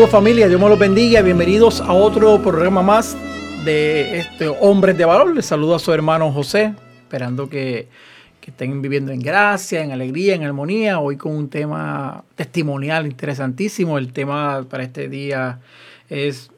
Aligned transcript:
Familia, 0.09 0.47
Dios 0.47 0.61
me 0.61 0.69
los 0.69 0.79
bendiga. 0.79 1.21
Bienvenidos 1.21 1.81
a 1.81 1.91
otro 1.91 2.41
programa 2.41 2.81
más 2.81 3.17
de 3.65 4.19
este 4.19 4.47
Hombres 4.47 4.97
de 4.97 5.03
Valor. 5.03 5.35
Les 5.35 5.45
saludo 5.45 5.75
a 5.75 5.79
su 5.79 5.91
hermano 5.91 6.31
José, 6.31 6.73
esperando 7.01 7.49
que, 7.49 7.89
que, 8.39 8.51
estén 8.51 8.81
viviendo 8.81 9.11
en 9.11 9.19
gracia, 9.19 9.83
en 9.83 9.91
alegría, 9.91 10.35
en 10.35 10.43
armonía. 10.43 10.99
Hoy 10.99 11.17
con 11.17 11.35
un 11.35 11.49
tema 11.49 12.23
testimonial 12.35 13.05
interesantísimo. 13.05 13.97
El 13.97 14.13
tema 14.13 14.65
para 14.69 14.83
este 14.83 15.09
día 15.09 15.59
es 16.09 16.51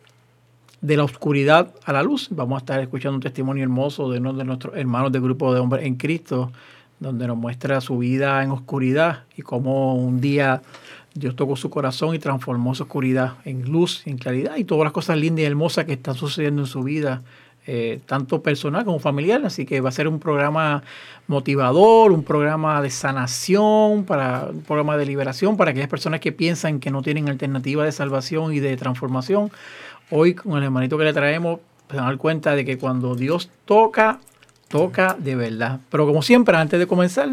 de 0.81 0.97
la 0.97 1.03
oscuridad 1.03 1.73
a 1.85 1.91
la 1.91 2.03
luz. 2.03 2.27
Vamos 2.29 2.57
a 2.57 2.59
estar 2.59 2.79
escuchando 2.79 3.15
un 3.15 3.23
testimonio 3.23 3.63
hermoso 3.63 4.11
de 4.11 4.19
uno 4.19 4.33
de 4.33 4.43
nuestros 4.43 4.77
hermanos 4.77 5.11
del 5.11 5.23
grupo 5.23 5.51
de 5.55 5.59
hombres 5.59 5.87
en 5.87 5.95
Cristo, 5.95 6.51
donde 6.99 7.25
nos 7.25 7.35
muestra 7.35 7.81
su 7.81 7.97
vida 7.97 8.43
en 8.43 8.51
oscuridad 8.51 9.23
y 9.35 9.41
cómo 9.41 9.95
un 9.95 10.21
día 10.21 10.61
Dios 11.19 11.35
tocó 11.35 11.55
su 11.55 11.69
corazón 11.69 12.15
y 12.15 12.19
transformó 12.19 12.73
su 12.73 12.83
oscuridad 12.83 13.33
en 13.45 13.69
luz, 13.69 14.03
en 14.05 14.17
claridad 14.17 14.55
y 14.55 14.63
todas 14.63 14.85
las 14.85 14.93
cosas 14.93 15.17
lindas 15.17 15.43
y 15.43 15.45
hermosas 15.45 15.85
que 15.85 15.93
están 15.93 16.15
sucediendo 16.15 16.61
en 16.61 16.67
su 16.67 16.81
vida, 16.81 17.21
eh, 17.67 17.99
tanto 18.05 18.41
personal 18.41 18.85
como 18.85 18.99
familiar. 18.99 19.41
Así 19.45 19.65
que 19.65 19.81
va 19.81 19.89
a 19.89 19.91
ser 19.91 20.07
un 20.07 20.19
programa 20.19 20.81
motivador, 21.27 22.11
un 22.11 22.23
programa 22.23 22.81
de 22.81 22.89
sanación, 22.89 24.05
para, 24.05 24.47
un 24.51 24.61
programa 24.61 24.97
de 24.97 25.05
liberación 25.05 25.57
para 25.57 25.71
aquellas 25.71 25.89
personas 25.89 26.21
que 26.21 26.31
piensan 26.31 26.79
que 26.79 26.89
no 26.89 27.01
tienen 27.01 27.29
alternativa 27.29 27.83
de 27.83 27.91
salvación 27.91 28.53
y 28.53 28.59
de 28.59 28.77
transformación. 28.77 29.51
Hoy 30.09 30.33
con 30.33 30.57
el 30.57 30.63
hermanito 30.63 30.97
que 30.97 31.03
le 31.03 31.13
traemos, 31.13 31.59
se 31.89 31.97
dan 31.97 32.17
cuenta 32.17 32.55
de 32.55 32.65
que 32.65 32.77
cuando 32.77 33.15
Dios 33.15 33.49
toca, 33.65 34.19
toca 34.69 35.15
de 35.19 35.35
verdad. 35.35 35.81
Pero 35.89 36.07
como 36.07 36.21
siempre, 36.21 36.55
antes 36.55 36.79
de 36.79 36.87
comenzar, 36.87 37.29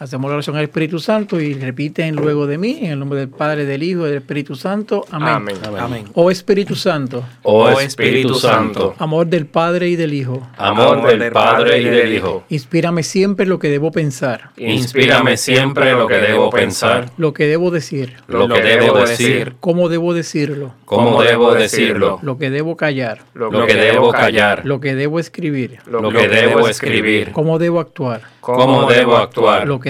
Hacemos 0.00 0.30
la 0.30 0.36
oración 0.36 0.56
al 0.56 0.62
Espíritu 0.62 0.98
Santo 0.98 1.38
y 1.38 1.52
repiten 1.52 2.16
luego 2.16 2.46
de 2.46 2.56
mí, 2.56 2.78
en 2.80 2.92
el 2.92 2.98
nombre 2.98 3.18
del 3.18 3.28
Padre, 3.28 3.66
del 3.66 3.82
Hijo 3.82 4.06
y 4.06 4.08
del 4.08 4.16
Espíritu 4.20 4.54
Santo. 4.54 5.04
Amén. 5.10 5.54
Amén. 5.78 6.06
Oh 6.14 6.30
Espíritu 6.30 6.74
Santo. 6.74 7.22
Oh 7.42 7.68
Espíritu 7.78 8.34
Santo. 8.34 8.94
Amor 8.96 9.26
del 9.26 9.44
Padre 9.44 9.90
y 9.90 9.96
del 9.96 10.14
Hijo. 10.14 10.48
Amor 10.56 11.06
del 11.06 11.30
Padre 11.30 11.82
y 11.82 11.84
del 11.84 12.14
Hijo. 12.14 12.44
Inspírame 12.48 13.02
siempre 13.02 13.44
lo 13.44 13.58
que 13.58 13.68
debo 13.68 13.92
pensar. 13.92 14.52
Inspírame 14.56 15.36
siempre 15.36 15.92
lo 15.92 16.06
que 16.06 16.16
debo 16.16 16.48
pensar. 16.48 17.10
Lo 17.18 17.34
que 17.34 17.46
debo 17.46 17.70
decir. 17.70 18.14
Lo 18.26 18.48
que 18.48 18.62
debo 18.62 19.00
decir. 19.00 19.56
Cómo 19.60 19.90
debo 19.90 20.14
decirlo. 20.14 20.72
Cómo 20.86 21.22
debo 21.22 21.52
decirlo. 21.52 22.18
Lo 22.22 22.38
que 22.38 22.48
debo 22.48 22.74
callar. 22.74 23.18
Lo 23.34 23.66
que 23.66 23.74
debo 23.74 24.12
callar. 24.12 24.62
Lo 24.64 24.80
que 24.80 24.94
debo 24.94 25.20
escribir. 25.20 25.76
Lo 25.84 26.10
que 26.10 26.26
debo 26.26 26.68
escribir. 26.68 27.32
Cómo 27.32 27.58
debo 27.58 27.80
actuar. 27.80 28.22
Cómo 28.40 28.88
debo 28.88 29.18
actuar. 29.18 29.68
Lo 29.68 29.78
que 29.78 29.89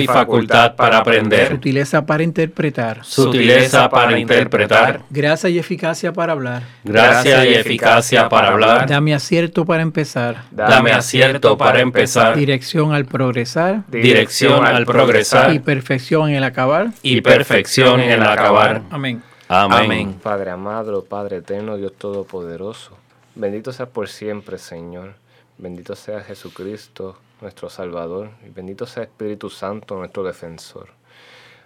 y 0.00 0.06
facultad 0.06 0.74
para 0.76 0.98
aprender, 0.98 1.48
sutileza 1.48 2.04
para 2.04 2.22
interpretar, 2.22 3.04
sutileza 3.04 3.88
para 3.88 4.18
interpretar, 4.18 5.02
gracia 5.10 5.50
y 5.50 5.58
eficacia 5.58 6.12
para 6.12 6.32
hablar, 6.32 6.62
gracia 6.84 7.46
y 7.46 7.54
eficacia 7.54 8.28
para 8.28 8.48
hablar, 8.48 8.86
dame 8.86 9.14
acierto 9.14 9.64
para 9.64 9.82
empezar, 9.82 10.44
dame 10.50 10.92
acierto 10.92 11.56
para 11.56 11.80
empezar, 11.80 12.36
dirección 12.36 12.92
al 12.92 13.06
progresar, 13.06 13.84
dirección 13.90 14.64
al 14.64 14.86
progresar. 14.86 15.52
Y 15.52 15.58
perfección 15.58 16.30
en 16.30 16.36
el 16.36 16.44
acabar, 16.44 16.88
y 17.02 17.20
perfección 17.20 18.00
en 18.00 18.10
el 18.10 18.22
acabar. 18.22 18.82
Amén. 18.90 19.22
Amén. 19.48 20.18
Padre 20.22 20.50
amado, 20.50 21.04
Padre 21.04 21.36
eterno, 21.36 21.76
Dios 21.76 21.92
todopoderoso, 21.96 22.96
bendito 23.34 23.72
seas 23.72 23.88
por 23.88 24.08
siempre, 24.08 24.58
Señor. 24.58 25.14
Bendito 25.58 25.96
sea 25.96 26.20
Jesucristo, 26.20 27.16
nuestro 27.40 27.70
Salvador, 27.70 28.28
y 28.46 28.50
bendito 28.50 28.84
sea 28.84 29.04
Espíritu 29.04 29.48
Santo, 29.48 29.96
nuestro 29.96 30.22
defensor. 30.22 30.88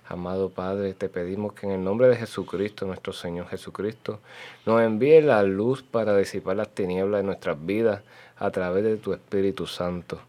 Amado 0.09 0.51
Padre, 0.51 0.95
te 0.95 1.09
pedimos 1.09 1.55
que 1.55 1.67
en 1.67 1.73
el 1.73 1.83
nombre 1.83 2.09
de 2.09 2.15
Jesucristo, 2.15 2.87
nuestro 2.87 3.12
Señor 3.12 3.49
Jesucristo, 3.49 4.21
nos 4.65 4.81
envíe 4.81 5.21
la 5.23 5.43
luz 5.43 5.83
para 5.83 6.17
disipar 6.17 6.56
las 6.56 6.69
tinieblas 6.69 7.21
de 7.21 7.27
nuestras 7.27 7.67
vidas 7.67 8.03
a 8.39 8.53
través 8.53 8.84
de 8.84 8.97
tu 8.97 9.12
Espíritu 9.12 9.67
Santo. 9.67 10.21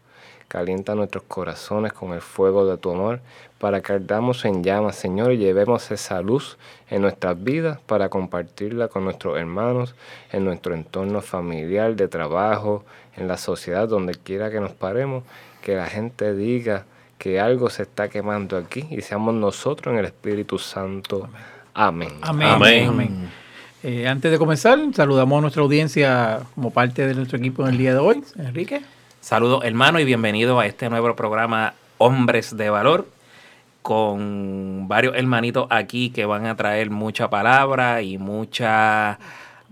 Calienta 0.52 0.94
nuestros 0.94 1.24
corazones 1.24 1.94
con 1.94 2.12
el 2.12 2.20
fuego 2.20 2.66
de 2.66 2.76
tu 2.76 2.90
amor 2.90 3.20
para 3.58 3.80
que 3.80 3.94
ardamos 3.94 4.44
en 4.44 4.62
llamas, 4.62 4.96
Señor, 4.96 5.32
y 5.32 5.38
llevemos 5.38 5.90
esa 5.90 6.20
luz 6.20 6.58
en 6.90 7.00
nuestras 7.00 7.42
vidas 7.42 7.78
para 7.86 8.10
compartirla 8.10 8.88
con 8.88 9.04
nuestros 9.04 9.38
hermanos, 9.38 9.94
en 10.30 10.44
nuestro 10.44 10.74
entorno 10.74 11.22
familiar, 11.22 11.96
de 11.96 12.06
trabajo, 12.06 12.84
en 13.16 13.28
la 13.28 13.38
sociedad, 13.38 13.88
donde 13.88 14.14
quiera 14.14 14.50
que 14.50 14.60
nos 14.60 14.72
paremos, 14.72 15.24
que 15.62 15.74
la 15.74 15.86
gente 15.86 16.34
diga 16.34 16.84
que 17.16 17.40
algo 17.40 17.70
se 17.70 17.84
está 17.84 18.10
quemando 18.10 18.58
aquí 18.58 18.86
y 18.90 19.00
seamos 19.00 19.32
nosotros 19.32 19.94
en 19.94 20.00
el 20.00 20.04
Espíritu 20.04 20.58
Santo. 20.58 21.30
Amén. 21.72 22.10
Amén. 22.20 22.88
Amén. 22.88 23.30
Eh, 23.82 24.06
antes 24.06 24.30
de 24.30 24.36
comenzar, 24.36 24.78
saludamos 24.92 25.38
a 25.38 25.40
nuestra 25.40 25.62
audiencia 25.62 26.40
como 26.54 26.70
parte 26.70 27.06
de 27.06 27.14
nuestro 27.14 27.38
equipo 27.38 27.62
en 27.62 27.70
el 27.70 27.78
día 27.78 27.94
de 27.94 28.00
hoy. 28.00 28.22
Enrique. 28.36 28.82
Saludos 29.22 29.64
hermano 29.64 30.00
y 30.00 30.04
bienvenido 30.04 30.58
a 30.58 30.66
este 30.66 30.90
nuevo 30.90 31.14
programa 31.14 31.74
Hombres 31.98 32.56
de 32.56 32.70
Valor 32.70 33.06
con 33.80 34.88
varios 34.88 35.14
hermanitos 35.14 35.68
aquí 35.70 36.10
que 36.10 36.26
van 36.26 36.44
a 36.46 36.56
traer 36.56 36.90
mucha 36.90 37.30
palabra 37.30 38.02
y 38.02 38.18
mucha 38.18 39.20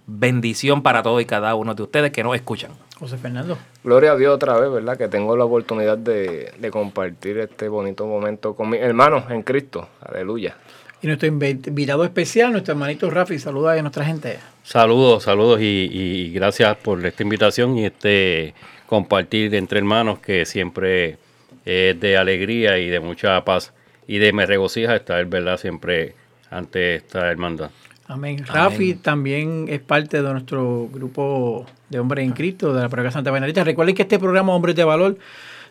bendición 0.06 0.84
para 0.84 1.02
todos 1.02 1.20
y 1.20 1.24
cada 1.24 1.56
uno 1.56 1.74
de 1.74 1.82
ustedes 1.82 2.12
que 2.12 2.22
nos 2.22 2.36
escuchan. 2.36 2.70
José 3.00 3.18
Fernando. 3.18 3.58
Gloria 3.82 4.12
a 4.12 4.16
Dios 4.16 4.36
otra 4.36 4.56
vez, 4.56 4.70
¿verdad? 4.70 4.96
Que 4.96 5.08
tengo 5.08 5.36
la 5.36 5.46
oportunidad 5.46 5.98
de, 5.98 6.52
de 6.56 6.70
compartir 6.70 7.38
este 7.38 7.66
bonito 7.66 8.06
momento 8.06 8.54
con 8.54 8.70
mis 8.70 8.80
hermanos 8.80 9.24
en 9.30 9.42
Cristo. 9.42 9.88
Aleluya. 10.00 10.54
Y 11.02 11.08
nuestro 11.08 11.26
invitado 11.26 12.04
especial, 12.04 12.52
nuestro 12.52 12.74
hermanito 12.74 13.10
Rafi, 13.10 13.40
saluda 13.40 13.72
a 13.72 13.82
nuestra 13.82 14.04
gente. 14.04 14.38
Saludos, 14.62 15.24
saludos 15.24 15.60
y, 15.60 15.88
y 15.90 16.32
gracias 16.32 16.76
por 16.76 17.04
esta 17.04 17.24
invitación 17.24 17.76
y 17.76 17.86
este 17.86 18.54
compartir 18.90 19.54
entre 19.54 19.78
hermanos 19.78 20.18
que 20.18 20.44
siempre 20.44 21.16
es 21.64 22.00
de 22.00 22.16
alegría 22.16 22.76
y 22.78 22.88
de 22.88 22.98
mucha 22.98 23.44
paz 23.44 23.72
y 24.08 24.18
de 24.18 24.32
me 24.32 24.46
regocija 24.46 24.96
estar, 24.96 25.24
¿verdad? 25.26 25.58
Siempre 25.58 26.16
ante 26.50 26.96
esta 26.96 27.30
hermandad. 27.30 27.70
Amén. 28.08 28.44
Rafi 28.44 28.94
también 28.94 29.66
es 29.68 29.78
parte 29.78 30.20
de 30.20 30.32
nuestro 30.32 30.88
grupo 30.92 31.66
de 31.88 32.00
hombres 32.00 32.24
en 32.24 32.32
Cristo 32.32 32.74
de 32.74 32.82
la 32.82 32.88
Parroquia 32.88 33.12
Santa 33.12 33.30
Bernardita. 33.30 33.62
Recuerden 33.62 33.94
que 33.94 34.02
este 34.02 34.18
programa 34.18 34.56
Hombres 34.56 34.74
de 34.74 34.82
Valor 34.82 35.16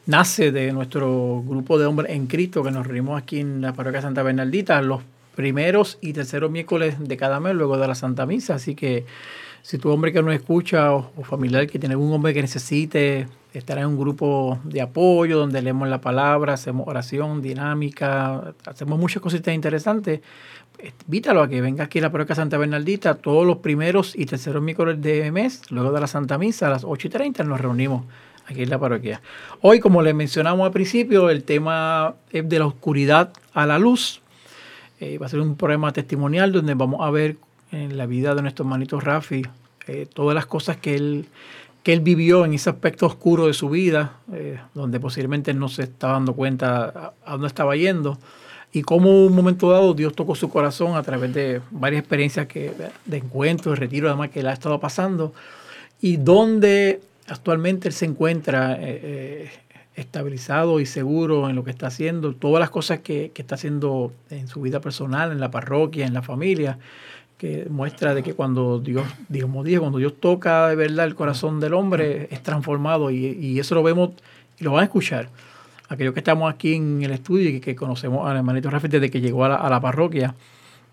nace 0.05 0.53
de 0.53 0.71
nuestro 0.71 1.43
grupo 1.45 1.77
de 1.77 1.87
hombres 1.87 2.11
en 2.11 2.25
Cristo 2.27 2.63
que 2.63 2.71
nos 2.71 2.87
reunimos 2.87 3.21
aquí 3.21 3.41
en 3.41 3.59
la 3.59 3.73
Parroquia 3.73 4.01
Santa 4.01 4.23
Bernardita 4.23 4.81
los 4.81 5.01
primeros 5.39 5.97
y 6.01 6.11
terceros 6.11 6.51
miércoles 6.51 6.95
de 6.99 7.15
cada 7.15 7.39
mes 7.39 7.55
luego 7.55 7.77
de 7.77 7.87
la 7.87 7.95
Santa 7.95 8.25
Misa. 8.25 8.55
Así 8.55 8.75
que 8.75 9.05
si 9.61 9.77
tu 9.77 9.89
hombre 9.89 10.11
que 10.11 10.21
nos 10.21 10.33
escucha 10.33 10.91
o, 10.91 11.13
familiar 11.23 11.65
que 11.65 11.79
tiene 11.79 11.93
algún 11.93 12.11
hombre 12.11 12.33
que 12.33 12.41
necesite 12.41 13.25
estar 13.53 13.77
en 13.77 13.85
un 13.85 13.97
grupo 13.97 14.59
de 14.65 14.81
apoyo 14.81 15.39
donde 15.39 15.61
leemos 15.61 15.87
la 15.87 16.01
palabra, 16.01 16.55
hacemos 16.55 16.85
oración, 16.89 17.41
dinámica, 17.41 18.53
hacemos 18.65 18.99
muchas 18.99 19.21
cositas 19.21 19.55
interesantes, 19.55 20.19
invítalo 21.05 21.41
a 21.41 21.47
que 21.47 21.61
venga 21.61 21.85
aquí 21.85 21.99
a 21.99 22.01
la 22.01 22.11
parroquia 22.11 22.35
Santa 22.35 22.57
Bernaldita 22.57 23.15
todos 23.15 23.47
los 23.47 23.59
primeros 23.59 24.17
y 24.17 24.25
terceros 24.25 24.61
miércoles 24.61 25.01
de 25.01 25.31
mes, 25.31 25.61
luego 25.69 25.93
de 25.93 26.01
la 26.01 26.07
Santa 26.07 26.37
Misa 26.37 26.67
a 26.67 26.71
las 26.71 26.83
8 26.83 27.07
y 27.07 27.09
30 27.11 27.45
nos 27.45 27.61
reunimos 27.61 28.03
aquí 28.45 28.63
en 28.63 28.69
la 28.69 28.77
parroquia. 28.77 29.21
Hoy, 29.61 29.79
como 29.79 30.01
les 30.01 30.13
mencionamos 30.13 30.65
al 30.65 30.73
principio, 30.73 31.29
el 31.29 31.45
tema 31.45 32.15
es 32.29 32.49
de 32.49 32.59
la 32.59 32.65
oscuridad 32.65 33.31
a 33.53 33.65
la 33.65 33.79
luz. 33.79 34.21
Eh, 34.99 35.17
va 35.17 35.27
a 35.27 35.29
ser 35.29 35.39
un 35.39 35.55
programa 35.55 35.93
testimonial 35.93 36.51
donde 36.51 36.73
vamos 36.73 36.99
a 37.05 37.09
ver 37.09 37.37
en 37.71 37.97
la 37.97 38.05
vida 38.05 38.35
de 38.35 38.41
nuestro 38.41 38.63
hermanito 38.65 38.99
Rafi 38.99 39.43
eh, 39.87 40.07
todas 40.13 40.35
las 40.35 40.45
cosas 40.45 40.75
que 40.75 40.95
él, 40.95 41.25
que 41.83 41.93
él 41.93 42.01
vivió 42.01 42.43
en 42.43 42.53
ese 42.53 42.69
aspecto 42.69 43.05
oscuro 43.05 43.47
de 43.47 43.53
su 43.53 43.69
vida, 43.69 44.17
eh, 44.33 44.59
donde 44.73 44.99
posiblemente 44.99 45.53
no 45.53 45.69
se 45.69 45.83
estaba 45.83 46.13
dando 46.13 46.33
cuenta 46.33 47.13
a, 47.25 47.31
dónde 47.31 47.47
estaba 47.47 47.77
yendo 47.77 48.17
y 48.73 48.81
cómo 48.81 49.25
un 49.25 49.33
momento 49.33 49.71
dado 49.71 49.93
Dios 49.93 50.13
tocó 50.13 50.35
su 50.35 50.49
corazón 50.49 50.97
a 50.97 51.01
través 51.01 51.33
de 51.33 51.61
varias 51.71 52.01
experiencias 52.01 52.47
que, 52.47 52.73
de 53.05 53.17
encuentros, 53.17 53.75
de 53.75 53.79
retiro, 53.79 54.09
además 54.09 54.31
que 54.31 54.41
él 54.41 54.47
ha 54.47 54.53
estado 54.53 54.79
pasando, 54.81 55.33
y 56.01 56.17
donde 56.17 57.01
actualmente 57.27 57.87
él 57.87 57.93
se 57.93 58.05
encuentra 58.05 58.77
estabilizado 59.99 60.79
y 60.79 60.85
seguro 60.85 61.49
en 61.49 61.55
lo 61.55 61.63
que 61.63 61.71
está 61.71 61.87
haciendo, 61.87 62.33
todas 62.33 62.59
las 62.59 62.69
cosas 62.69 62.99
que, 62.99 63.31
está 63.35 63.55
haciendo 63.55 64.11
en 64.29 64.47
su 64.47 64.61
vida 64.61 64.79
personal, 64.81 65.31
en 65.31 65.39
la 65.39 65.51
parroquia, 65.51 66.05
en 66.05 66.13
la 66.13 66.21
familia, 66.21 66.79
que 67.37 67.67
muestra 67.69 68.13
de 68.13 68.23
que 68.23 68.33
cuando 68.33 68.79
Dios, 68.79 69.05
digamos, 69.29 69.65
dijo, 69.65 69.81
cuando 69.81 69.99
Dios 69.99 70.13
toca 70.19 70.67
de 70.67 70.75
verdad 70.75 71.05
el 71.05 71.15
corazón 71.15 71.59
del 71.59 71.73
hombre, 71.73 72.27
es 72.31 72.43
transformado 72.43 73.11
y, 73.11 73.59
eso 73.59 73.75
lo 73.75 73.83
vemos 73.83 74.11
y 74.59 74.63
lo 74.63 74.71
van 74.71 74.81
a 74.81 74.85
escuchar. 74.85 75.29
Aquellos 75.87 76.13
que 76.13 76.19
estamos 76.19 76.53
aquí 76.53 76.75
en 76.75 77.01
el 77.01 77.11
estudio 77.11 77.49
y 77.49 77.59
que, 77.59 77.75
conocemos 77.75 78.29
al 78.29 78.37
hermanito 78.37 78.69
Rafael 78.69 78.91
desde 78.91 79.09
que 79.09 79.21
llegó 79.21 79.45
a 79.45 79.49
la, 79.49 79.55
a 79.55 79.69
la 79.69 79.79
parroquia, 79.79 80.35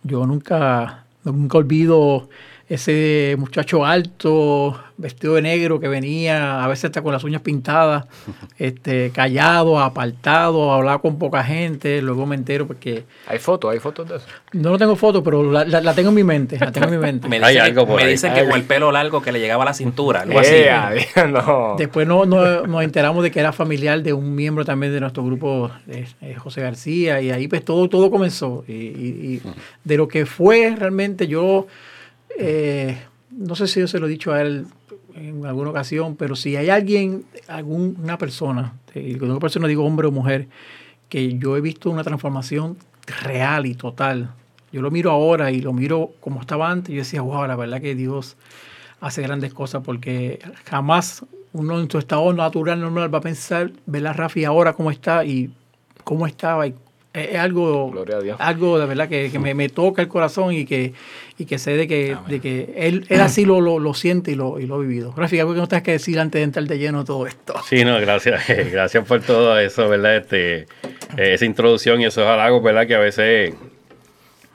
yo 0.02 0.26
nunca, 0.26 1.04
nunca 1.24 1.58
olvido 1.58 2.28
ese 2.68 3.36
muchacho 3.38 3.84
alto, 3.84 4.76
vestido 4.96 5.34
de 5.34 5.42
negro 5.42 5.78
que 5.78 5.86
venía, 5.86 6.64
a 6.64 6.66
veces 6.66 6.86
hasta 6.86 7.00
con 7.00 7.12
las 7.12 7.22
uñas 7.22 7.42
pintadas, 7.42 8.06
este, 8.58 9.10
callado, 9.10 9.78
apartado, 9.78 10.72
hablaba 10.72 11.00
con 11.00 11.16
poca 11.16 11.44
gente, 11.44 12.02
luego 12.02 12.26
me 12.26 12.34
entero 12.34 12.66
porque... 12.66 13.04
¿Hay 13.28 13.38
fotos? 13.38 13.72
¿Hay 13.72 13.78
fotos 13.78 14.08
de 14.08 14.16
eso? 14.16 14.26
No, 14.52 14.70
no 14.70 14.78
tengo 14.78 14.96
fotos, 14.96 15.22
pero 15.24 15.52
la, 15.52 15.94
tengo 15.94 16.08
en 16.08 16.14
mi 16.16 16.24
mente, 16.24 16.58
la 16.58 16.72
tengo 16.72 16.88
en 16.88 16.94
mi 16.94 16.98
mente. 16.98 17.28
me 17.28 17.38
dicen, 17.38 17.74
que, 17.74 17.86
me 17.86 18.06
dicen 18.06 18.34
que 18.34 18.44
con 18.44 18.58
el 18.58 18.64
pelo 18.64 18.90
largo 18.90 19.22
que 19.22 19.30
le 19.30 19.38
llegaba 19.38 19.62
a 19.62 19.66
la 19.66 19.74
cintura, 19.74 20.22
algo 20.22 20.40
así. 20.40 20.54
Después 21.78 22.06
no, 22.08 22.24
nos 22.26 22.82
enteramos 22.82 23.22
de 23.22 23.30
que 23.30 23.38
era 23.38 23.52
familiar 23.52 24.02
de 24.02 24.12
un 24.12 24.34
miembro 24.34 24.64
también 24.64 24.92
de 24.92 24.98
nuestro 24.98 25.24
grupo, 25.24 25.70
José 26.38 26.62
García, 26.62 27.20
y 27.20 27.30
ahí 27.30 27.46
pues 27.46 27.64
todo, 27.64 27.88
todo 27.88 28.10
comenzó. 28.10 28.64
y 28.66 29.40
de 29.84 29.96
lo 29.96 30.08
que 30.08 30.26
fue 30.26 30.74
realmente 30.76 31.28
yo 31.28 31.68
eh, 32.38 32.98
no 33.30 33.54
sé 33.54 33.66
si 33.66 33.80
yo 33.80 33.88
se 33.88 33.98
lo 33.98 34.06
he 34.06 34.10
dicho 34.10 34.32
a 34.32 34.42
él 34.42 34.66
en 35.14 35.46
alguna 35.46 35.70
ocasión, 35.70 36.16
pero 36.16 36.36
si 36.36 36.56
hay 36.56 36.70
alguien, 36.70 37.24
alguna 37.48 38.18
persona, 38.18 38.74
y 38.94 39.14
cuando 39.14 39.34
una 39.34 39.40
persona 39.40 39.66
digo 39.66 39.84
hombre 39.84 40.06
o 40.06 40.12
mujer, 40.12 40.48
que 41.08 41.38
yo 41.38 41.56
he 41.56 41.60
visto 41.60 41.90
una 41.90 42.02
transformación 42.02 42.76
real 43.22 43.66
y 43.66 43.74
total. 43.74 44.30
Yo 44.72 44.82
lo 44.82 44.90
miro 44.90 45.10
ahora 45.10 45.52
y 45.52 45.60
lo 45.60 45.72
miro 45.72 46.10
como 46.20 46.40
estaba 46.40 46.70
antes. 46.70 46.92
Yo 46.92 46.98
decía, 46.98 47.22
wow, 47.22 47.46
la 47.46 47.56
verdad 47.56 47.80
que 47.80 47.94
Dios 47.94 48.36
hace 49.00 49.22
grandes 49.22 49.54
cosas 49.54 49.82
porque 49.84 50.40
jamás 50.64 51.24
uno 51.52 51.80
en 51.80 51.90
su 51.90 51.98
estado 51.98 52.32
natural, 52.32 52.80
normal, 52.80 53.12
va 53.12 53.18
a 53.18 53.22
pensar, 53.22 53.72
ver 53.86 54.06
a 54.06 54.12
Rafi 54.12 54.44
ahora 54.44 54.74
cómo 54.74 54.90
está 54.90 55.24
y 55.24 55.50
cómo 56.04 56.26
estaba 56.26 56.66
y 56.66 56.74
es 57.16 57.36
algo, 57.36 57.92
algo 58.38 58.78
de 58.78 58.86
verdad 58.86 59.08
que, 59.08 59.38
me, 59.38 59.68
toca 59.70 60.02
el 60.02 60.08
corazón 60.08 60.52
y 60.52 60.66
que, 60.66 60.92
y 61.38 61.46
que 61.46 61.58
sé 61.58 61.76
de 61.76 61.88
que, 61.88 62.16
de 62.28 62.40
que 62.40 62.74
él, 62.76 63.06
él 63.08 63.20
así 63.22 63.46
lo, 63.46 63.60
lo, 63.60 63.94
siente 63.94 64.32
y 64.32 64.34
lo, 64.34 64.60
y 64.60 64.66
lo 64.66 64.74
ha 64.74 64.78
vivido. 64.78 65.14
Rafi, 65.16 65.40
algo 65.40 65.54
que 65.54 65.60
no 65.60 65.66
tengas 65.66 65.82
que 65.82 65.92
decir 65.92 66.20
antes 66.20 66.40
de 66.40 66.42
entrar 66.44 66.66
de 66.66 66.78
lleno 66.78 67.04
todo 67.04 67.26
esto. 67.26 67.54
Sí, 67.66 67.84
no, 67.84 67.98
gracias, 68.00 68.44
gracias 68.70 69.06
por 69.06 69.22
todo 69.22 69.58
eso, 69.58 69.88
¿verdad? 69.88 70.16
Este, 70.16 70.66
esa 71.16 71.44
introducción 71.44 72.02
y 72.02 72.04
esos 72.04 72.26
halagos, 72.26 72.62
¿verdad? 72.62 72.86
Que 72.86 72.94
a 72.94 73.00
veces 73.00 73.54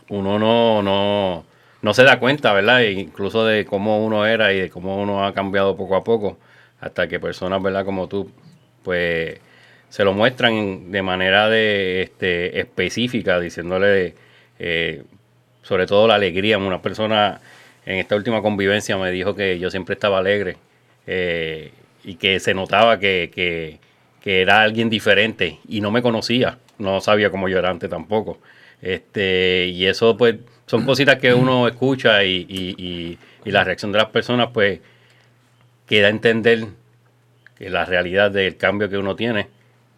uno 0.10 0.38
no, 0.38 0.84
no, 0.84 1.46
no 1.82 1.94
se 1.94 2.04
da 2.04 2.20
cuenta, 2.20 2.54
¿verdad? 2.54 2.84
E 2.84 2.92
incluso 2.92 3.44
de 3.44 3.66
cómo 3.66 4.06
uno 4.06 4.26
era 4.28 4.54
y 4.54 4.60
de 4.60 4.70
cómo 4.70 5.02
uno 5.02 5.26
ha 5.26 5.34
cambiado 5.34 5.76
poco 5.76 5.96
a 5.96 6.04
poco, 6.04 6.38
hasta 6.80 7.08
que 7.08 7.20
personas, 7.20 7.62
¿verdad? 7.64 7.86
Como 7.86 8.08
tú, 8.08 8.32
pues 8.84 9.40
se 9.92 10.06
lo 10.06 10.14
muestran 10.14 10.90
de 10.90 11.02
manera 11.02 11.50
de 11.50 12.04
este, 12.04 12.62
específica, 12.62 13.42
diciéndole 13.42 14.16
eh, 14.58 15.04
sobre 15.64 15.86
todo 15.86 16.08
la 16.08 16.16
alegría. 16.16 16.58
Una 16.58 16.82
persona 16.82 17.42
en 17.86 17.98
esta 17.98 18.16
última 18.16 18.42
convivencia 18.42 18.98
me 18.98 19.12
dijo 19.12 19.36
que 19.36 19.60
yo 19.60 19.70
siempre 19.70 19.96
estaba 19.96 20.20
alegre 20.20 20.56
eh, 21.08 21.74
y 22.06 22.16
que 22.16 22.40
se 22.40 22.54
notaba 22.54 23.00
que, 23.00 23.80
era 24.24 24.62
alguien 24.62 24.90
diferente 24.90 25.60
y 25.68 25.82
no 25.82 25.92
me 25.92 26.02
conocía, 26.02 26.58
no 26.78 27.02
sabía 27.02 27.30
cómo 27.30 27.50
yo 27.50 27.60
era 27.60 27.70
antes 27.70 27.90
tampoco. 27.90 28.40
Este, 28.82 29.68
y 29.68 29.88
eso 29.88 30.16
pues 30.16 30.38
son 30.68 30.86
cositas 30.86 31.18
que 31.18 31.34
uno 31.34 31.68
escucha 31.68 32.24
y, 32.24 32.46
y, 32.48 33.18
y 33.44 33.52
la 33.52 33.66
reacción 33.66 33.92
de 33.92 33.98
las 33.98 34.08
personas 34.08 34.52
pues 34.54 34.80
queda 35.86 36.08
a 36.08 36.12
entender 36.12 36.64
que 37.58 37.70
la 37.70 37.84
realidad 37.84 38.32
del 38.32 38.56
cambio 38.56 38.88
que 38.90 38.98
uno 38.98 39.18
tiene 39.18 39.48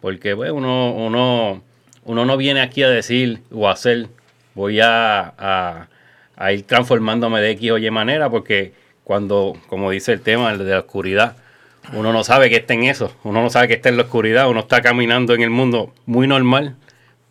porque 0.04 0.36
pues, 0.36 0.50
uno, 0.50 0.92
uno, 0.92 1.62
uno 2.04 2.24
no 2.26 2.36
viene 2.36 2.60
aquí 2.60 2.82
a 2.82 2.90
decir 2.90 3.40
o 3.50 3.68
a 3.70 3.72
hacer, 3.72 4.08
voy 4.54 4.78
a, 4.82 5.88
ir 6.52 6.62
transformándome 6.66 7.40
de 7.40 7.52
X 7.52 7.70
o 7.70 7.78
Y 7.78 7.90
manera, 7.90 8.28
porque 8.28 8.74
cuando, 9.02 9.56
como 9.66 9.90
dice 9.90 10.12
el 10.12 10.20
tema 10.20 10.54
de 10.54 10.70
la 10.70 10.80
oscuridad, 10.80 11.38
uno 11.94 12.12
no 12.12 12.22
sabe 12.22 12.50
que 12.50 12.56
está 12.56 12.74
en 12.74 12.84
eso, 12.84 13.16
uno 13.24 13.40
no 13.40 13.48
sabe 13.48 13.66
que 13.66 13.72
está 13.72 13.88
en 13.88 13.96
la 13.96 14.02
oscuridad, 14.02 14.46
uno 14.50 14.60
está 14.60 14.82
caminando 14.82 15.32
en 15.32 15.40
el 15.40 15.48
mundo 15.48 15.94
muy 16.04 16.26
normal, 16.26 16.76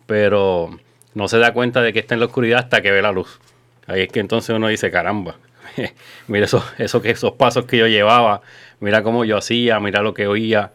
pero 0.06 0.76
no 1.14 1.28
se 1.28 1.38
da 1.38 1.52
cuenta 1.52 1.80
de 1.80 1.92
que 1.92 2.00
está 2.00 2.14
en 2.14 2.20
la 2.20 2.26
oscuridad 2.26 2.58
hasta 2.58 2.82
que 2.82 2.90
ve 2.90 3.02
la 3.02 3.12
luz. 3.12 3.38
Ahí 3.86 4.00
es 4.00 4.08
que 4.08 4.18
entonces 4.18 4.50
uno 4.50 4.66
dice, 4.66 4.90
caramba, 4.90 5.36
mira 6.26 6.46
eso, 6.46 6.64
eso 6.78 7.00
que 7.00 7.10
esos 7.10 7.34
pasos 7.34 7.66
que 7.66 7.78
yo 7.78 7.86
llevaba, 7.86 8.42
mira 8.80 9.04
cómo 9.04 9.24
yo 9.24 9.36
hacía, 9.36 9.78
mira 9.78 10.02
lo 10.02 10.12
que 10.12 10.26
oía, 10.26 10.72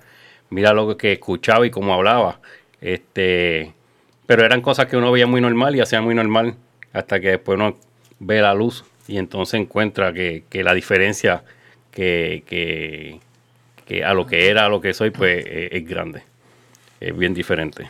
mira 0.50 0.74
lo 0.74 0.98
que 0.98 1.14
escuchaba 1.14 1.66
y 1.66 1.72
cómo 1.72 1.94
hablaba. 1.94 2.40
Este, 2.82 3.74
pero 4.26 4.46
eran 4.46 4.62
cosas 4.62 4.86
que 4.88 4.98
uno 4.98 5.12
veía 5.12 5.28
muy 5.28 5.42
normal 5.42 5.76
y 5.76 5.82
hacía 5.82 6.02
muy 6.02 6.16
normal 6.16 6.56
hasta 6.94 7.20
que 7.20 7.30
después 7.30 7.58
uno 7.58 7.76
ve 8.20 8.42
la 8.42 8.54
luz 8.54 8.86
y 9.08 9.18
entonces 9.18 9.60
encuentra 9.60 10.14
que, 10.14 10.44
la 10.52 10.74
diferencia 10.74 11.44
que, 11.92 12.44
que, 13.86 14.04
a 14.04 14.14
lo 14.14 14.28
que 14.28 14.50
era, 14.50 14.66
a 14.66 14.70
lo 14.70 14.82
que 14.82 14.94
soy, 14.94 15.10
pues 15.10 15.44
es, 15.48 15.88
grande, 15.88 16.22
es 17.00 17.18
bien 17.18 17.34
diferente. 17.34 17.90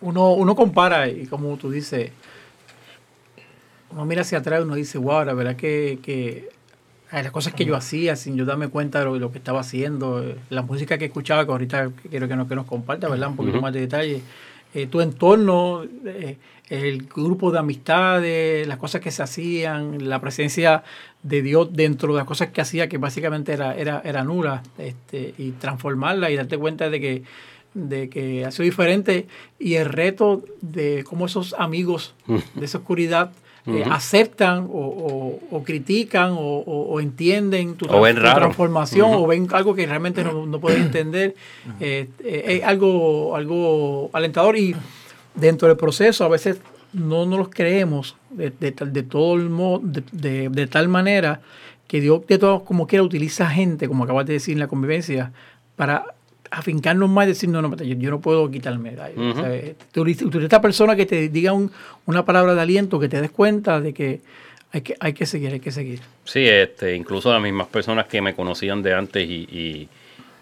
Uno, 0.00 0.32
uno 0.32 0.54
compara 0.54 1.08
y 1.08 1.26
como 1.26 1.56
tú 1.58 1.70
dices, 1.70 2.10
uno 3.90 4.06
mira 4.06 4.22
hacia 4.22 4.38
atrás 4.38 4.60
y 4.60 4.62
uno 4.64 4.74
dice, 4.74 4.96
wow, 4.98 5.24
la 5.24 5.34
verdad 5.34 5.56
que, 5.56 5.98
que 6.02 6.48
las 7.12 7.30
cosas 7.30 7.54
que 7.54 7.64
yo 7.64 7.76
hacía 7.76 8.16
sin 8.16 8.36
yo 8.36 8.44
darme 8.44 8.68
cuenta 8.68 9.04
de 9.04 9.18
lo, 9.18 9.30
que 9.30 9.38
estaba 9.38 9.60
haciendo, 9.60 10.22
eh, 10.22 10.36
la 10.50 10.62
música 10.62 10.98
que 10.98 11.06
escuchaba, 11.06 11.44
que 11.44 11.52
ahorita 11.52 11.90
quiero 12.10 12.28
que 12.28 12.36
nos, 12.36 12.48
que 12.48 12.54
nos 12.54 12.66
comparta, 12.66 13.08
¿verdad? 13.08 13.28
Un 13.28 13.36
poquito 13.36 13.60
más 13.60 13.72
de 13.72 13.80
detalle. 13.80 14.22
Eh, 14.74 14.86
tu 14.88 15.00
entorno, 15.00 15.84
eh, 16.04 16.36
el 16.68 17.04
grupo 17.04 17.52
de 17.52 17.60
amistades, 17.60 18.66
las 18.66 18.76
cosas 18.78 19.00
que 19.00 19.10
se 19.10 19.22
hacían, 19.22 20.08
la 20.08 20.20
presencia 20.20 20.82
de 21.22 21.42
Dios 21.42 21.72
dentro 21.72 22.12
de 22.12 22.18
las 22.18 22.26
cosas 22.26 22.48
que 22.48 22.60
hacía, 22.60 22.88
que 22.88 22.98
básicamente 22.98 23.52
era, 23.52 23.74
era, 23.74 24.02
era 24.04 24.24
nula, 24.24 24.62
este, 24.76 25.34
y 25.38 25.52
transformarla 25.52 26.30
y 26.30 26.36
darte 26.36 26.58
cuenta 26.58 26.90
de 26.90 27.00
que 27.00 27.22
de 27.76 28.08
que 28.08 28.46
ha 28.46 28.50
sido 28.50 28.64
diferente 28.64 29.26
y 29.58 29.74
el 29.74 29.84
reto 29.84 30.42
de 30.62 31.04
cómo 31.04 31.26
esos 31.26 31.54
amigos 31.58 32.14
de 32.26 32.64
esa 32.64 32.78
oscuridad 32.78 33.32
eh, 33.66 33.84
aceptan 33.90 34.68
o, 34.70 35.62
critican 35.64 36.34
o, 36.38 37.00
entienden 37.00 37.74
tu, 37.74 37.86
transformación 37.86 39.10
o 39.12 39.26
ven 39.26 39.48
algo 39.52 39.74
que 39.74 39.86
realmente 39.86 40.22
no, 40.22 40.46
no 40.46 40.60
pueden 40.60 40.82
entender. 40.82 41.34
Eh, 41.80 42.08
eh, 42.20 42.58
es 42.58 42.64
algo, 42.64 43.34
algo 43.34 44.10
alentador 44.12 44.56
y 44.56 44.76
dentro 45.34 45.66
del 45.68 45.76
proceso 45.76 46.24
a 46.24 46.28
veces 46.28 46.58
no 46.92 47.26
nos 47.26 47.38
los 47.38 47.48
creemos 47.48 48.16
de, 48.30 48.50
de, 48.50 48.70
de 48.70 49.02
todo 49.02 49.34
el 49.34 49.50
modo, 49.50 49.80
de, 49.82 50.48
de, 50.48 50.66
tal 50.68 50.88
manera 50.88 51.40
que 51.88 52.00
Dios 52.00 52.26
de 52.26 52.38
todo 52.38 52.64
como 52.64 52.86
quiera 52.86 53.02
utiliza 53.02 53.48
gente, 53.50 53.88
como 53.88 54.04
acabas 54.04 54.26
de 54.26 54.34
decir 54.34 54.54
en 54.54 54.60
la 54.60 54.68
convivencia, 54.68 55.32
para 55.74 56.15
afincarnos 56.50 57.08
más 57.08 57.26
y 57.26 57.28
decir, 57.28 57.48
no, 57.48 57.62
no, 57.62 57.74
yo, 57.76 58.10
no 58.10 58.20
puedo 58.20 58.50
quitarme. 58.50 58.96
Uh 59.16 60.06
esta 60.06 60.60
persona 60.60 60.96
que 60.96 61.06
te 61.06 61.28
diga 61.28 61.52
una 62.06 62.24
palabra 62.24 62.54
de 62.54 62.60
aliento, 62.60 62.98
que 62.98 63.08
te 63.08 63.20
des 63.20 63.30
cuenta 63.30 63.80
de 63.80 63.92
que 63.92 64.20
hay 64.72 64.80
que, 64.82 64.96
hay 65.00 65.12
que 65.12 65.26
seguir, 65.26 65.52
hay 65.52 65.60
que 65.60 65.70
seguir. 65.70 66.00
Sí, 66.24 66.46
este, 66.46 66.94
incluso 66.94 67.32
las 67.32 67.42
mismas 67.42 67.68
personas 67.68 68.06
que 68.06 68.20
me 68.20 68.34
conocían 68.34 68.82
de 68.82 68.94
antes 68.94 69.28
y, 69.28 69.88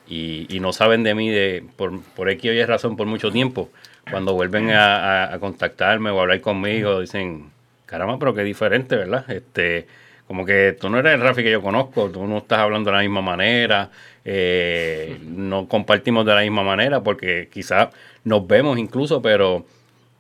y, 0.09 0.47
y, 0.49 0.61
no 0.61 0.73
saben 0.73 1.03
de 1.03 1.15
mí 1.15 1.31
de, 1.31 1.65
por, 1.77 2.01
por 2.01 2.29
X 2.31 2.51
o 2.51 2.55
Y 2.55 2.65
razón 2.65 2.97
por 2.97 3.07
mucho 3.07 3.31
tiempo, 3.31 3.71
cuando 4.11 4.35
vuelven 4.35 4.71
a, 4.71 5.33
a, 5.33 5.39
contactarme 5.39 6.11
o 6.11 6.19
a 6.19 6.23
hablar 6.23 6.41
conmigo, 6.41 7.01
dicen, 7.01 7.51
caramba, 7.87 8.19
pero 8.19 8.35
qué 8.35 8.43
diferente, 8.45 8.97
¿verdad? 8.97 9.31
Este, 9.31 9.87
como 10.27 10.45
que 10.45 10.77
tú 10.81 10.89
no 10.89 10.99
eres 10.99 11.15
el 11.15 11.21
Rafi 11.21 11.43
que 11.43 11.51
yo 11.51 11.63
conozco, 11.63 12.11
tú 12.11 12.27
no 12.27 12.39
estás 12.39 12.61
hablando 12.61 12.91
de 12.91 12.97
la 12.97 13.03
misma 13.03 13.23
manera, 13.23 13.91
eh, 14.25 15.19
no 15.23 15.69
compartimos 15.69 16.25
de 16.25 16.35
la 16.35 16.41
misma 16.41 16.63
manera 16.63 17.03
porque 17.03 17.49
quizás 17.53 17.89
nos 18.25 18.47
vemos 18.47 18.79
incluso, 18.79 19.21
pero, 19.21 19.67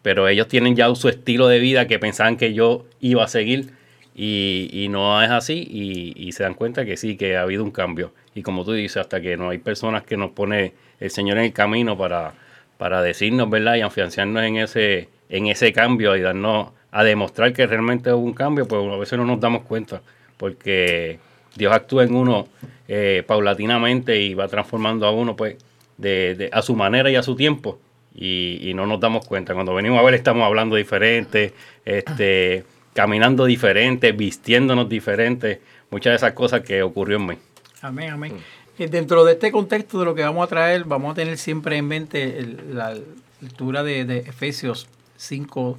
pero 0.02 0.28
ellos 0.28 0.49
tienen 0.49 0.76
ya 0.76 0.94
su 0.94 1.08
estilo 1.08 1.49
de 1.49 1.58
vida 1.58 1.87
que 1.87 1.99
pensaban 1.99 2.37
que 2.37 2.52
yo 2.52 2.84
iba 3.00 3.25
a 3.25 3.28
seguir 3.28 3.70
y, 4.14 4.87
no 4.90 5.20
es 5.23 5.30
así 5.30 5.66
y, 5.68 6.12
y, 6.16 6.32
se 6.32 6.44
dan 6.44 6.54
cuenta 6.54 6.84
que 6.84 6.96
sí, 6.96 7.16
que 7.16 7.37
ha 7.37 7.42
habido 7.42 7.64
un 7.64 7.73
cambio. 7.73 8.12
Y 8.34 8.42
como 8.42 8.64
tú 8.64 8.73
dices, 8.73 8.99
hasta 8.99 9.20
que 9.20 9.37
no 9.37 9.50
hay 9.50 9.58
personas 9.58 10.04
que 10.04 10.16
nos 10.16 10.30
pone 10.30 10.75
el 11.00 11.11
Señor 11.11 11.38
en 11.38 11.44
el 11.44 11.52
camino 11.52 11.99
para, 11.99 12.34
para 12.78 13.02
decirnos, 13.02 13.50
¿verdad? 13.50 13.76
Y 13.76 13.80
afianzarnos 13.80 14.42
en 14.44 14.56
ese, 14.56 15.08
en 15.28 15.46
ese 15.46 15.73
cambio 15.73 16.16
y 16.16 16.20
darnos 16.20 16.68
a 16.92 17.02
demostrar 17.02 17.52
que 17.52 17.66
realmente 17.66 18.12
hubo 18.12 18.25
un 18.25 18.34
cambio, 18.34 18.68
pues 18.68 18.80
a 18.92 18.96
veces 18.96 19.18
no 19.18 19.25
nos 19.25 19.40
damos 19.40 19.62
cuenta, 19.62 20.02
porque 20.37 21.18
Dios 21.56 21.73
actúa 21.73 22.04
en 22.04 22.14
uno 22.14 22.49
eh, 22.88 23.23
paulatinamente 23.26 24.20
y 24.20 24.34
va 24.34 24.49
transformando 24.49 25.06
a 25.06 25.11
uno 25.11 25.37
pues 25.37 25.56
de, 25.96 26.50
a 26.52 26.62
su 26.62 26.76
manera 26.76 27.11
y 27.11 27.16
a 27.16 27.23
su 27.23 27.34
tiempo. 27.34 27.78
Y, 28.14 28.73
no 28.75 28.87
nos 28.87 29.00
damos 29.00 29.26
cuenta. 29.26 29.54
Cuando 29.54 29.75
venimos 29.75 29.99
a 29.99 30.02
ver 30.02 30.14
estamos 30.14 30.44
hablando 30.44 30.76
diferente, 30.76 31.52
este, 31.84 32.64
caminando 32.92 33.44
diferente, 33.44 34.12
vistiéndonos 34.12 34.88
diferente, 34.88 35.61
muchas 35.90 36.12
de 36.12 36.16
esas 36.16 36.32
cosas 36.32 36.61
que 36.61 36.82
ocurrió 36.82 37.16
en 37.16 37.26
mí. 37.26 37.34
Amén, 37.82 38.11
amén. 38.11 38.34
Mm. 38.78 38.84
Dentro 38.84 39.25
de 39.25 39.32
este 39.32 39.50
contexto 39.50 39.99
de 40.00 40.04
lo 40.04 40.14
que 40.14 40.23
vamos 40.23 40.44
a 40.44 40.49
traer, 40.49 40.84
vamos 40.84 41.12
a 41.12 41.14
tener 41.14 41.38
siempre 41.38 41.76
en 41.76 41.87
mente 41.87 42.56
la 42.73 42.94
lectura 43.40 43.82
de, 43.82 44.04
de 44.04 44.18
Efesios 44.18 44.88
5, 45.16 45.78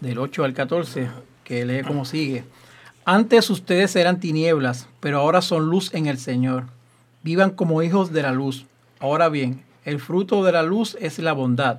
del 0.00 0.18
8 0.18 0.44
al 0.44 0.54
14, 0.54 1.08
que 1.44 1.64
lee 1.64 1.82
como 1.82 2.04
sigue. 2.04 2.44
Antes 3.08 3.50
ustedes 3.50 3.94
eran 3.94 4.18
tinieblas, 4.18 4.88
pero 4.98 5.20
ahora 5.20 5.40
son 5.40 5.66
luz 5.66 5.94
en 5.94 6.06
el 6.06 6.18
Señor. 6.18 6.64
Vivan 7.22 7.52
como 7.52 7.84
hijos 7.84 8.12
de 8.12 8.20
la 8.22 8.32
luz. 8.32 8.66
Ahora 8.98 9.28
bien, 9.28 9.62
el 9.84 10.00
fruto 10.00 10.42
de 10.42 10.50
la 10.50 10.64
luz 10.64 10.96
es 11.00 11.20
la 11.20 11.32
bondad, 11.32 11.78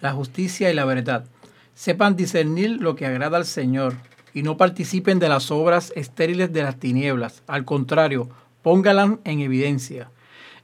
la 0.00 0.12
justicia 0.12 0.70
y 0.70 0.74
la 0.74 0.86
verdad. 0.86 1.26
Sepan 1.74 2.16
discernir 2.16 2.80
lo 2.80 2.96
que 2.96 3.04
agrada 3.04 3.36
al 3.36 3.44
Señor 3.44 3.96
y 4.32 4.44
no 4.44 4.56
participen 4.56 5.18
de 5.18 5.28
las 5.28 5.50
obras 5.50 5.92
estériles 5.94 6.54
de 6.54 6.62
las 6.62 6.76
tinieblas. 6.76 7.42
Al 7.46 7.66
contrario, 7.66 8.30
póngalas 8.62 9.18
en 9.24 9.40
evidencia. 9.40 10.08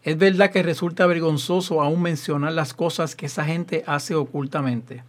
Es 0.04 0.16
verdad 0.16 0.50
que 0.50 0.62
resulta 0.62 1.04
vergonzoso 1.04 1.82
aún 1.82 2.00
mencionar 2.00 2.54
las 2.54 2.72
cosas 2.72 3.14
que 3.14 3.26
esa 3.26 3.44
gente 3.44 3.84
hace 3.86 4.14
ocultamente 4.14 5.02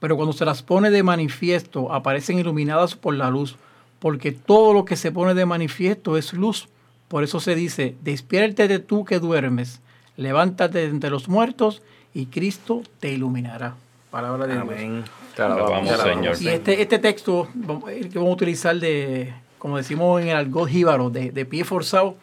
pero 0.00 0.16
cuando 0.16 0.32
se 0.32 0.44
las 0.44 0.62
pone 0.62 0.90
de 0.90 1.02
manifiesto 1.02 1.92
aparecen 1.92 2.38
iluminadas 2.38 2.94
por 2.94 3.14
la 3.14 3.30
luz, 3.30 3.56
porque 3.98 4.32
todo 4.32 4.72
lo 4.72 4.84
que 4.84 4.96
se 4.96 5.12
pone 5.12 5.34
de 5.34 5.46
manifiesto 5.46 6.16
es 6.16 6.32
luz. 6.32 6.68
Por 7.08 7.24
eso 7.24 7.40
se 7.40 7.54
dice, 7.54 7.96
despiértate 8.02 8.78
tú 8.78 9.04
que 9.04 9.18
duermes, 9.18 9.80
levántate 10.16 10.78
de 10.78 10.86
entre 10.86 11.10
los 11.10 11.28
muertos 11.28 11.82
y 12.14 12.26
Cristo 12.26 12.82
te 13.00 13.12
iluminará. 13.12 13.74
Palabra 14.10 14.46
de 14.46 14.58
Amén. 14.58 15.04
Dios. 15.36 16.00
Señor. 16.00 16.36
Y 16.40 16.48
este, 16.48 16.82
este 16.82 16.98
texto 16.98 17.48
que 17.52 18.18
vamos 18.18 18.30
a 18.30 18.34
utilizar 18.34 18.76
de, 18.76 19.32
como 19.58 19.76
decimos 19.76 20.20
en 20.20 20.28
el 20.28 20.36
argot 20.36 20.68
jíbaro, 20.68 21.10
de, 21.10 21.30
de 21.30 21.44
pie 21.44 21.64
forzado, 21.64 22.16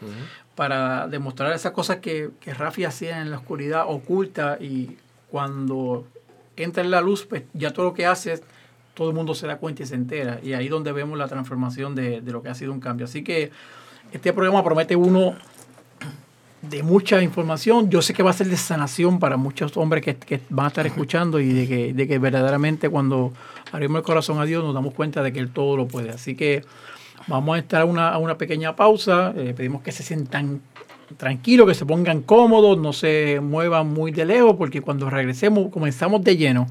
para 0.55 1.07
demostrar 1.07 1.51
esas 1.53 1.71
cosas 1.73 1.97
que, 1.97 2.29
que 2.39 2.53
Rafi 2.53 2.85
hacía 2.85 3.21
en 3.21 3.29
la 3.29 3.37
oscuridad 3.37 3.85
oculta 3.87 4.57
y 4.59 4.97
cuando 5.29 6.07
entra 6.55 6.83
en 6.83 6.91
la 6.91 7.01
luz, 7.01 7.25
pues 7.25 7.43
ya 7.53 7.71
todo 7.71 7.85
lo 7.85 7.93
que 7.93 8.05
hace, 8.05 8.41
todo 8.95 9.09
el 9.09 9.15
mundo 9.15 9.35
se 9.35 9.45
da 9.45 9.57
cuenta 9.57 9.83
y 9.83 9.85
se 9.85 9.93
entera. 9.93 10.39
Y 10.41 10.53
ahí 10.53 10.67
donde 10.67 10.91
vemos 10.91 11.19
la 11.19 11.27
transformación 11.27 11.93
de, 11.93 12.21
lo 12.21 12.41
que 12.41 12.49
ha 12.49 12.55
sido 12.55 12.71
un 12.71 12.79
cambio. 12.79 13.05
Así 13.05 13.23
que 13.23 13.51
este 14.11 14.33
programa 14.33 14.63
promete 14.63 14.95
uno 14.95 15.35
de 16.61 16.81
mucha 16.81 17.21
información. 17.21 17.89
Yo 17.91 18.01
sé 18.01 18.13
que 18.13 18.23
va 18.23 18.31
a 18.31 18.33
ser 18.33 18.47
de 18.47 18.57
sanación 18.57 19.19
para 19.19 19.37
muchos 19.37 19.75
hombres 19.77 20.03
que, 20.03 20.41
van 20.49 20.65
a 20.65 20.69
estar 20.69 20.87
escuchando 20.87 21.39
y 21.39 21.53
de 21.53 21.67
que, 21.67 21.93
de 21.93 22.07
que 22.07 22.17
verdaderamente 22.17 22.89
cuando 22.89 23.33
abrimos 23.71 23.99
el 23.99 24.03
corazón 24.03 24.39
a 24.39 24.45
Dios 24.45 24.63
nos 24.63 24.73
damos 24.73 24.93
cuenta 24.93 25.21
de 25.21 25.31
que 25.31 25.39
Él 25.39 25.51
todo 25.51 25.75
lo 25.75 25.87
puede. 25.87 26.09
Así 26.09 26.35
que 26.35 26.63
vamos 27.27 27.57
a 27.57 27.59
estar 27.59 27.81
a 27.81 27.85
una, 27.85 28.17
una 28.17 28.37
pequeña 28.37 28.75
pausa. 28.77 29.33
Eh, 29.35 29.53
pedimos 29.55 29.83
que 29.83 29.91
se 29.91 30.03
sientan 30.03 30.61
tranquilo, 31.17 31.67
que 31.67 31.75
se 31.75 31.85
pongan 31.85 32.21
cómodos, 32.21 32.77
no 32.77 32.93
se 32.93 33.41
muevan 33.41 33.87
muy 33.87 34.11
de 34.11 34.25
lejos, 34.25 34.55
porque 34.57 34.81
cuando 34.81 35.09
regresemos 35.09 35.69
comenzamos 35.69 36.23
de 36.23 36.37
lleno 36.37 36.67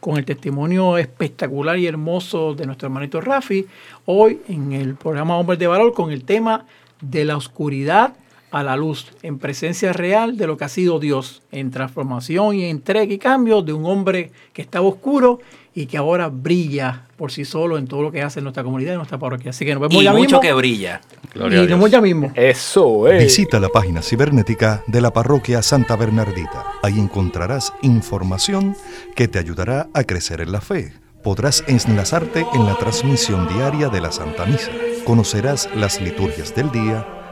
con 0.00 0.16
el 0.16 0.24
testimonio 0.24 0.96
espectacular 0.98 1.78
y 1.78 1.86
hermoso 1.86 2.54
de 2.54 2.66
nuestro 2.66 2.86
hermanito 2.86 3.20
Rafi, 3.20 3.66
hoy 4.06 4.40
en 4.48 4.72
el 4.72 4.94
programa 4.94 5.36
Hombres 5.36 5.58
de 5.58 5.66
Valor 5.66 5.92
con 5.92 6.10
el 6.12 6.24
tema 6.24 6.66
de 7.00 7.24
la 7.24 7.36
oscuridad 7.36 8.14
a 8.50 8.62
la 8.62 8.76
luz, 8.76 9.12
en 9.22 9.38
presencia 9.38 9.92
real 9.92 10.36
de 10.36 10.46
lo 10.46 10.56
que 10.56 10.64
ha 10.64 10.68
sido 10.68 10.98
Dios, 10.98 11.42
en 11.52 11.70
transformación 11.70 12.54
y 12.54 12.64
entrega 12.64 13.12
y 13.12 13.18
cambio 13.18 13.60
de 13.62 13.72
un 13.72 13.84
hombre 13.84 14.32
que 14.52 14.62
estaba 14.62 14.86
oscuro 14.86 15.40
y 15.78 15.86
que 15.86 15.96
ahora 15.96 16.28
brilla 16.28 17.06
por 17.16 17.30
sí 17.30 17.44
solo 17.44 17.78
en 17.78 17.86
todo 17.86 18.02
lo 18.02 18.10
que 18.10 18.20
hace 18.20 18.40
en 18.40 18.44
nuestra 18.44 18.64
comunidad 18.64 18.90
y 18.90 18.92
en 18.94 18.98
nuestra 18.98 19.18
parroquia. 19.18 19.50
Así 19.50 19.64
que 19.64 19.72
nos 19.74 19.80
vemos 19.80 19.94
y 19.94 20.04
ya 20.04 20.12
mucho 20.12 20.40
que 20.40 20.52
brilla. 20.52 21.00
y 21.34 21.38
nos 21.38 21.68
vemos 21.68 21.88
ya 21.88 22.00
mismo. 22.00 22.32
Eso 22.34 23.06
es. 23.06 23.22
Visita 23.22 23.60
la 23.60 23.68
página 23.68 24.02
cibernética 24.02 24.82
de 24.88 25.00
la 25.00 25.12
parroquia 25.12 25.62
Santa 25.62 25.94
Bernardita. 25.94 26.64
Ahí 26.82 26.98
encontrarás 26.98 27.72
información 27.82 28.76
que 29.14 29.28
te 29.28 29.38
ayudará 29.38 29.88
a 29.94 30.02
crecer 30.02 30.40
en 30.40 30.50
la 30.50 30.60
fe. 30.60 30.92
Podrás 31.22 31.62
enlazarte 31.68 32.44
en 32.54 32.66
la 32.66 32.76
transmisión 32.76 33.46
diaria 33.48 33.88
de 33.88 34.00
la 34.00 34.10
Santa 34.10 34.46
Misa. 34.46 34.72
Conocerás 35.04 35.68
las 35.76 36.00
liturgias 36.00 36.54
del 36.56 36.72
día 36.72 37.17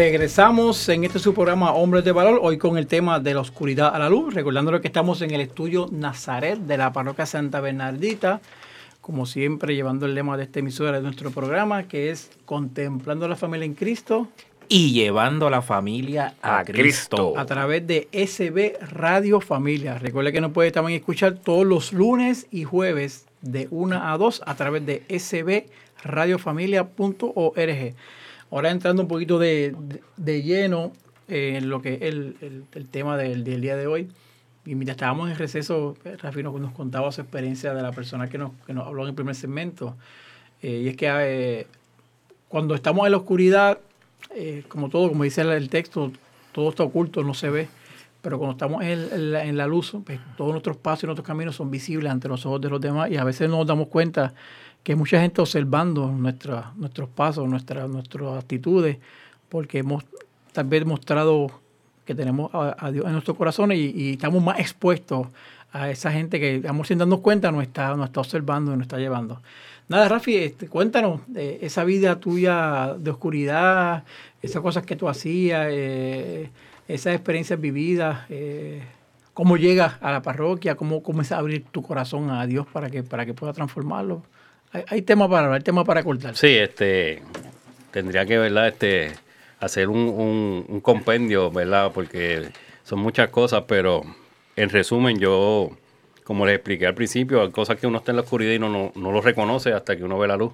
Regresamos 0.00 0.88
en 0.88 1.04
este 1.04 1.18
su 1.18 1.34
programa 1.34 1.74
Hombres 1.74 2.02
de 2.04 2.12
Valor, 2.12 2.40
hoy 2.42 2.56
con 2.56 2.78
el 2.78 2.86
tema 2.86 3.20
de 3.20 3.34
la 3.34 3.40
oscuridad 3.40 3.94
a 3.94 3.98
la 3.98 4.08
luz, 4.08 4.32
recordándole 4.32 4.80
que 4.80 4.86
estamos 4.86 5.20
en 5.20 5.30
el 5.32 5.42
estudio 5.42 5.88
Nazaret 5.92 6.58
de 6.58 6.78
la 6.78 6.90
parroquia 6.90 7.26
Santa 7.26 7.60
Bernardita, 7.60 8.40
como 9.02 9.26
siempre 9.26 9.74
llevando 9.74 10.06
el 10.06 10.14
lema 10.14 10.38
de 10.38 10.44
esta 10.44 10.60
emisora 10.60 10.92
de 10.92 11.02
nuestro 11.02 11.30
programa, 11.32 11.86
que 11.86 12.08
es 12.08 12.30
Contemplando 12.46 13.28
la 13.28 13.36
familia 13.36 13.66
en 13.66 13.74
Cristo. 13.74 14.26
Y 14.70 14.92
llevando 14.92 15.50
la 15.50 15.60
familia 15.60 16.32
a, 16.40 16.64
Cristo. 16.64 17.34
A 17.36 17.44
través 17.44 17.86
de 17.86 18.08
SB 18.10 18.78
Radio 18.92 19.42
Familia. 19.42 19.98
Recuerde 19.98 20.32
que 20.32 20.40
nos 20.40 20.52
puede 20.52 20.70
también 20.70 20.98
escuchar 20.98 21.34
todos 21.34 21.66
los 21.66 21.92
lunes 21.92 22.46
y 22.50 22.64
jueves 22.64 23.26
de 23.42 23.68
1 23.70 24.02
a 24.02 24.16
2 24.16 24.44
a 24.46 24.56
través 24.56 24.86
de 24.86 25.02
sbradiofamilia.org. 25.10 27.94
Ahora 28.50 28.70
entrando 28.70 29.02
un 29.02 29.08
poquito 29.08 29.38
de, 29.38 29.74
lleno 30.18 30.92
en 31.28 31.68
lo 31.68 31.80
que 31.80 31.94
es 31.94 32.02
el, 32.02 32.88
tema 32.90 33.16
del, 33.16 33.44
día 33.44 33.76
de 33.76 33.86
hoy. 33.86 34.08
Y 34.66 34.74
mientras 34.74 34.96
estábamos 34.96 35.30
en 35.30 35.36
receso, 35.36 35.96
Rafi 36.18 36.42
nos, 36.42 36.60
nos 36.60 36.72
contaba 36.72 37.10
su 37.12 37.20
experiencia 37.20 37.72
de 37.74 37.82
la 37.82 37.92
persona 37.92 38.28
que 38.28 38.38
nos, 38.38 38.52
que 38.66 38.74
nos 38.74 38.86
habló 38.86 39.02
en 39.02 39.10
el 39.10 39.14
primer 39.14 39.34
segmento. 39.34 39.96
Eh, 40.62 40.82
y 40.84 40.88
es 40.88 40.96
que 40.96 41.08
eh, 41.08 41.66
cuando 42.48 42.74
estamos 42.74 43.06
en 43.06 43.12
la 43.12 43.18
oscuridad, 43.18 43.78
eh, 44.34 44.64
como 44.68 44.88
todo, 44.88 45.08
como 45.08 45.24
dice 45.24 45.42
el, 45.42 45.70
texto, 45.70 46.12
todo 46.52 46.70
está 46.70 46.82
oculto, 46.82 47.22
no 47.22 47.34
se 47.34 47.50
ve. 47.50 47.68
Pero 48.20 48.38
cuando 48.38 48.52
estamos 48.52 48.82
en, 48.82 49.34
en, 49.34 49.56
la, 49.56 49.66
luz, 49.66 49.96
pues, 50.04 50.20
todos 50.36 50.50
nuestros 50.50 50.76
pasos 50.76 51.04
y 51.04 51.06
nuestros 51.06 51.26
caminos 51.26 51.56
son 51.56 51.70
visibles 51.70 52.12
ante 52.12 52.28
los 52.28 52.44
ojos 52.44 52.60
de 52.60 52.68
los 52.68 52.80
demás 52.80 53.10
y 53.10 53.16
a 53.16 53.24
veces 53.24 53.48
no 53.48 53.58
nos 53.58 53.66
damos 53.66 53.88
cuenta 53.88 54.34
que 54.82 54.96
mucha 54.96 55.20
gente 55.20 55.40
observando 55.40 56.06
nuestros 56.10 57.08
pasos, 57.14 57.48
nuestras 57.48 57.88
actitudes, 58.38 58.98
porque 59.48 59.78
hemos 59.78 60.04
tal 60.52 60.66
vez 60.66 60.84
mostrado 60.84 61.50
que 62.04 62.14
tenemos 62.14 62.50
a, 62.52 62.90
Dios 62.90 63.06
en 63.06 63.12
nuestros 63.12 63.36
corazones 63.36 63.78
y, 63.78 64.12
estamos 64.12 64.42
más 64.42 64.58
expuestos 64.58 65.28
a 65.72 65.90
esa 65.90 66.10
gente 66.10 66.40
que 66.40 66.58
vamos 66.58 66.88
sin 66.88 66.98
darnos 66.98 67.20
cuenta 67.20 67.52
nos 67.52 67.62
está, 67.62 67.96
está 68.04 68.20
observando 68.20 68.72
y 68.72 68.76
nos 68.76 68.82
está 68.82 68.98
llevando. 68.98 69.40
Nada, 69.88 70.08
Rafi, 70.08 70.36
este, 70.36 70.68
cuéntanos 70.68 71.20
eh, 71.36 71.58
esa 71.62 71.84
vida 71.84 72.18
tuya 72.18 72.94
de 72.98 73.10
oscuridad, 73.10 74.04
esas 74.42 74.62
cosas 74.62 74.84
que 74.84 74.96
tú 74.96 75.08
hacías, 75.08 75.66
eh, 75.70 76.50
esas 76.88 77.14
experiencias 77.14 77.60
vividas, 77.60 78.20
eh, 78.28 78.82
cómo 79.34 79.56
llegas 79.56 79.94
a 80.00 80.12
la 80.12 80.22
parroquia, 80.22 80.76
cómo 80.76 81.02
comienzas 81.02 81.36
a 81.36 81.38
abrir 81.38 81.64
tu 81.70 81.82
corazón 81.82 82.30
a 82.30 82.46
Dios 82.46 82.66
para 82.72 82.90
que, 82.90 83.02
para 83.02 83.26
que 83.26 83.34
pueda 83.34 83.52
transformarlo. 83.52 84.22
Hay, 84.72 84.84
hay 84.88 85.02
tema 85.02 85.28
para 85.28 85.44
hablar, 85.46 85.58
hay 85.58 85.64
tema 85.64 85.84
para 85.84 86.02
cortar. 86.02 86.36
Sí, 86.36 86.48
este, 86.56 87.22
tendría 87.90 88.24
que, 88.26 88.38
¿verdad? 88.38 88.68
Este, 88.68 89.12
hacer 89.58 89.88
un, 89.88 89.98
un- 89.98 90.64
un 90.68 90.80
compendio, 90.80 91.50
¿verdad? 91.50 91.90
Porque 91.92 92.48
son 92.84 93.00
muchas 93.00 93.28
cosas, 93.30 93.64
pero 93.66 94.02
en 94.56 94.68
resumen, 94.70 95.18
yo, 95.18 95.70
como 96.24 96.46
les 96.46 96.56
expliqué 96.56 96.86
al 96.86 96.94
principio, 96.94 97.42
hay 97.42 97.50
cosas 97.50 97.78
que 97.78 97.86
uno 97.86 97.98
está 97.98 98.12
en 98.12 98.16
la 98.16 98.22
oscuridad 98.22 98.52
y 98.52 98.58
no, 98.58 98.68
no, 98.68 98.92
no 98.94 99.12
lo 99.12 99.20
reconoce 99.20 99.72
hasta 99.72 99.96
que 99.96 100.04
uno 100.04 100.18
ve 100.18 100.28
la 100.28 100.36
luz. 100.36 100.52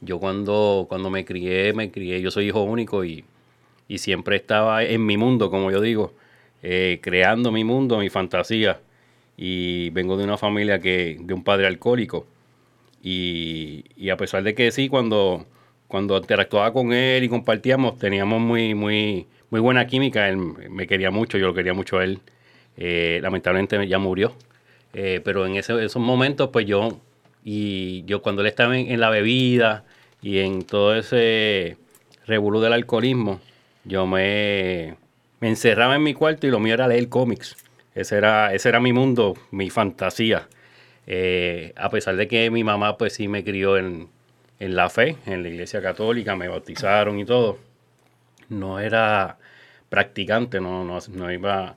Yo 0.00 0.18
cuando, 0.18 0.86
cuando 0.88 1.08
me 1.10 1.24
crié, 1.24 1.72
me 1.72 1.90
crié, 1.90 2.20
yo 2.20 2.30
soy 2.30 2.48
hijo 2.48 2.62
único 2.62 3.04
y, 3.04 3.24
y 3.88 3.98
siempre 3.98 4.36
estaba 4.36 4.82
en 4.84 5.06
mi 5.06 5.16
mundo, 5.16 5.50
como 5.50 5.70
yo 5.70 5.80
digo, 5.80 6.12
eh, 6.62 6.98
creando 7.02 7.52
mi 7.52 7.64
mundo, 7.64 7.98
mi 7.98 8.10
fantasía. 8.10 8.80
Y 9.36 9.90
vengo 9.90 10.16
de 10.16 10.24
una 10.24 10.36
familia 10.38 10.80
que, 10.80 11.16
de 11.20 11.34
un 11.34 11.42
padre 11.44 11.66
alcohólico. 11.66 12.26
Y, 13.06 14.08
a 14.10 14.16
pesar 14.16 14.42
de 14.42 14.54
que 14.54 14.70
sí, 14.72 14.88
cuando, 14.88 15.44
cuando 15.88 16.16
interactuaba 16.16 16.72
con 16.72 16.92
él 16.94 17.22
y 17.22 17.28
compartíamos, 17.28 17.98
teníamos 17.98 18.40
muy, 18.40 18.74
muy, 18.74 19.26
muy 19.50 19.60
buena 19.60 19.86
química. 19.86 20.26
Él 20.28 20.38
me 20.38 20.86
quería 20.86 21.10
mucho, 21.10 21.36
yo 21.36 21.48
lo 21.48 21.54
quería 21.54 21.74
mucho 21.74 21.98
a 21.98 22.04
él. 22.04 22.20
Eh, 22.78 23.20
lamentablemente 23.22 23.86
ya 23.86 23.98
murió. 23.98 24.34
Eh, 24.94 25.20
pero 25.24 25.46
en 25.46 25.56
ese- 25.56 25.84
esos 25.84 26.02
momentos, 26.02 26.48
pues 26.50 26.66
yo, 26.66 26.98
y 27.44 28.04
yo 28.06 28.22
cuando 28.22 28.40
él 28.42 28.48
estaba 28.48 28.78
en, 28.78 28.90
en 28.90 29.00
la 29.00 29.10
bebida 29.10 29.84
y 30.22 30.38
en 30.38 30.62
todo 30.64 30.94
ese 30.96 31.76
revolú 32.26 32.60
del 32.60 32.72
alcoholismo, 32.72 33.40
yo 33.84 34.06
me, 34.06 34.94
me 35.40 35.48
encerraba 35.48 35.96
en 35.96 36.02
mi 36.04 36.14
cuarto 36.14 36.46
y 36.46 36.50
lo 36.50 36.58
mío 36.60 36.74
era 36.74 36.88
leer 36.88 37.08
cómics. 37.10 37.56
Ese 37.94 38.16
era, 38.16 38.54
ese 38.54 38.68
era 38.70 38.80
mi 38.80 38.92
mundo, 38.94 39.34
mi 39.50 39.68
fantasía. 39.70 40.48
Eh, 41.06 41.72
a 41.76 41.90
pesar 41.90 42.16
de 42.16 42.28
que 42.28 42.50
mi 42.50 42.64
mamá 42.64 42.96
pues 42.98 43.14
sí 43.14 43.28
me 43.28 43.44
crió 43.44 43.76
en, 43.78 44.08
en 44.60 44.76
la 44.76 44.88
fe, 44.90 45.16
en 45.26 45.42
la 45.42 45.48
iglesia 45.50 45.82
católica, 45.82 46.36
me 46.36 46.48
bautizaron 46.48 47.18
y 47.18 47.24
todo, 47.24 47.58
no 48.48 48.78
era 48.80 49.38
practicante, 49.88 50.60
no, 50.60 50.84
no, 50.84 50.98
no 51.12 51.32
iba 51.32 51.76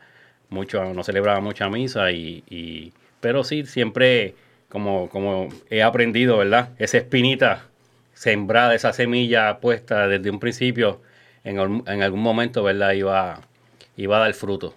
mucho, 0.49 0.83
no 0.93 1.03
celebraba 1.03 1.39
mucha 1.41 1.69
misa, 1.69 2.11
y, 2.11 2.43
y- 2.49 2.93
pero 3.19 3.43
sí 3.43 3.65
siempre 3.65 4.35
como, 4.69 5.09
como 5.09 5.49
he 5.69 5.81
aprendido, 5.83 6.37
¿verdad? 6.37 6.69
Esa 6.77 6.97
espinita 6.99 7.65
sembrada, 8.13 8.75
esa 8.75 8.93
semilla 8.93 9.59
puesta 9.59 10.07
desde 10.07 10.29
un 10.29 10.39
principio, 10.39 11.01
en, 11.43 11.83
en 11.87 12.01
algún 12.03 12.21
momento, 12.21 12.63
¿verdad? 12.63 12.91
Iba, 12.93 13.41
iba 13.97 14.17
a 14.17 14.19
dar 14.21 14.33
fruto. 14.33 14.75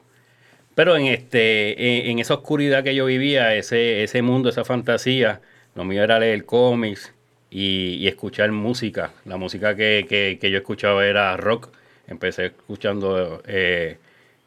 Pero 0.81 0.97
en 0.97 1.09
este, 1.09 2.09
en, 2.11 2.21
esa 2.21 2.33
oscuridad 2.33 2.83
que 2.83 2.95
yo 2.95 3.05
vivía, 3.05 3.55
ese, 3.55 4.03
ese 4.03 4.23
mundo, 4.23 4.49
esa 4.49 4.65
fantasía, 4.65 5.43
lo 5.75 5.85
mío 5.85 6.03
era 6.03 6.19
leer 6.19 6.47
cómics 6.47 7.13
y, 7.51 8.09
escuchar 8.09 8.51
música. 8.51 9.13
La 9.27 9.37
música 9.37 9.77
que, 9.77 10.07
que- 10.41 10.51
yo 10.51 10.57
escuchaba 10.57 11.07
era 11.07 11.37
rock. 11.37 11.69
Empecé 12.09 12.47
escuchando 12.47 13.43
eh, 13.47 13.99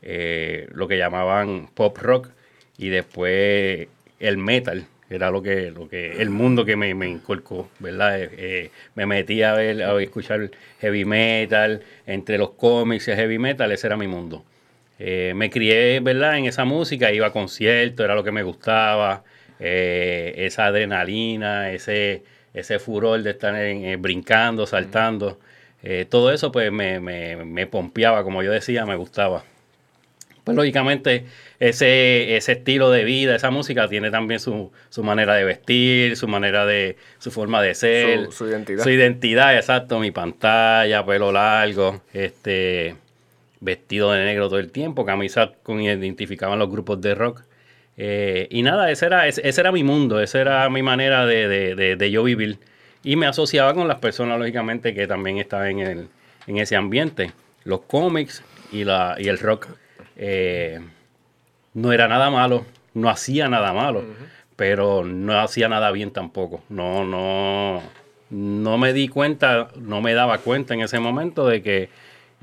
eh, 0.02 0.68
lo 0.74 0.88
que 0.88 0.98
llamaban 0.98 1.68
pop 1.72 1.96
rock 2.00 2.30
y 2.80 2.90
después 2.90 3.88
el 4.20 4.38
metal. 4.38 4.88
Era 5.12 5.30
lo 5.30 5.44
que, 5.44 5.70
lo 5.70 5.88
que, 5.88 6.20
el 6.20 6.32
mundo 6.32 6.66
que 6.66 6.76
me, 6.76 6.96
me 6.96 7.08
inculcó, 7.10 7.70
¿verdad? 7.78 8.18
Eh, 8.20 8.72
me 8.96 9.06
metí 9.06 9.44
a 9.44 9.54
ver, 9.54 9.84
a 9.84 10.02
escuchar 10.02 10.50
heavy 10.82 11.06
metal, 11.06 11.84
entre 12.08 12.40
los 12.40 12.52
cómics 12.52 13.08
y 13.08 13.12
heavy 13.12 13.38
metal, 13.38 13.72
ese 13.72 13.86
era 13.86 13.98
mi 13.98 14.08
mundo. 14.08 14.44
Eh, 15.00 15.34
me 15.36 15.50
crié, 15.50 16.00
¿verdad? 16.00 16.38
En 16.38 16.46
esa 16.46 16.66
música, 16.66 17.12
iba 17.12 17.28
a 17.28 17.32
conciertos, 17.32 18.04
era 18.04 18.16
lo 18.16 18.24
que 18.24 18.32
me 18.32 18.44
gustaba, 18.44 19.24
eh, 19.60 20.34
esa 20.38 20.68
adrenalina, 20.68 21.72
ese, 21.72 22.24
ese 22.54 22.80
furor 22.80 23.22
de 23.24 23.32
estar 23.32 23.56
en- 23.56 23.86
eh, 23.86 23.96
brincando, 23.98 24.66
saltando, 24.68 25.40
todo 26.10 26.32
eso 26.32 26.50
pues 26.52 26.72
me, 26.72 27.02
me, 27.02 27.36
me 27.44 27.68
pompeaba, 27.68 28.24
como 28.24 28.42
yo 28.42 28.52
decía, 28.52 28.86
me 28.86 28.96
gustaba. 28.96 29.44
Pues 30.46 30.56
lógicamente 30.58 31.26
ese, 31.60 32.36
ese 32.38 32.54
estilo 32.54 32.90
de 32.92 33.04
vida, 33.04 33.36
esa 33.36 33.50
música 33.50 33.88
tiene 33.90 34.12
también 34.12 34.40
su, 34.40 34.72
su 34.90 35.04
manera 35.04 35.36
de 35.36 35.44
vestir, 35.46 36.16
su 36.18 36.28
manera 36.28 36.66
de, 36.66 36.98
su 37.18 37.32
forma 37.32 37.62
de 37.62 37.76
ser. 37.76 38.26
Su- 38.26 38.32
su 38.32 38.48
identidad. 38.50 38.84
Su 38.84 38.90
identidad, 38.90 39.56
exacto, 39.58 40.00
mi 40.00 40.12
pantalla, 40.12 41.06
pelo 41.06 41.32
largo, 41.32 42.02
este 42.14 42.96
vestido 43.64 44.12
de 44.12 44.24
negro 44.26 44.50
todo 44.50 44.60
el 44.60 44.72
tiempo, 44.72 45.06
camisas 45.06 45.52
con 45.64 45.82
identificaban 45.82 46.60
los 46.60 46.70
grupos 46.70 47.00
de 47.02 47.16
rock. 47.16 47.42
Eh, 47.98 48.48
y 48.50 48.62
nada, 48.64 48.90
ese 48.92 49.06
era, 49.06 49.28
ese, 49.28 49.48
ese 49.48 49.62
era 49.62 49.72
mi 49.72 49.84
mundo, 49.84 50.20
esa 50.20 50.42
era 50.42 50.70
mi 50.70 50.82
manera 50.82 51.26
de, 51.26 51.48
de- 51.48 51.76
de- 51.76 51.96
de 51.96 52.12
yo 52.12 52.24
vivir. 52.24 52.58
Y 53.04 53.16
me 53.16 53.26
asociaba 53.28 53.74
con 53.74 53.88
las 53.88 54.00
personas, 54.00 54.40
lógicamente, 54.40 54.94
que 54.94 55.08
también 55.08 55.38
estaban 55.38 55.68
en, 55.70 55.80
el- 55.80 56.08
en 56.48 56.58
ese 56.58 56.76
ambiente. 56.76 57.32
Los 57.64 57.82
cómics 57.82 58.44
y, 58.72 58.84
la, 58.84 59.16
y 59.20 59.28
el 59.28 59.38
rock. 59.40 59.68
Eh, 60.18 60.80
no 61.74 61.92
era 61.92 62.08
nada 62.08 62.30
malo, 62.30 62.66
no 62.94 63.10
hacía 63.10 63.48
nada 63.50 63.74
malo, 63.74 64.04
pero 64.56 65.04
no 65.04 65.40
hacía 65.40 65.68
nada 65.70 65.92
bien 65.92 66.12
tampoco. 66.12 66.64
No, 66.70 67.04
no, 67.06 67.82
no 68.30 68.78
me 68.78 68.94
di 68.94 69.08
cuenta, 69.08 69.70
no 69.80 70.02
me 70.02 70.14
daba 70.14 70.38
cuenta 70.40 70.74
en 70.74 70.82
ese 70.82 71.00
momento 71.00 71.48
de 71.48 71.62
que, 71.64 71.90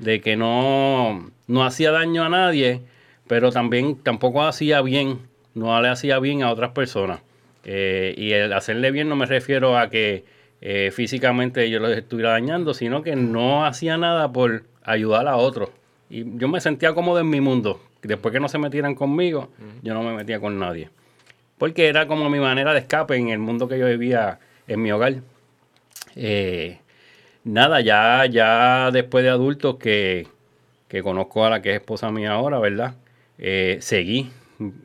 de 0.01 0.19
que 0.19 0.35
no, 0.35 1.31
no 1.47 1.63
hacía 1.63 1.91
daño 1.91 2.23
a 2.23 2.29
nadie, 2.29 2.81
pero 3.27 3.51
también 3.51 3.95
tampoco 3.95 4.41
hacía 4.43 4.81
bien, 4.81 5.19
no 5.53 5.79
le 5.81 5.87
hacía 5.87 6.19
bien 6.19 6.43
a 6.43 6.51
otras 6.51 6.71
personas. 6.71 7.21
Eh, 7.63 8.15
y 8.17 8.31
el 8.31 8.51
hacerle 8.51 8.89
bien 8.89 9.07
no 9.07 9.15
me 9.15 9.27
refiero 9.27 9.77
a 9.77 9.89
que 9.89 10.25
eh, 10.59 10.91
físicamente 10.91 11.69
yo 11.69 11.79
los 11.79 11.95
estuviera 11.95 12.31
dañando, 12.31 12.73
sino 12.73 13.03
que 13.03 13.15
no 13.15 13.63
hacía 13.63 13.97
nada 13.97 14.31
por 14.31 14.63
ayudar 14.83 15.27
a 15.27 15.37
otros. 15.37 15.69
Y 16.09 16.25
yo 16.37 16.47
me 16.47 16.59
sentía 16.59 16.93
cómodo 16.93 17.19
en 17.19 17.29
mi 17.29 17.39
mundo. 17.39 17.79
Después 18.01 18.33
que 18.33 18.39
no 18.39 18.49
se 18.49 18.57
metieran 18.57 18.95
conmigo, 18.95 19.51
yo 19.83 19.93
no 19.93 20.01
me 20.01 20.13
metía 20.13 20.39
con 20.39 20.57
nadie. 20.57 20.89
Porque 21.59 21.87
era 21.87 22.07
como 22.07 22.27
mi 22.31 22.39
manera 22.39 22.73
de 22.73 22.79
escape 22.79 23.15
en 23.15 23.29
el 23.29 23.37
mundo 23.37 23.67
que 23.67 23.77
yo 23.77 23.85
vivía 23.85 24.39
en 24.67 24.81
mi 24.81 24.91
hogar. 24.91 25.21
Eh, 26.15 26.79
nada, 27.43 27.81
ya, 27.81 28.25
ya 28.25 28.91
después 28.91 29.23
de 29.23 29.29
adultos 29.29 29.77
que, 29.77 30.27
que 30.87 31.03
conozco 31.03 31.45
a 31.45 31.49
la 31.51 31.61
que 31.61 31.71
es 31.71 31.75
esposa 31.81 32.11
mía 32.11 32.33
ahora, 32.33 32.59
¿verdad? 32.59 32.95
Eh, 33.39 33.77
seguí 33.81 34.31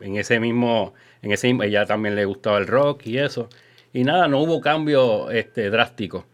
en 0.02 0.16
ese 0.16 0.40
mismo, 0.40 0.94
en 1.22 1.32
ese 1.32 1.50
ella 1.50 1.86
también 1.86 2.16
le 2.16 2.24
gustaba 2.24 2.58
el 2.58 2.66
rock 2.66 3.06
y 3.06 3.18
eso. 3.18 3.48
Y 3.92 4.04
nada, 4.04 4.28
no 4.28 4.40
hubo 4.40 4.60
cambio 4.60 5.30
este, 5.30 5.70
drástico. 5.70 6.26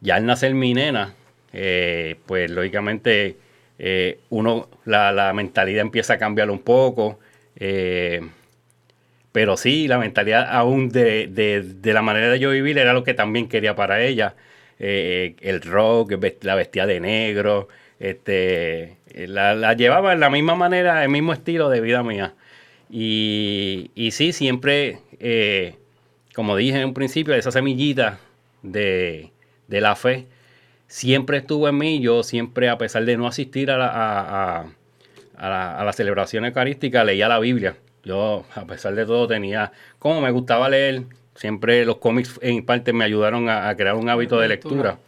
Ya 0.00 0.16
al 0.16 0.26
nacer 0.26 0.54
mi 0.54 0.74
nena, 0.74 1.14
eh, 1.52 2.16
pues 2.26 2.50
lógicamente 2.50 3.38
eh, 3.78 4.20
uno, 4.30 4.68
la, 4.86 5.12
la 5.12 5.32
mentalidad 5.34 5.82
empieza 5.82 6.14
a 6.14 6.18
cambiar 6.18 6.50
un 6.50 6.60
poco. 6.60 7.18
pero 9.32 9.56
sí, 9.56 9.86
la 9.88 9.98
mentalidad 9.98 10.46
aún 10.50 10.88
de, 10.88 11.26
de- 11.28 11.62
de 11.62 11.92
la 11.92 12.02
manera 12.02 12.28
de 12.30 12.38
yo 12.38 12.50
vivir 12.50 12.78
era 12.78 12.92
lo 12.94 13.04
que 13.04 13.14
también 13.14 13.48
quería 13.48 13.76
para 13.76 14.00
ella. 14.02 14.34
Eh, 14.78 15.36
el 15.40 15.62
rock, 15.62 16.14
la 16.42 16.54
vestía 16.54 16.86
de 16.86 17.00
negro, 17.00 17.68
este, 17.98 18.96
la, 19.14 19.54
la 19.54 19.72
llevaba 19.74 20.12
en 20.12 20.20
la 20.20 20.30
misma 20.30 20.54
manera, 20.54 21.02
el 21.02 21.08
mismo 21.10 21.32
estilo 21.32 21.68
de 21.70 21.80
vida 21.80 22.02
mía. 22.02 22.34
Y, 22.90 23.90
y 23.94 24.10
sí, 24.12 24.32
siempre, 24.32 24.98
eh, 25.18 25.76
como 26.34 26.56
dije 26.56 26.78
en 26.78 26.86
un 26.86 26.94
principio, 26.94 27.34
esa 27.34 27.50
semillita 27.50 28.20
de, 28.62 29.30
de 29.68 29.80
la 29.80 29.96
fe 29.96 30.26
siempre 30.88 31.38
estuvo 31.38 31.68
en 31.68 31.78
mí. 31.78 32.00
Yo 32.00 32.22
siempre, 32.22 32.68
a 32.68 32.78
pesar 32.78 33.04
de 33.04 33.16
no 33.16 33.26
asistir 33.26 33.70
a 33.70 33.78
la, 33.78 33.86
a, 33.88 34.66
a- 35.36 35.88
a 35.88 35.92
celebración 35.92 36.44
eucarística, 36.44 37.04
leía 37.04 37.28
la 37.28 37.38
Biblia. 37.38 37.76
Yo, 38.04 38.44
a 38.54 38.64
pesar 38.66 38.94
de 38.94 39.04
todo, 39.06 39.26
tenía, 39.26 39.72
como 39.98 40.20
me 40.20 40.30
gustaba 40.30 40.68
leer, 40.68 41.02
siempre 41.36 41.84
los 41.84 41.96
cómics 41.98 42.38
en 42.42 42.64
parte 42.64 42.92
me 42.92 43.04
ayudaron 43.04 43.48
a, 43.48 43.68
a 43.68 43.76
crear 43.76 43.94
un 43.94 44.08
hábito 44.08 44.38
de 44.40 44.48
lectura. 44.48 44.98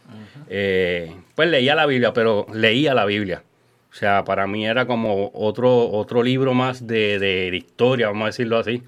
Eh, 0.49 1.15
pues 1.35 1.49
leía 1.49 1.75
la 1.75 1.85
Biblia, 1.85 2.13
pero 2.13 2.45
leía 2.53 2.93
la 2.93 3.05
Biblia. 3.05 3.43
O 3.91 3.95
sea, 3.95 4.23
para 4.23 4.47
mí 4.47 4.65
era 4.67 4.85
como 4.85 5.31
otro, 5.33 5.89
otro 5.89 6.21
libro 6.23 6.53
más 6.53 6.85
de, 6.85 7.19
de- 7.19 7.51
de 7.51 7.57
historia, 7.57 8.07
vamos 8.07 8.23
a 8.23 8.25
decirlo 8.27 8.57
así. 8.57 8.83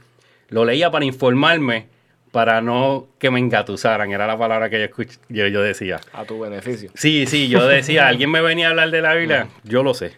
Lo 0.49 0.63
leía 0.65 0.91
para 0.91 1.05
informarme, 1.05 1.87
para 2.31 2.61
no 2.61 3.07
que 3.19 3.31
me 3.31 3.39
engatusaran, 3.39 4.11
era 4.11 4.27
la 4.27 4.37
palabra 4.37 4.69
que 4.69 4.79
yo, 4.79 4.85
escuch- 4.85 5.17
yo, 5.29 5.47
yo 5.47 5.61
decía. 5.61 5.99
A 6.13 6.23
tu 6.25 6.39
beneficio. 6.39 6.91
Sí, 6.93 7.25
sí, 7.25 7.47
yo 7.49 7.67
decía, 7.67 8.07
alguien 8.07 8.29
me 8.31 8.41
venía 8.41 8.67
a 8.67 8.69
hablar 8.71 8.91
de 8.91 9.01
la 9.01 9.13
Biblia, 9.15 9.47
yo 9.63 9.83
lo 9.83 9.93
sé. 9.93 10.13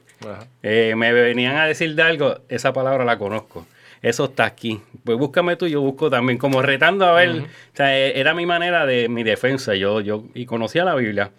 Eh, 0.61 0.93
me 0.95 1.11
venían 1.11 1.55
a 1.57 1.65
decir 1.65 1.95
de 1.95 2.01
algo, 2.01 2.39
esa 2.49 2.71
palabra 2.73 3.03
la 3.05 3.17
conozco. 3.17 3.65
Eso 4.03 4.25
está 4.25 4.43
aquí. 4.43 4.81
Pues 5.05 5.17
búscame 5.17 5.55
tú, 5.55 5.65
yo 5.65 5.81
busco 5.81 6.09
también, 6.09 6.37
como 6.37 6.61
retando 6.61 7.05
a 7.05 7.13
ver. 7.13 7.29
O 7.29 7.45
sea, 7.73 7.97
eh, 7.97 8.19
era 8.19 8.35
mi 8.35 8.45
manera 8.45 8.85
de 8.85 9.07
mi 9.07 9.23
defensa. 9.23 9.73
Yo, 9.75 10.01
yo 10.01 10.25
y 10.35 10.45
conocía 10.45 10.83
la 10.83 10.93
Biblia. 10.93 11.31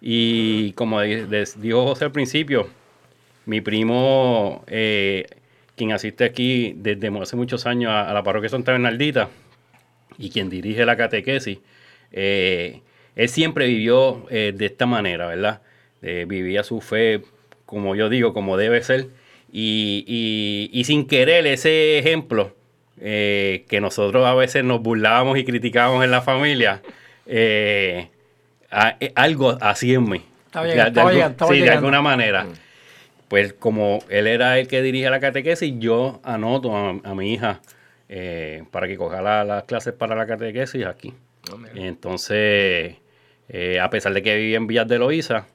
Y 0.00 0.72
como 0.72 1.00
dijo 1.00 1.84
José 1.86 2.06
al 2.06 2.12
principio, 2.12 2.68
mi 3.46 3.60
primo, 3.60 4.64
eh, 4.66 5.26
quien 5.76 5.92
asiste 5.92 6.24
aquí 6.24 6.74
desde 6.76 7.16
hace 7.20 7.36
muchos 7.36 7.64
años 7.66 7.90
a, 7.92 8.10
a 8.10 8.14
la 8.14 8.22
parroquia 8.22 8.48
Santa 8.48 8.72
Bernardita 8.72 9.28
y 10.18 10.30
quien 10.30 10.50
dirige 10.50 10.84
la 10.84 10.96
catequesis, 10.96 11.58
eh, 12.12 12.80
él 13.14 13.28
siempre 13.28 13.66
vivió 13.66 14.26
eh, 14.30 14.52
de 14.54 14.66
esta 14.66 14.86
manera, 14.86 15.26
¿verdad? 15.28 15.62
Vivía 16.02 16.64
su 16.64 16.80
fe, 16.80 17.20
como 17.66 17.94
yo 17.94 18.08
digo, 18.08 18.32
como 18.32 18.56
debe 18.56 18.82
ser. 18.82 19.08
Y, 19.52 20.04
y- 20.06 20.70
y 20.78 20.84
sin 20.84 21.06
querer 21.06 21.46
ese 21.46 21.98
ejemplo 21.98 22.54
eh, 23.00 23.64
que 23.68 23.80
nosotros 23.80 24.26
a 24.26 24.34
veces 24.34 24.62
nos 24.62 24.80
burlábamos 24.82 25.38
y 25.38 25.44
criticábamos 25.44 26.04
en 26.04 26.10
la 26.10 26.20
familia, 26.20 26.82
eh, 27.26 28.08
a- 28.70 28.96
eh, 29.00 29.12
algo 29.14 29.56
así 29.60 29.94
en 29.94 30.08
mí. 30.08 30.22
Estaba 30.46 30.66
De- 30.66 30.72
llegando, 30.72 31.00
de 31.00 31.06
algún- 31.06 31.30
estaba 31.32 31.52
sí, 31.54 31.60
de 31.60 31.70
alguna 31.70 32.02
manera. 32.02 32.46
Pues 33.28 33.52
como 33.54 34.00
él 34.08 34.26
era 34.26 34.58
el 34.58 34.66
que 34.68 34.82
dirige 34.82 35.08
la 35.08 35.20
catequesis, 35.20 35.72
yo 35.78 36.20
anoto 36.24 36.76
a, 36.76 36.90
a 37.02 37.14
mi 37.14 37.32
hija 37.32 37.60
eh, 38.08 38.64
para 38.72 38.88
que 38.88 38.96
coja 38.96 39.22
la- 39.22 39.44
las 39.44 39.64
clases 39.64 39.92
para 39.94 40.14
la 40.16 40.26
catequesis 40.26 40.84
aquí. 40.84 41.14
Mira. 41.56 41.70
Entonces, 41.86 42.96
eh, 43.48 43.78
a 43.80 43.88
pesar 43.88 44.12
de 44.12 44.22
que 44.22 44.36
vivía 44.36 44.56
en 44.56 44.66
Villas 44.66 44.88
de 44.88 44.98
Loíza, 44.98 45.46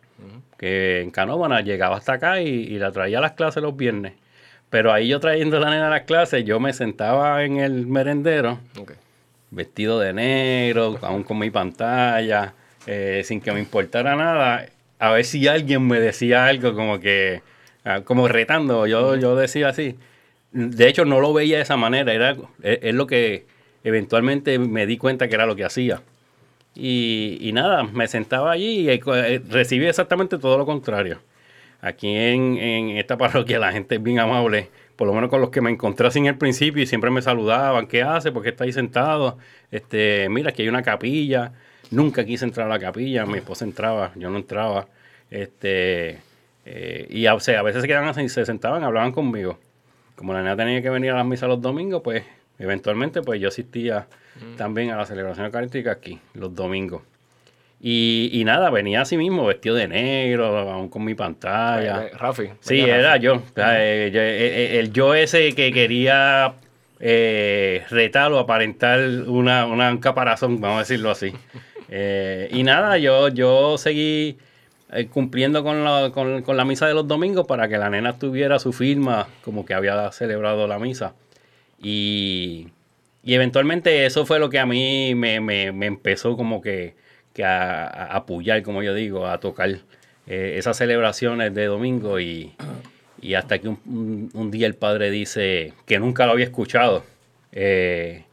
que 0.57 1.01
en 1.01 1.11
Canóvana 1.11 1.61
llegaba 1.61 1.97
hasta 1.97 2.13
acá 2.13 2.41
y, 2.41 2.47
y 2.47 2.79
la 2.79 2.91
traía 2.91 3.17
a 3.19 3.21
las 3.21 3.33
clases 3.33 3.61
los 3.61 3.75
viernes. 3.75 4.13
Pero 4.69 4.91
ahí 4.91 5.07
yo 5.07 5.19
trayendo 5.19 5.57
a 5.57 5.59
la 5.59 5.69
nena 5.69 5.87
a 5.87 5.89
las 5.89 6.01
clases, 6.01 6.43
yo 6.43 6.59
me 6.59 6.73
sentaba 6.73 7.43
en 7.43 7.57
el 7.57 7.87
merendero, 7.87 8.59
vestido 9.51 9.99
de 9.99 10.13
negro, 10.13 10.97
aún 11.01 11.23
con 11.23 11.39
mi 11.39 11.49
pantalla, 11.49 12.53
eh, 12.87 13.21
sin 13.23 13.41
que 13.41 13.51
me 13.51 13.59
importara 13.59 14.15
nada, 14.15 14.65
a 14.99 15.11
ver 15.11 15.25
si 15.25 15.47
alguien 15.47 15.87
me 15.87 15.99
decía 15.99 16.47
algo 16.47 16.75
como 16.75 16.99
que, 16.99 17.41
ah, 17.83 18.01
como 18.03 18.27
retando, 18.27 18.87
yo, 18.87 19.15
yo 19.15 19.35
decía 19.35 19.69
así. 19.69 19.95
De 20.51 20.87
hecho, 20.87 21.05
no 21.05 21.19
lo 21.19 21.33
veía 21.33 21.57
de 21.57 21.63
esa 21.63 21.77
manera, 21.77 22.13
era, 22.13 22.31
es, 22.63 22.79
es 22.81 22.95
lo 22.95 23.07
que 23.07 23.45
eventualmente 23.83 24.57
me 24.59 24.85
di 24.85 24.97
cuenta 24.97 25.27
que 25.27 25.35
era 25.35 25.45
lo 25.45 25.55
que 25.55 25.65
hacía. 25.65 26.01
Y, 26.75 27.37
y 27.39 27.53
nada, 27.53 27.83
me 27.83 28.07
sentaba 28.07 28.51
allí 28.51 28.89
y 28.89 28.89
eh, 28.89 29.41
recibí 29.49 29.85
exactamente 29.85 30.37
todo 30.37 30.57
lo 30.57 30.65
contrario. 30.65 31.19
Aquí 31.81 32.15
en, 32.15 32.57
en 32.57 32.89
esta 32.97 33.17
parroquia 33.17 33.59
la 33.59 33.71
gente 33.71 33.95
es 33.95 34.03
bien 34.03 34.19
amable, 34.19 34.69
por 34.95 35.07
lo 35.07 35.13
menos 35.13 35.29
con 35.29 35.39
los 35.39 35.49
que 35.49 35.61
me 35.61 35.69
encontré 35.69 36.09
en 36.15 36.25
el 36.25 36.37
principio 36.37 36.83
y 36.83 36.87
siempre 36.87 37.09
me 37.11 37.21
saludaban, 37.21 37.87
¿qué 37.87 38.03
hace? 38.03 38.31
¿Por 38.31 38.43
qué 38.43 38.49
está 38.49 38.65
ahí 38.65 38.73
sentado? 38.73 39.37
Este, 39.71 40.27
mira, 40.29 40.49
aquí 40.49 40.63
hay 40.63 40.69
una 40.69 40.83
capilla. 40.83 41.53
Nunca 41.91 42.25
quise 42.25 42.45
entrar 42.45 42.65
a 42.65 42.69
la 42.69 42.79
capilla, 42.79 43.25
mi 43.25 43.37
esposa 43.37 43.63
entraba, 43.63 44.11
yo 44.15 44.29
no 44.29 44.37
entraba. 44.37 44.87
Este, 45.29 46.19
eh, 46.65 47.07
y 47.09 47.25
a, 47.27 47.35
o 47.35 47.39
sea, 47.39 47.59
a 47.59 47.63
veces 47.63 47.83
se 47.83 47.87
quedaban 47.87 48.09
así, 48.09 48.27
se 48.27 48.45
sentaban, 48.45 48.83
hablaban 48.83 49.11
conmigo. 49.11 49.59
Como 50.15 50.33
la 50.33 50.41
nena 50.41 50.57
tenía 50.57 50.81
que 50.81 50.89
venir 50.89 51.11
a 51.11 51.15
las 51.17 51.25
misas 51.25 51.47
los 51.47 51.61
domingos, 51.61 52.01
pues 52.03 52.23
eventualmente 52.59 53.21
pues 53.21 53.39
yo 53.41 53.47
asistía 53.49 54.07
también 54.57 54.91
a 54.91 54.97
la 54.97 55.05
celebración 55.05 55.45
eucarística 55.45 55.91
aquí, 55.91 56.19
los 56.33 56.53
domingos. 56.53 57.01
Y, 57.81 58.29
y 58.33 58.43
nada, 58.45 58.69
venía 58.69 59.01
así 59.01 59.15
mismo, 59.17 59.45
vestido 59.45 59.75
de 59.75 59.87
negro, 59.87 60.45
aún 60.57 60.89
con 60.89 61.03
mi 61.03 61.13
pantalla. 61.13 62.09
Rafi. 62.17 62.49
Sí, 62.59 62.79
era 62.81 63.11
Rafi. 63.13 63.23
yo. 63.23 63.35
O 63.35 63.41
sea, 63.53 63.75
eh, 63.85 64.11
yo- 64.11 64.21
eh, 64.21 64.75
eh, 64.75 64.79
el 64.79 64.91
yo 64.91 65.13
ese 65.13 65.53
que 65.53 65.71
quería 65.71 66.53
eh, 66.99 67.83
retar 67.89 68.31
o 68.31 68.39
aparentar 68.39 68.99
una, 69.27 69.65
una- 69.65 69.91
un 69.91 69.97
caparazón, 69.99 70.59
vamos 70.61 70.77
a 70.77 70.79
decirlo 70.79 71.11
así. 71.11 71.33
Eh, 71.87 72.49
y 72.51 72.63
nada, 72.63 72.97
yo, 72.97 73.27
yo 73.27 73.77
seguí 73.77 74.39
cumpliendo 75.11 75.63
con 75.63 75.83
la, 75.83 76.09
con, 76.11 76.41
con 76.41 76.57
la 76.57 76.65
misa 76.65 76.87
de 76.87 76.95
los 76.95 77.07
domingos 77.07 77.45
para 77.45 77.67
que 77.67 77.77
la 77.77 77.91
nena 77.91 78.17
tuviera 78.17 78.57
su 78.57 78.73
firma 78.73 79.27
como 79.43 79.67
que 79.67 79.75
había 79.75 80.11
celebrado 80.11 80.67
la 80.67 80.79
misa. 80.79 81.13
Y, 81.81 82.69
y 83.23 83.33
eventualmente 83.35 84.05
eso 84.05 84.25
fue 84.25 84.39
lo 84.39 84.49
que 84.49 84.59
a 84.59 84.65
mí 84.65 85.13
me, 85.15 85.39
me- 85.39 85.71
me 85.71 85.85
empezó 85.87 86.37
como 86.37 86.61
que, 86.61 86.95
que 87.33 87.43
a, 87.45 87.87
apoyar, 88.15 88.63
como 88.63 88.83
yo 88.83 88.93
digo, 88.93 89.27
a 89.27 89.39
tocar 89.39 89.69
eh, 90.27 90.55
esas 90.57 90.77
celebraciones 90.77 91.53
de 91.53 91.65
domingo 91.65 92.19
y, 92.19 92.53
y 93.21 93.35
hasta 93.35 93.59
que 93.59 93.69
un, 93.69 94.49
día 94.51 94.67
el 94.67 94.75
padre 94.75 95.11
dice 95.11 95.73
que 95.85 95.99
nunca 95.99 96.25
lo 96.25 96.33
había 96.33 96.45
escuchado. 96.45 97.03
eh, 97.51 98.25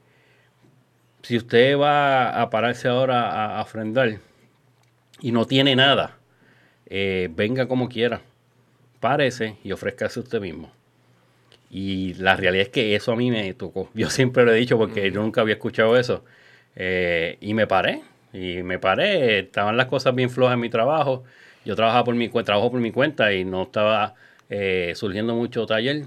si 1.22 1.36
usted 1.36 1.78
va 1.78 2.40
a 2.40 2.50
pararse 2.50 2.88
ahora 2.88 3.30
a, 3.30 3.58
a 3.58 3.62
ofrendar 3.62 4.18
y 5.20 5.32
no 5.32 5.46
tiene 5.46 5.76
nada, 5.76 6.18
eh, 6.86 7.30
venga 7.34 7.68
como 7.68 7.88
quiera, 7.88 8.22
párese 9.00 9.56
y 9.64 9.72
ofrézcase 9.72 10.20
usted 10.20 10.40
mismo. 10.40 10.72
Y 11.74 12.12
la 12.14 12.36
realidad 12.36 12.66
es 12.66 12.68
que 12.68 12.94
eso 12.94 13.12
a 13.12 13.16
mí 13.16 13.30
me 13.30 13.54
tocó. 13.54 13.88
Yo 13.94 14.10
siempre 14.10 14.44
lo 14.44 14.52
he 14.52 14.56
dicho 14.56 14.76
porque 14.76 15.10
yo 15.10 15.22
nunca 15.22 15.40
había 15.40 15.54
escuchado 15.54 15.96
eso. 15.96 16.22
Eh, 16.76 17.38
y 17.40 17.54
me 17.54 17.66
paré. 17.66 18.02
Y 18.34 18.62
me 18.62 18.78
paré. 18.78 19.38
Estaban 19.38 19.78
las 19.78 19.86
cosas 19.86 20.14
bien 20.14 20.28
flojas 20.28 20.54
en 20.54 20.60
mi 20.60 20.68
trabajo. 20.68 21.24
Yo 21.64 21.74
trabajaba 21.74 22.04
por 22.04 22.14
mi 22.14 22.28
cuenta, 22.28 22.52
trabajo 22.52 22.70
por 22.72 22.80
mi 22.80 22.92
cuenta 22.92 23.32
y 23.32 23.46
no 23.46 23.62
estaba 23.62 24.14
eh, 24.50 24.92
surgiendo 24.94 25.34
mucho 25.34 25.64
taller. 25.64 26.04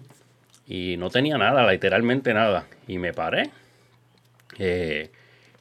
Y 0.68 0.98
no 0.98 1.10
tenía 1.10 1.38
nada, 1.40 1.70
literalmente 1.72 2.32
nada. 2.36 2.68
Y 2.88 3.00
me 3.00 3.12
paré. 3.12 3.50
Eh, 4.60 5.10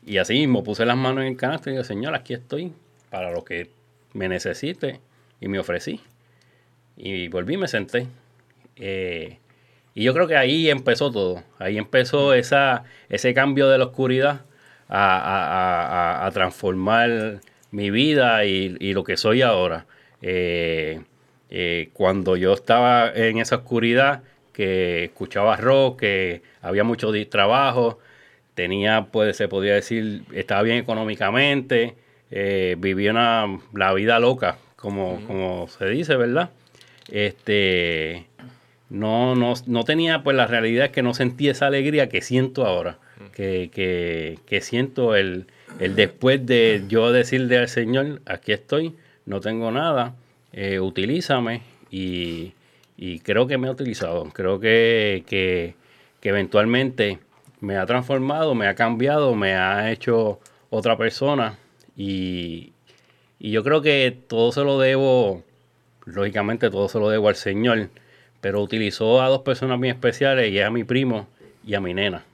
y 0.05 0.19
así 0.19 0.35
mismo 0.35 0.63
puse 0.63 0.85
las 0.85 0.99
manos 0.99 1.23
en 1.23 1.29
el 1.29 1.37
canasto 1.39 1.71
y 1.71 1.73
dije, 1.73 1.85
Señor, 1.85 2.15
aquí 2.15 2.35
estoy 2.35 2.75
para 3.09 3.31
lo 3.31 3.43
que 3.43 3.71
me 4.13 4.29
necesite. 4.29 5.01
Y 5.41 5.49
me 5.49 5.59
ofrecí. 5.59 6.03
Y 6.95 7.29
volví 7.29 7.55
y 7.55 7.59
me 7.59 7.69
senté. 7.69 8.07
Eh, 8.77 9.39
y 9.95 10.05
yo 10.05 10.15
creo 10.15 10.27
que 10.27 10.37
ahí 10.37 10.71
empezó 10.71 11.11
todo. 11.11 11.43
Ahí 11.59 11.79
empezó 11.79 12.35
esa, 12.35 12.85
ese 13.09 13.35
cambio 13.35 13.69
de 13.69 13.79
la 13.79 13.85
oscuridad 13.87 14.43
a, 14.89 15.19
a- 15.19 15.47
a- 15.47 16.23
a- 16.25 16.27
a 16.27 16.31
transformar 16.33 17.41
mi 17.71 17.91
vida 17.91 18.45
y, 18.45 18.77
y 18.81 18.93
lo 18.95 19.05
que 19.05 19.17
soy 19.17 19.43
ahora. 19.43 19.87
Eh, 20.23 21.01
eh, 21.51 21.91
cuando 21.93 22.37
yo 22.37 22.53
estaba 22.55 23.11
en 23.15 23.39
esa 23.39 23.57
oscuridad, 23.57 24.23
que 24.53 25.05
escuchaba 25.05 25.57
rock, 25.57 26.01
que 26.01 26.43
había 26.63 26.85
mucho 26.85 27.11
trabajo, 27.29 27.99
tenía, 28.55 29.09
pues 29.13 29.37
se 29.37 29.49
podía 29.49 29.75
decir, 29.75 30.23
estaba 30.33 30.63
bien 30.63 30.79
económicamente, 30.79 31.95
eh, 32.31 32.77
vivía 32.79 33.11
una, 33.13 33.59
la 33.75 33.93
vida 33.95 34.19
loca, 34.21 34.59
como, 34.77 35.21
como 35.27 35.69
se 35.69 35.87
dice, 35.89 36.17
¿verdad? 36.17 36.51
Este, 37.11 38.27
no, 38.95 39.35
no, 39.35 39.55
no 39.67 39.83
tenía, 39.83 40.23
pues 40.23 40.37
la 40.37 40.47
realidad 40.47 40.87
es 40.87 40.93
que 40.93 41.03
no 41.03 41.15
sentía 41.15 41.51
esa 41.51 41.67
alegría 41.67 42.09
que 42.09 42.23
siento 42.23 42.65
ahora, 42.65 42.99
que, 43.33 43.69
que, 43.75 44.39
que 44.47 44.61
siento 44.61 45.17
el, 45.17 45.47
el 45.81 45.97
después 45.97 46.47
de 46.47 46.85
yo 46.87 47.11
decirle 47.11 47.59
al 47.59 47.69
Señor, 47.69 48.23
aquí 48.25 48.53
estoy, 48.53 48.95
no 49.27 49.41
tengo 49.41 49.73
nada, 49.73 50.15
eh, 50.53 50.79
utilízame 50.79 51.63
y, 51.91 52.53
y 52.97 53.19
creo 53.19 53.49
que 53.49 53.59
me 53.59 53.67
ha 53.67 53.73
utilizado, 53.73 54.31
creo 54.33 54.61
que, 54.61 55.25
que, 55.27 55.75
que 56.21 56.29
eventualmente 56.29 57.19
me 57.61 57.77
ha 57.77 57.87
transformado, 57.87 58.55
me 58.55 58.69
ha 58.69 58.77
cambiado, 58.77 59.35
me 59.35 59.57
ha 59.57 59.91
hecho 59.91 60.39
otra 60.71 60.97
persona 60.97 61.59
y, 61.97 62.73
y 63.41 63.51
yo 63.51 63.65
creo 63.65 63.83
que 63.83 64.17
todo 64.29 64.53
se 64.53 64.63
lo 64.63 64.79
debo, 64.79 65.43
lógicamente 66.05 66.71
todo 66.71 66.89
se 66.89 67.01
lo 67.01 67.09
debo 67.09 67.29
al 67.29 67.35
Señor, 67.35 67.89
pero 68.45 68.61
utilizó 68.61 69.23
a 69.23 69.29
dos 69.31 69.41
personas 69.41 69.81
bien 69.81 69.95
especiales 69.95 70.53
y 70.53 70.59
es 70.59 70.67
a 70.67 70.71
mi 70.71 70.85
primo 70.85 71.27
y 71.67 71.73
a 71.73 71.81
mi 71.81 71.95
nena. 71.95 72.25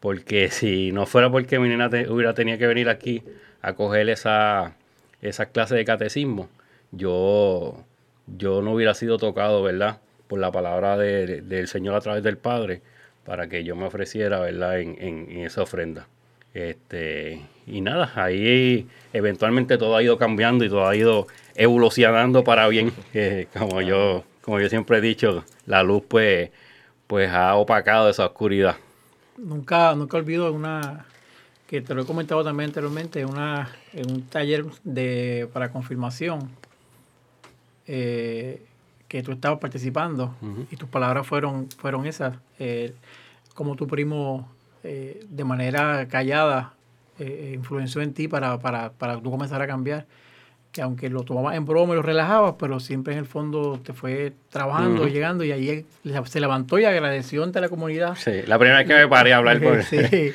Porque 0.00 0.48
si 0.50 0.92
no 0.92 1.04
fuera 1.04 1.30
porque 1.30 1.58
mi 1.58 1.68
nena 1.68 1.90
hubiera 2.08 2.32
tenido 2.32 2.56
que 2.56 2.66
venir 2.66 2.88
aquí 2.88 3.22
a 3.60 3.74
coger 3.74 4.08
esa, 4.08 4.76
esa 5.20 5.50
clase 5.50 5.74
de 5.74 5.84
catecismo, 5.84 6.48
yo, 6.90 7.84
yo 8.38 8.62
no 8.62 8.72
hubiera 8.72 8.94
sido 8.94 9.18
tocado, 9.18 9.62
¿verdad? 9.62 9.98
Por 10.26 10.40
la 10.40 10.50
palabra 10.50 10.96
de- 10.96 11.42
del 11.42 11.68
Señor 11.68 11.96
a 11.96 12.00
través 12.00 12.22
del 12.22 12.38
Padre, 12.38 12.80
para 13.26 13.46
que 13.50 13.62
yo 13.62 13.76
me 13.76 13.84
ofreciera, 13.84 14.40
¿verdad? 14.40 14.80
En, 14.80 14.96
en- 15.00 15.26
en 15.30 15.40
esa 15.40 15.60
ofrenda. 15.60 16.08
Este, 16.54 17.42
y 17.66 17.82
nada, 17.82 18.10
ahí 18.14 18.86
eventualmente 19.12 19.76
todo 19.76 19.96
ha 19.96 20.02
ido 20.02 20.16
cambiando 20.16 20.64
y 20.64 20.70
todo 20.70 20.88
ha 20.88 20.96
ido 20.96 21.26
evolucionando 21.56 22.42
para 22.42 22.66
bien. 22.68 22.90
Eh, 23.12 23.48
como 23.52 23.82
yo, 23.82 24.24
como 24.42 24.60
yo 24.60 24.68
siempre 24.68 24.98
he 24.98 25.00
dicho, 25.00 25.44
la 25.66 25.82
luz 25.82 26.02
pues, 26.06 26.50
pues 27.06 27.30
ha 27.30 27.54
opacado 27.54 28.10
esa 28.10 28.26
oscuridad. 28.26 28.76
Nunca, 29.38 29.94
nunca 29.94 30.18
olvido 30.18 30.52
una 30.52 31.06
que 31.66 31.80
te 31.80 31.94
lo 31.94 32.02
he 32.02 32.04
comentado 32.04 32.44
también 32.44 32.68
anteriormente, 32.68 33.20
en, 33.20 33.30
una, 33.30 33.70
en 33.94 34.10
un 34.10 34.22
taller 34.26 34.66
de, 34.84 35.48
para 35.54 35.72
confirmación, 35.72 36.50
eh, 37.86 38.62
que 39.08 39.22
tú 39.22 39.32
estabas 39.32 39.58
participando 39.58 40.34
y 40.70 40.76
tus 40.76 40.88
palabras 40.88 41.26
fueron, 41.26 41.70
fueron 41.70 42.04
esas, 42.06 42.36
eh, 42.58 42.94
como 43.54 43.74
tu 43.74 43.86
primo 43.86 44.50
eh, 44.84 45.24
de 45.28 45.44
manera 45.44 46.06
callada 46.08 46.74
influenció 47.18 48.02
en 48.02 48.12
ti 48.12 48.26
para, 48.26 48.58
para, 48.58 48.92
para 48.92 49.20
tú 49.20 49.30
comenzar 49.30 49.62
a 49.62 49.66
cambiar 49.66 50.06
que 50.72 50.80
aunque 50.80 51.10
lo 51.10 51.22
tomabas 51.22 51.54
en 51.54 51.66
broma 51.66 51.92
y 51.92 51.96
lo 51.96 52.02
relajabas, 52.02 52.54
pero 52.58 52.80
siempre 52.80 53.12
en 53.12 53.20
el 53.20 53.26
fondo 53.26 53.78
te 53.84 53.92
fue 53.92 54.32
trabajando, 54.48 55.06
llegando 55.06 55.44
y 55.44 55.52
ahí 55.52 55.84
se 56.24 56.40
levantó 56.40 56.78
y 56.78 56.86
agradeció 56.86 57.44
ante 57.44 57.60
la 57.60 57.68
comunidad. 57.68 58.16
Sí, 58.16 58.42
la 58.46 58.58
primera 58.58 58.78
vez 58.78 58.88
que 58.88 58.94
me 58.94 59.06
paré 59.06 59.34
a 59.34 59.36
hablar 59.36 59.60
por... 59.60 59.82
sí, 59.84 59.98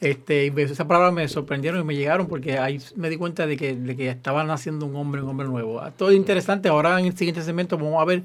este, 0.00 0.52
esas 0.62 0.86
palabras 0.86 1.14
me 1.14 1.26
sorprendieron 1.28 1.80
y 1.80 1.84
me 1.84 1.96
llegaron 1.96 2.26
porque 2.26 2.58
ahí 2.58 2.78
me 2.96 3.08
di 3.08 3.16
cuenta 3.16 3.46
de 3.46 3.56
que, 3.56 3.74
de 3.74 3.96
que 3.96 4.10
estaban 4.10 4.50
haciendo 4.50 4.84
un 4.84 4.94
hombre, 4.96 5.22
un 5.22 5.30
hombre 5.30 5.48
nuevo. 5.48 5.80
Ah, 5.80 5.92
todo 5.96 6.12
interesante, 6.12 6.68
ahora 6.68 7.00
en 7.00 7.06
el 7.06 7.16
siguiente 7.16 7.40
segmento 7.40 7.78
vamos 7.78 8.02
a 8.02 8.04
ver, 8.04 8.22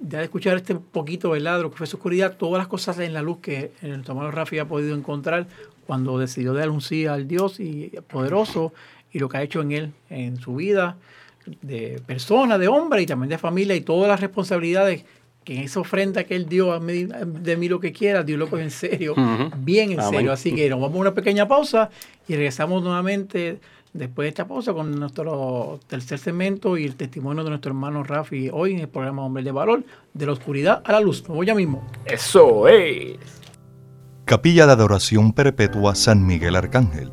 ya 0.00 0.18
de 0.18 0.24
escuchar 0.24 0.56
este 0.56 0.76
poquito, 0.76 1.30
¿verdad? 1.30 1.56
De 1.56 1.64
lo 1.64 1.70
que 1.72 1.78
fue 1.78 1.88
su 1.88 1.96
oscuridad, 1.96 2.36
todas 2.36 2.58
las 2.58 2.68
cosas 2.68 3.00
en 3.00 3.12
la 3.14 3.22
luz 3.22 3.38
que 3.38 3.72
el 3.82 4.00
Tomás 4.02 4.32
Rafi 4.32 4.60
ha 4.60 4.68
podido 4.68 4.96
encontrar 4.96 5.48
cuando 5.88 6.18
decidió 6.18 6.54
dar 6.54 6.70
un 6.70 6.80
sí 6.80 7.06
al 7.06 7.26
Dios 7.26 7.58
y 7.58 7.92
poderoso 8.08 8.72
y 9.14 9.20
lo 9.20 9.28
que 9.28 9.38
ha 9.38 9.42
hecho 9.42 9.62
en 9.62 9.72
él, 9.72 9.92
en 10.10 10.36
su 10.36 10.56
vida 10.56 10.96
de 11.62 12.02
persona, 12.04 12.58
de 12.58 12.68
hombre 12.68 13.00
y 13.02 13.06
también 13.06 13.30
de 13.30 13.38
familia 13.38 13.76
y 13.76 13.80
todas 13.80 14.08
las 14.08 14.20
responsabilidades 14.20 15.04
que 15.44 15.56
en 15.56 15.62
esa 15.62 15.80
ofrenda 15.80 16.24
que 16.24 16.34
él 16.34 16.48
dio 16.48 16.78
de 16.80 17.56
mí 17.56 17.68
lo 17.68 17.78
que 17.78 17.92
quiera, 17.92 18.22
Dios 18.22 18.38
lo 18.38 18.48
coge 18.48 18.64
en 18.64 18.70
serio, 18.70 19.14
bien 19.58 19.92
en 19.92 20.02
serio. 20.02 20.32
Así 20.32 20.54
que 20.54 20.68
nos 20.68 20.80
vamos 20.80 20.96
a 20.96 21.00
una 21.00 21.14
pequeña 21.14 21.46
pausa 21.46 21.90
y 22.26 22.34
regresamos 22.34 22.82
nuevamente 22.82 23.60
después 23.92 24.24
de 24.24 24.30
esta 24.30 24.48
pausa 24.48 24.72
con 24.72 24.98
nuestro 24.98 25.78
tercer 25.86 26.18
segmento 26.18 26.76
y 26.76 26.84
el 26.84 26.96
testimonio 26.96 27.44
de 27.44 27.50
nuestro 27.50 27.70
hermano 27.70 28.02
Rafi 28.02 28.50
hoy 28.52 28.72
en 28.72 28.80
el 28.80 28.88
programa 28.88 29.24
Hombre 29.24 29.44
de 29.44 29.52
Valor, 29.52 29.84
de 30.12 30.26
la 30.26 30.32
oscuridad 30.32 30.82
a 30.84 30.92
la 30.92 31.00
luz. 31.00 31.22
Nos 31.28 31.36
voy 31.36 31.46
ya 31.46 31.54
mismo. 31.54 31.86
Eso 32.06 32.66
es. 32.66 33.18
Capilla 34.24 34.66
de 34.66 34.72
Adoración 34.72 35.34
Perpetua 35.34 35.94
San 35.94 36.26
Miguel 36.26 36.56
Arcángel 36.56 37.12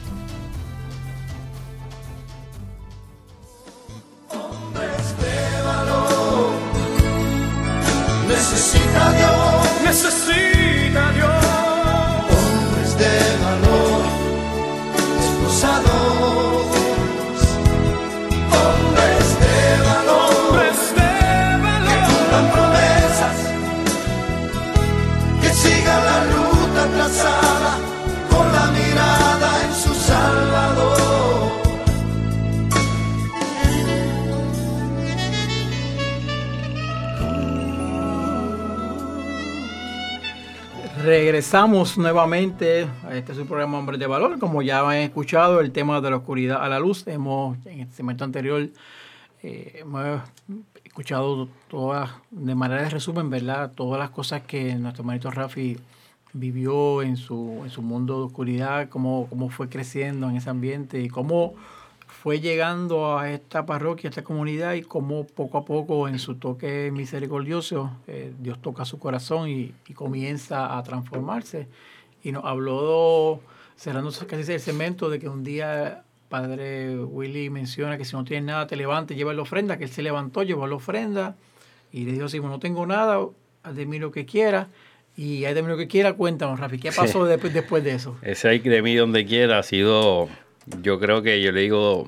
Nuevamente 41.71 42.85
a 43.05 43.15
este 43.15 43.33
su 43.33 43.45
programa 43.45 43.79
Hombres 43.79 43.97
de 43.97 44.05
Valor. 44.05 44.37
Como 44.39 44.61
ya 44.61 44.81
han 44.81 44.97
escuchado, 44.97 45.61
el 45.61 45.71
tema 45.71 46.01
de 46.01 46.09
la 46.09 46.17
oscuridad 46.17 46.61
a 46.61 46.67
la 46.67 46.81
luz. 46.81 47.07
Hemos, 47.07 47.65
en 47.65 47.79
el 47.79 47.91
segmento 47.93 48.25
anterior, 48.25 48.67
eh, 49.41 49.77
hemos 49.79 50.21
escuchado 50.83 51.47
todas, 51.69 52.09
de 52.29 52.55
manera 52.55 52.81
de 52.81 52.89
resumen, 52.89 53.29
¿verdad? 53.29 53.71
Todas 53.73 53.99
las 53.99 54.09
cosas 54.09 54.41
que 54.41 54.75
nuestro 54.75 55.03
hermanito 55.03 55.31
Rafi 55.31 55.77
vivió 56.33 57.03
en 57.03 57.15
su, 57.15 57.61
en 57.63 57.69
su 57.69 57.81
mundo 57.81 58.17
de 58.17 58.25
oscuridad, 58.25 58.89
cómo, 58.89 59.27
cómo 59.29 59.49
fue 59.49 59.69
creciendo 59.69 60.29
en 60.29 60.35
ese 60.35 60.49
ambiente 60.49 61.01
y 61.01 61.07
cómo 61.07 61.53
fue 62.21 62.39
llegando 62.39 63.17
a 63.17 63.31
esta 63.31 63.65
parroquia, 63.65 64.07
a 64.07 64.11
esta 64.11 64.23
comunidad 64.23 64.75
y 64.75 64.83
como 64.83 65.25
poco 65.25 65.57
a 65.57 65.65
poco 65.65 66.07
en 66.07 66.19
su 66.19 66.35
toque 66.35 66.91
misericordioso 66.93 67.97
eh, 68.05 68.31
Dios 68.37 68.61
toca 68.61 68.85
su 68.85 68.99
corazón 68.99 69.49
y, 69.49 69.73
comienza 69.95 70.77
a 70.77 70.83
transformarse. 70.83 71.67
Y 72.23 72.31
nos 72.31 72.45
habló, 72.45 73.41
cerrando 73.75 74.11
casi 74.27 74.53
el 74.53 74.59
cemento, 74.59 75.09
de 75.09 75.17
que 75.17 75.29
un 75.29 75.43
día 75.43 76.03
Padre 76.29 76.99
Willy 76.99 77.49
menciona 77.49 77.97
que 77.97 78.05
si 78.05 78.15
no 78.15 78.23
tienes 78.23 78.45
nada 78.45 78.67
te 78.67 78.75
levantes, 78.75 79.17
lleva 79.17 79.33
la 79.33 79.41
ofrenda, 79.41 79.77
que 79.79 79.85
él 79.85 79.89
se 79.89 80.03
levantó, 80.03 80.43
llevó 80.43 80.67
la 80.67 80.75
ofrenda 80.75 81.35
y 81.91 82.05
le 82.05 82.11
dijo 82.11 82.25
así, 82.25 82.39
no 82.39 82.59
tengo 82.59 82.85
nada, 82.85 83.19
haz 83.63 83.75
de 83.75 83.87
mí 83.87 83.97
lo 83.97 84.11
que 84.11 84.27
quiera. 84.27 84.69
Y 85.17 85.45
haz 85.45 85.55
de 85.55 85.63
mí 85.63 85.69
lo 85.69 85.77
que 85.77 85.87
quiera, 85.87 86.13
cuéntanos, 86.13 86.59
Rafi, 86.59 86.77
¿qué 86.77 86.91
pasó 86.91 87.25
después, 87.25 87.51
después 87.51 87.83
de 87.83 87.93
eso? 87.95 88.15
Ese 88.21 88.47
hay 88.47 88.59
de 88.59 88.81
mí 88.83 88.95
donde 88.95 89.25
quiera 89.25 89.57
ha 89.57 89.63
sido 89.63 90.29
yo 90.81 90.99
creo 90.99 91.21
que 91.21 91.41
yo 91.41 91.51
le 91.51 91.61
digo 91.61 92.07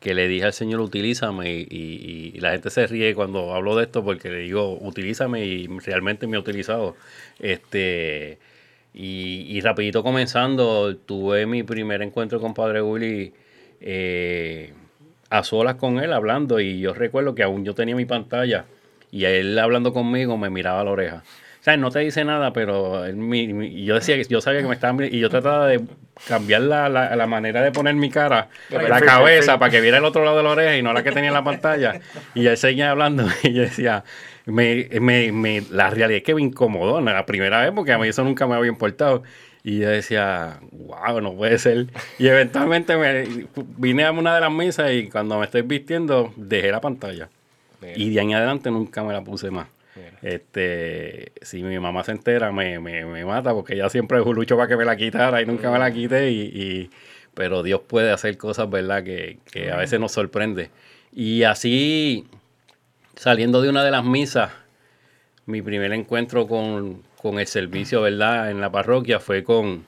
que 0.00 0.14
le 0.14 0.28
dije 0.28 0.44
al 0.44 0.52
Señor, 0.52 0.80
utilízame, 0.80 1.50
y, 1.50 2.38
la 2.40 2.52
gente 2.52 2.70
se 2.70 2.86
ríe 2.86 3.14
cuando 3.14 3.54
hablo 3.54 3.76
de 3.76 3.84
esto 3.84 4.04
porque 4.04 4.28
le 4.30 4.38
digo, 4.40 4.78
utilízame, 4.80 5.44
y 5.44 5.66
realmente 5.66 6.26
me 6.26 6.36
ha 6.36 6.40
utilizado. 6.40 6.96
Este, 7.40 8.38
y, 8.94 9.60
rapidito 9.62 10.02
comenzando, 10.02 10.96
tuve 10.96 11.46
mi 11.46 11.62
primer 11.62 12.02
encuentro 12.02 12.40
con 12.40 12.54
Padre 12.54 12.82
Willy 12.82 13.32
eh, 13.80 14.72
a 15.30 15.42
solas 15.42 15.76
con 15.76 15.98
él, 15.98 16.12
hablando, 16.12 16.60
y 16.60 16.78
yo 16.80 16.94
recuerdo 16.94 17.34
que 17.34 17.42
aún 17.42 17.64
yo 17.64 17.74
tenía 17.74 17.96
mi 17.96 18.04
pantalla, 18.04 18.66
y 19.10 19.24
él 19.24 19.58
hablando 19.58 19.92
conmigo 19.92 20.36
me 20.36 20.50
miraba 20.50 20.82
a 20.82 20.84
la 20.84 20.90
oreja 20.90 21.24
sea, 21.66 21.76
no 21.76 21.90
te 21.90 21.98
dice 21.98 22.24
nada, 22.24 22.52
pero 22.52 23.04
yo 23.08 23.94
decía 23.96 24.14
que 24.16 24.24
yo 24.24 24.40
sabía 24.40 24.60
que 24.62 24.68
me 24.68 24.74
estaba 24.74 25.04
y 25.04 25.18
yo 25.18 25.28
trataba 25.28 25.66
de 25.66 25.80
cambiar 26.28 26.62
la, 26.62 26.88
la, 26.88 27.26
manera 27.26 27.60
de 27.60 27.72
poner 27.72 27.96
mi 27.96 28.08
cara, 28.08 28.48
la 28.70 29.00
cabeza, 29.00 29.58
para 29.58 29.70
que 29.70 29.80
viera 29.80 29.98
el 29.98 30.04
otro 30.04 30.24
lado 30.24 30.36
de 30.36 30.42
la 30.44 30.50
oreja 30.50 30.76
y 30.76 30.82
no 30.82 30.92
la 30.92 31.02
que 31.02 31.10
tenía 31.10 31.28
en 31.28 31.34
la 31.34 31.42
pantalla. 31.42 32.00
Y 32.36 32.46
él 32.46 32.56
seguía 32.56 32.92
hablando 32.92 33.26
y 33.42 33.52
yo 33.52 33.62
decía, 33.62 34.04
me, 34.44 34.88
me, 35.00 35.32
me, 35.32 35.62
la 35.72 35.90
realidad 35.90 36.18
es 36.18 36.22
que 36.22 36.36
me 36.36 36.42
incomodó 36.42 37.00
la 37.00 37.26
primera 37.26 37.62
vez 37.62 37.72
porque 37.74 37.92
a 37.92 37.98
mí 37.98 38.06
eso 38.06 38.22
nunca 38.22 38.46
me 38.46 38.54
había 38.54 38.70
importado. 38.70 39.24
Y 39.64 39.80
yo 39.80 39.88
decía, 39.88 40.60
wow, 40.70 41.20
no 41.20 41.34
puede 41.34 41.58
ser. 41.58 41.86
Y 42.20 42.28
eventualmente 42.28 42.96
me 42.96 43.48
vine 43.76 44.04
a 44.04 44.12
una 44.12 44.36
de 44.36 44.40
las 44.40 44.52
mesas 44.52 44.92
y 44.92 45.08
cuando 45.08 45.36
me 45.40 45.46
estoy 45.46 45.62
vistiendo 45.62 46.32
dejé 46.36 46.70
la 46.70 46.80
pantalla. 46.80 47.28
Y 47.96 48.14
de 48.14 48.20
ahí 48.20 48.26
en 48.26 48.34
adelante 48.34 48.70
nunca 48.70 49.02
me 49.02 49.12
la 49.12 49.24
puse 49.24 49.50
más. 49.50 49.66
Este, 50.22 51.32
si 51.42 51.62
mi 51.62 51.78
mamá 51.78 52.04
se 52.04 52.12
entera, 52.12 52.52
me, 52.52 52.78
me, 52.78 53.24
mata 53.24 53.52
porque 53.52 53.74
ella 53.74 53.88
siempre 53.88 54.18
lucho 54.18 54.56
para 54.56 54.68
que 54.68 54.76
me 54.76 54.84
la 54.84 54.96
quitara 54.96 55.40
y 55.42 55.46
nunca 55.46 55.70
me 55.70 55.78
la 55.78 55.90
quité. 55.90 56.30
Y, 56.30 56.90
pero 57.34 57.62
Dios 57.62 57.82
puede 57.86 58.10
hacer 58.10 58.36
cosas, 58.36 58.68
¿verdad? 58.68 59.04
Que, 59.04 59.38
a 59.72 59.76
veces 59.76 60.00
nos 60.00 60.12
sorprende. 60.12 60.70
Y 61.12 61.44
así, 61.44 62.26
saliendo 63.14 63.62
de 63.62 63.70
una 63.70 63.84
de 63.84 63.90
las 63.90 64.04
misas, 64.04 64.52
mi 65.46 65.62
primer 65.62 65.92
encuentro 65.92 66.46
con, 66.46 67.02
el 67.38 67.46
servicio, 67.46 68.02
¿verdad? 68.02 68.50
En 68.50 68.60
la 68.60 68.70
parroquia 68.70 69.18
fue 69.18 69.42
con, 69.42 69.84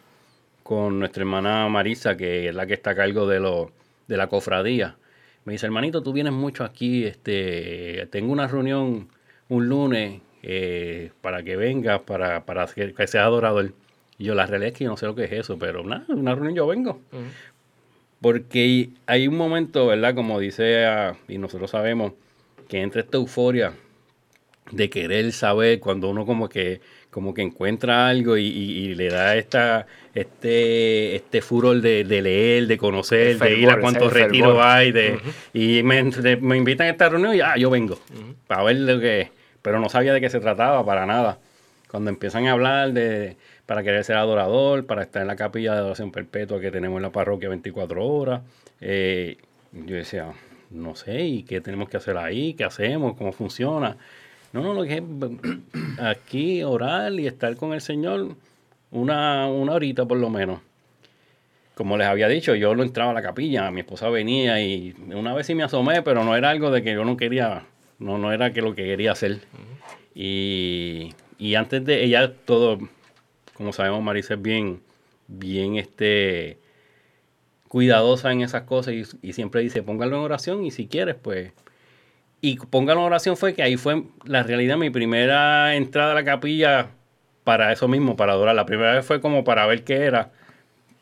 con 0.63 0.99
nuestra 0.99 1.23
hermana 1.23 1.69
Marisa, 1.69 2.17
que 2.17 2.49
es 2.49 2.55
la 2.55 2.67
que 2.67 2.75
está 2.75 2.91
a 2.91 2.95
cargo 2.97 3.29
de, 3.29 3.39
lo, 3.41 3.71
de 4.09 4.17
la 4.17 4.27
cofradía. 4.27 4.97
Me 5.45 5.53
dice, 5.53 5.67
hermanito, 5.67 6.03
tú 6.03 6.13
vienes 6.13 6.33
mucho 6.33 6.65
aquí, 6.65 7.05
este, 7.05 8.09
tengo 8.11 8.33
una 8.33 8.49
reunión 8.49 9.09
un 9.49 9.69
lunes 9.69 10.21
eh, 10.43 11.11
para 11.21 11.43
que 11.43 11.57
vengas, 11.57 12.01
para, 12.01 12.45
para 12.45 12.67
que, 12.67 12.93
que, 12.93 13.07
seas 13.07 13.25
adorador. 13.25 13.73
Y 14.19 14.25
yo, 14.25 14.35
la 14.35 14.47
realidad 14.47 14.73
es 14.73 14.79
que 14.79 14.85
yo 14.85 14.91
no 14.91 14.97
sé 14.97 15.07
lo 15.07 15.15
que 15.15 15.25
es 15.25 15.33
eso, 15.33 15.59
pero 15.59 15.85
nada, 15.85 16.05
una 16.09 16.35
reunión 16.35 16.55
yo 16.55 16.67
vengo. 16.67 17.01
Porque 18.21 18.91
hay 19.07 19.29
un 19.29 19.37
momento, 19.37 19.87
¿verdad? 19.87 20.15
Como 20.15 20.41
dice, 20.41 20.85
ah, 20.87 21.17
y 21.29 21.39
nosotros 21.39 21.71
sabemos, 21.71 22.13
que 22.69 22.81
entre 22.81 23.03
esta 23.03 23.17
euforia 23.17 23.73
de 24.71 24.91
querer 24.91 25.33
saber 25.33 25.81
cuando 25.81 26.11
uno 26.11 26.27
como 26.27 26.49
que 26.49 26.81
como 27.11 27.33
que 27.33 27.41
encuentra 27.41 28.07
algo 28.07 28.37
y, 28.37 28.95
le 28.95 29.09
da 29.09 29.35
esta 29.37 29.87
este 30.15 31.17
este 31.17 31.41
furor 31.41 31.81
de, 31.81 32.05
leer, 32.05 32.67
de 32.67 32.77
conocer, 32.77 33.39
de 33.39 33.59
ir 33.59 33.71
a 33.71 33.81
cuántos 33.81 34.13
retiros 34.13 34.59
hay, 34.61 34.93
de, 34.93 35.19
y 35.55 35.83
me, 35.83 36.03
me, 36.41 36.57
invitan 36.59 36.87
a 36.87 36.91
esta 36.91 37.09
reunión 37.09 37.35
y 37.35 37.41
ah, 37.41 37.57
yo 37.57 37.71
vengo, 37.71 37.99
para 38.47 38.65
ver 38.65 38.77
lo 38.77 39.01
que 39.01 39.31
pero 39.63 39.81
no 39.81 39.89
sabía 39.89 40.13
de 40.13 40.21
qué 40.21 40.31
se 40.31 40.41
trataba 40.41 40.85
para 40.85 41.07
nada. 41.07 41.39
Cuando 41.91 42.11
empiezan 42.11 42.47
a 42.47 42.53
hablar 42.53 42.93
de 42.93 43.37
para 43.67 43.83
querer 43.83 44.05
ser 44.05 44.17
adorador, 44.17 44.87
para 44.87 45.03
estar 45.03 45.23
en 45.23 45.29
la 45.29 45.37
capilla 45.37 45.73
de 45.73 45.79
adoración 45.79 46.11
perpetua 46.11 46.61
que 46.61 46.71
tenemos 46.71 46.99
en 46.99 47.03
la 47.03 47.11
parroquia 47.11 47.49
24 47.49 48.07
horas, 48.07 48.43
eh, 48.81 49.37
yo 49.73 49.97
decía, 49.97 50.33
no 50.71 50.95
sé, 50.95 51.23
¿y 51.23 51.43
qué 51.43 51.61
tenemos 51.61 51.89
que 51.89 51.97
hacer 51.97 52.17
ahí? 52.17 52.55
¿Qué 52.55 52.65
hacemos? 52.65 53.17
¿Cómo 53.17 53.33
funciona? 53.33 53.97
No, 54.53 54.63
no, 54.63 54.75
lo 54.75 54.85
que 54.85 54.95
es 54.97 55.03
aquí 55.99 56.63
orar 56.63 57.13
y 57.13 57.27
estar 57.27 57.57
con 57.57 57.73
el 57.73 57.81
Señor 57.81 58.37
una, 58.91 59.47
una 59.49 59.73
horita 59.75 60.07
por 60.07 60.19
lo 60.19 60.31
menos. 60.31 60.61
Como 61.75 61.97
les 61.97 62.09
había 62.09 62.29
dicho, 62.29 62.55
yo 62.55 62.75
no 62.75 62.83
entraba 62.83 63.13
a 63.13 63.15
la 63.15 63.23
capilla, 63.23 63.71
mi 63.71 63.81
esposa 63.81 64.09
venía 64.09 64.61
y 64.61 64.95
una 65.15 65.33
vez 65.33 65.47
sí 65.47 65.55
me 65.55 65.63
asomé, 65.63 66.03
pero 66.03 66.25
no 66.25 66.35
era 66.35 66.51
algo 66.51 66.71
de 66.71 66.83
que 66.83 66.93
yo 66.95 67.05
no 67.05 67.17
quería, 67.17 67.65
no, 67.99 68.19
no 68.19 68.33
era 68.33 68.53
que 68.53 68.63
lo 68.63 68.75
que 68.75 68.85
quería 68.85 69.13
hacer. 69.13 69.41
y, 70.15 71.15
y, 71.39 71.55
antes 71.55 71.85
de 71.85 72.05
ella, 72.05 72.33
todo, 72.33 72.79
como 73.55 73.73
sabemos, 73.73 74.03
Marisa 74.03 74.35
es 74.35 74.43
bien, 74.43 74.81
bien 75.27 75.77
este, 75.77 76.59
cuidadosa 77.69 78.33
en 78.33 78.43
esas 78.43 78.63
cosas 78.63 78.95
y, 78.95 79.05
y 79.23 79.33
siempre 79.33 79.61
dice, 79.63 79.83
póngalo 79.83 80.17
en 80.17 80.23
oración 80.23 80.65
y 80.65 80.71
si 80.71 80.87
quieres, 80.87 81.17
pues 81.17 81.53
y 82.41 82.57
póngalo 82.57 83.01
en 83.01 83.07
oración 83.07 83.37
fue 83.37 83.55
que 83.55 83.63
ahí 83.63 83.77
fue 83.77 84.05
la 84.25 84.43
realidad 84.43 84.77
mi 84.77 84.91
primera 84.91 85.75
entrada 85.75 86.13
a 86.13 86.15
la 86.15 86.25
capilla 86.25 86.91
para 87.45 87.73
eso 87.73 87.89
mismo, 87.89 88.17
para 88.17 88.33
adorar. 88.33 88.55
La 88.55 88.67
primera 88.67 88.95
vez 88.95 89.05
fue 89.07 89.21
como 89.21 89.43
para 89.45 89.67
ver 89.67 89.83
qué 89.85 90.05
era. 90.05 90.33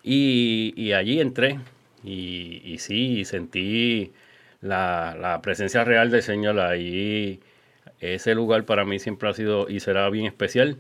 Y, 0.03 0.93
allí 0.93 1.21
entré 1.21 1.59
y, 2.05 2.63
y 2.65 2.79
sí, 2.79 3.25
sentí 3.25 4.13
la, 4.61 5.41
presencia 5.43 5.85
real 5.85 6.11
del 6.11 6.23
Señor 6.23 6.61
ahí. 6.61 7.41
Ese 8.01 8.35
lugar 8.35 8.65
para 8.65 8.85
mí 8.85 8.99
siempre 8.99 9.29
ha 9.29 9.33
sido 9.33 9.69
y 9.69 9.81
será 9.81 10.09
bien 10.11 10.27
especial. 10.27 10.79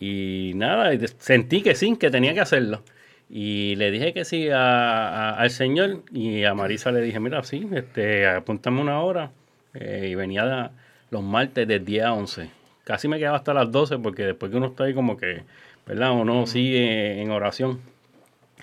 Y 0.00 0.52
nada, 0.56 0.90
sentí 1.18 1.62
que 1.62 1.74
sí, 1.74 1.96
que 1.96 2.10
tenía 2.10 2.34
que 2.34 2.40
hacerlo. 2.40 2.82
Y 3.28 3.74
le 3.76 3.90
dije 3.90 4.12
que 4.12 4.24
sí 4.24 4.48
al 4.52 5.50
Señor 5.50 6.02
y 6.12 6.44
a 6.44 6.54
Marisa 6.54 6.92
le 6.92 7.00
dije, 7.00 7.18
mira, 7.20 7.42
sí, 7.42 7.68
este, 7.72 8.26
apúntame 8.26 8.80
una 8.80 9.00
hora. 9.00 9.32
Eh, 9.74 10.08
y 10.10 10.14
venía 10.14 10.70
los 11.10 11.22
martes 11.22 11.66
de 11.68 11.80
10 11.80 12.04
a 12.04 12.12
11. 12.14 12.50
Casi 12.84 13.08
me 13.08 13.18
quedaba 13.18 13.36
hasta 13.36 13.52
las 13.54 13.70
12 13.70 13.98
porque 13.98 14.24
después 14.24 14.50
que 14.50 14.58
uno 14.58 14.66
está 14.66 14.84
ahí 14.84 14.94
como 14.94 15.16
que, 15.16 15.42
¿verdad? 15.86 16.12
Uno 16.12 16.46
sigue 16.46 17.20
en 17.20 17.30
oración. 17.30 17.80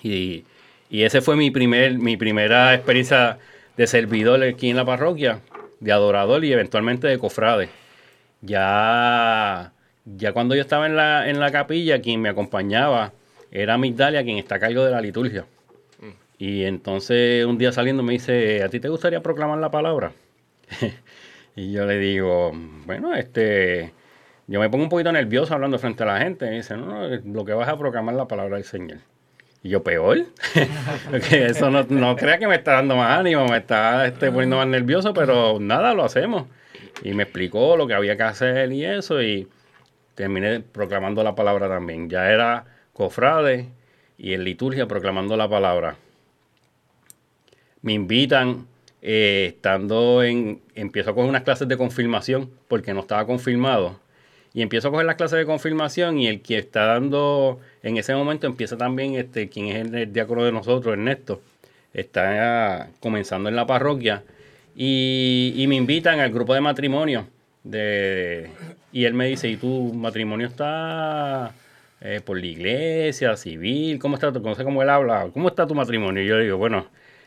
Y, 0.02 0.44
y 0.90 1.02
ese 1.02 1.20
fue 1.20 1.36
mi, 1.36 1.50
primer, 1.50 1.98
mi 1.98 2.16
primera 2.16 2.74
experiencia 2.74 3.38
de 3.76 3.86
servidor 3.86 4.42
aquí 4.42 4.70
en 4.70 4.76
la 4.76 4.84
parroquia, 4.84 5.40
de 5.80 5.92
adorador 5.92 6.44
y 6.44 6.52
eventualmente 6.52 7.06
de 7.06 7.18
cofrade. 7.18 7.68
Ya, 8.40 9.72
ya 10.04 10.32
cuando 10.32 10.54
yo 10.54 10.60
estaba 10.60 10.86
en 10.86 10.96
la, 10.96 11.28
en 11.28 11.40
la 11.40 11.50
capilla, 11.50 12.00
quien 12.00 12.20
me 12.20 12.28
acompañaba 12.28 13.12
era 13.50 13.78
Migdalia, 13.78 14.24
quien 14.24 14.38
está 14.38 14.56
a 14.56 14.60
cargo 14.60 14.84
de 14.84 14.90
la 14.90 15.00
liturgia. 15.00 15.46
Mm. 16.00 16.10
Y 16.38 16.64
entonces 16.64 17.46
un 17.46 17.58
día 17.58 17.72
saliendo 17.72 18.02
me 18.02 18.12
dice, 18.12 18.62
¿a 18.62 18.68
ti 18.68 18.80
te 18.80 18.88
gustaría 18.88 19.22
proclamar 19.22 19.58
la 19.58 19.70
palabra? 19.70 20.12
y 21.56 21.72
yo 21.72 21.86
le 21.86 21.98
digo, 21.98 22.52
bueno, 22.86 23.14
este, 23.14 23.92
yo 24.46 24.60
me 24.60 24.68
pongo 24.68 24.84
un 24.84 24.90
poquito 24.90 25.12
nervioso 25.12 25.54
hablando 25.54 25.78
frente 25.78 26.02
a 26.02 26.06
la 26.06 26.18
gente. 26.18 26.46
Y 26.46 26.56
dice, 26.56 26.76
no, 26.76 27.08
lo 27.08 27.44
que 27.44 27.54
vas 27.54 27.68
a 27.68 27.78
proclamar 27.78 28.14
la 28.14 28.26
palabra 28.28 28.56
del 28.56 28.64
Señor. 28.64 28.98
Y 29.64 29.70
yo, 29.70 29.82
peor. 29.82 30.26
Porque 31.10 31.46
eso 31.46 31.70
no, 31.70 31.84
no 31.88 32.14
crea 32.16 32.38
que 32.38 32.46
me 32.46 32.56
está 32.56 32.72
dando 32.72 32.96
más 32.96 33.18
ánimo, 33.18 33.46
me 33.46 33.56
está 33.56 34.06
este, 34.06 34.30
poniendo 34.30 34.58
más 34.58 34.66
nervioso, 34.66 35.14
pero 35.14 35.58
nada, 35.58 35.94
lo 35.94 36.04
hacemos. 36.04 36.46
Y 37.02 37.14
me 37.14 37.22
explicó 37.22 37.74
lo 37.76 37.86
que 37.86 37.94
había 37.94 38.14
que 38.16 38.24
hacer 38.24 38.70
y 38.72 38.84
eso, 38.84 39.22
y 39.22 39.48
terminé 40.14 40.60
proclamando 40.60 41.24
la 41.24 41.34
palabra 41.34 41.66
también. 41.66 42.10
Ya 42.10 42.30
era 42.30 42.66
cofrade 42.92 43.70
y 44.18 44.34
en 44.34 44.44
liturgia 44.44 44.86
proclamando 44.86 45.34
la 45.34 45.48
palabra. 45.48 45.96
Me 47.80 47.94
invitan 47.94 48.66
eh, 49.00 49.46
estando 49.54 50.22
en, 50.22 50.60
empiezo 50.74 51.14
coger 51.14 51.30
unas 51.30 51.42
clases 51.42 51.68
de 51.68 51.78
confirmación 51.78 52.50
porque 52.68 52.92
no 52.92 53.00
estaba 53.00 53.26
confirmado. 53.26 53.98
Y 54.54 54.62
empiezo 54.62 54.88
a 54.88 54.90
coger 54.92 55.06
las 55.06 55.16
clases 55.16 55.38
de 55.38 55.46
confirmación 55.46 56.18
y 56.18 56.28
el 56.28 56.40
que 56.40 56.58
está 56.58 56.86
dando, 56.86 57.60
en 57.82 57.96
ese 57.96 58.14
momento 58.14 58.46
empieza 58.46 58.76
también, 58.76 59.16
este, 59.16 59.48
quien 59.48 59.66
es 59.66 59.92
el, 59.92 60.12
diácono 60.12 60.44
de 60.44 60.52
nosotros, 60.52 60.92
Ernesto, 60.92 61.42
está 61.92 62.88
comenzando 63.00 63.48
en 63.48 63.56
la 63.56 63.66
parroquia 63.66 64.22
y, 64.76 65.64
me 65.68 65.76
invitan 65.76 66.20
al 66.20 66.32
grupo 66.32 66.54
de 66.54 66.60
matrimonio. 66.60 67.26
De, 67.64 68.50
y 68.92 69.04
él 69.04 69.14
me 69.14 69.26
dice, 69.26 69.48
¿y 69.48 69.56
tu 69.56 69.92
matrimonio 69.94 70.46
está 70.46 71.52
eh, 72.00 72.20
por 72.24 72.38
la 72.38 72.46
iglesia, 72.46 73.36
civil? 73.36 73.98
¿Cómo 73.98 74.16
está? 74.16 74.30
No 74.30 74.54
sé 74.54 74.64
cómo 74.64 74.82
él 74.82 74.90
habla. 74.90 75.30
¿Cómo 75.32 75.48
está 75.48 75.66
tu 75.66 75.74
matrimonio? 75.74 76.22
Y 76.22 76.26
yo 76.26 76.38
digo, 76.38 76.58
bueno, 76.58 76.86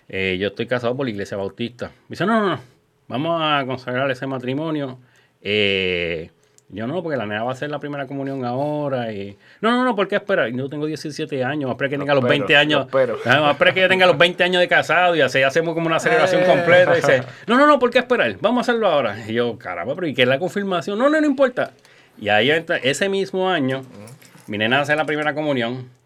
eh, 0.09 0.37
yo 0.39 0.49
estoy 0.49 0.67
casado 0.67 0.95
por 0.95 1.05
la 1.05 1.11
iglesia 1.11 1.37
bautista. 1.37 1.87
Me 1.87 2.13
dice, 2.13 2.25
no, 2.25 2.39
no, 2.41 2.49
no, 2.55 2.61
vamos 3.07 3.41
a 3.41 3.65
consagrar 3.65 4.09
ese 4.11 4.27
matrimonio. 4.27 4.99
Eh, 5.41 6.31
yo 6.69 6.85
no, 6.85 7.01
porque 7.01 7.17
la 7.17 7.25
nena 7.25 7.43
va 7.43 7.51
a 7.51 7.53
hacer 7.53 7.69
la 7.69 7.79
primera 7.79 8.07
comunión 8.07 8.43
ahora. 8.43 9.11
Y... 9.13 9.37
No, 9.61 9.71
no, 9.71 9.85
no, 9.85 9.95
¿por 9.95 10.07
qué 10.07 10.15
esperar? 10.15 10.49
Yo 10.49 10.67
tengo 10.69 10.85
17 10.85 11.43
años, 11.43 11.71
espera 11.71 11.89
que 11.89 11.97
tenga 11.97 12.13
los 12.13 12.23
20 12.23 12.55
años. 12.55 12.87
Espera 12.87 13.73
que 13.73 13.81
yo 13.81 13.87
tenga 13.87 14.05
los 14.05 14.17
20 14.17 14.43
años 14.43 14.59
de 14.59 14.67
casado 14.67 15.15
y 15.15 15.21
así 15.21 15.41
hacemos 15.41 15.73
como 15.73 15.87
una 15.87 15.99
celebración 15.99 16.43
eh. 16.43 16.45
completa. 16.45 16.93
Y 16.93 16.95
dice, 16.97 17.23
no, 17.47 17.57
no, 17.57 17.67
no, 17.67 17.79
¿por 17.79 17.89
qué 17.89 17.99
esperar? 17.99 18.35
Vamos 18.41 18.59
a 18.67 18.71
hacerlo 18.71 18.87
ahora. 18.87 19.17
Y 19.27 19.33
yo, 19.33 19.57
caramba, 19.57 19.95
pero 19.95 20.07
¿y 20.07 20.13
qué 20.13 20.23
es 20.23 20.27
la 20.27 20.39
confirmación? 20.39 20.99
No, 20.99 21.09
no, 21.09 21.21
no 21.21 21.27
importa. 21.27 21.71
Y 22.19 22.29
ahí 22.29 22.51
ese 22.83 23.09
mismo 23.09 23.49
año, 23.49 23.83
mi 24.47 24.57
nena 24.57 24.81
hace 24.81 24.95
la 24.95 25.05
primera 25.05 25.33
comunión 25.33 25.97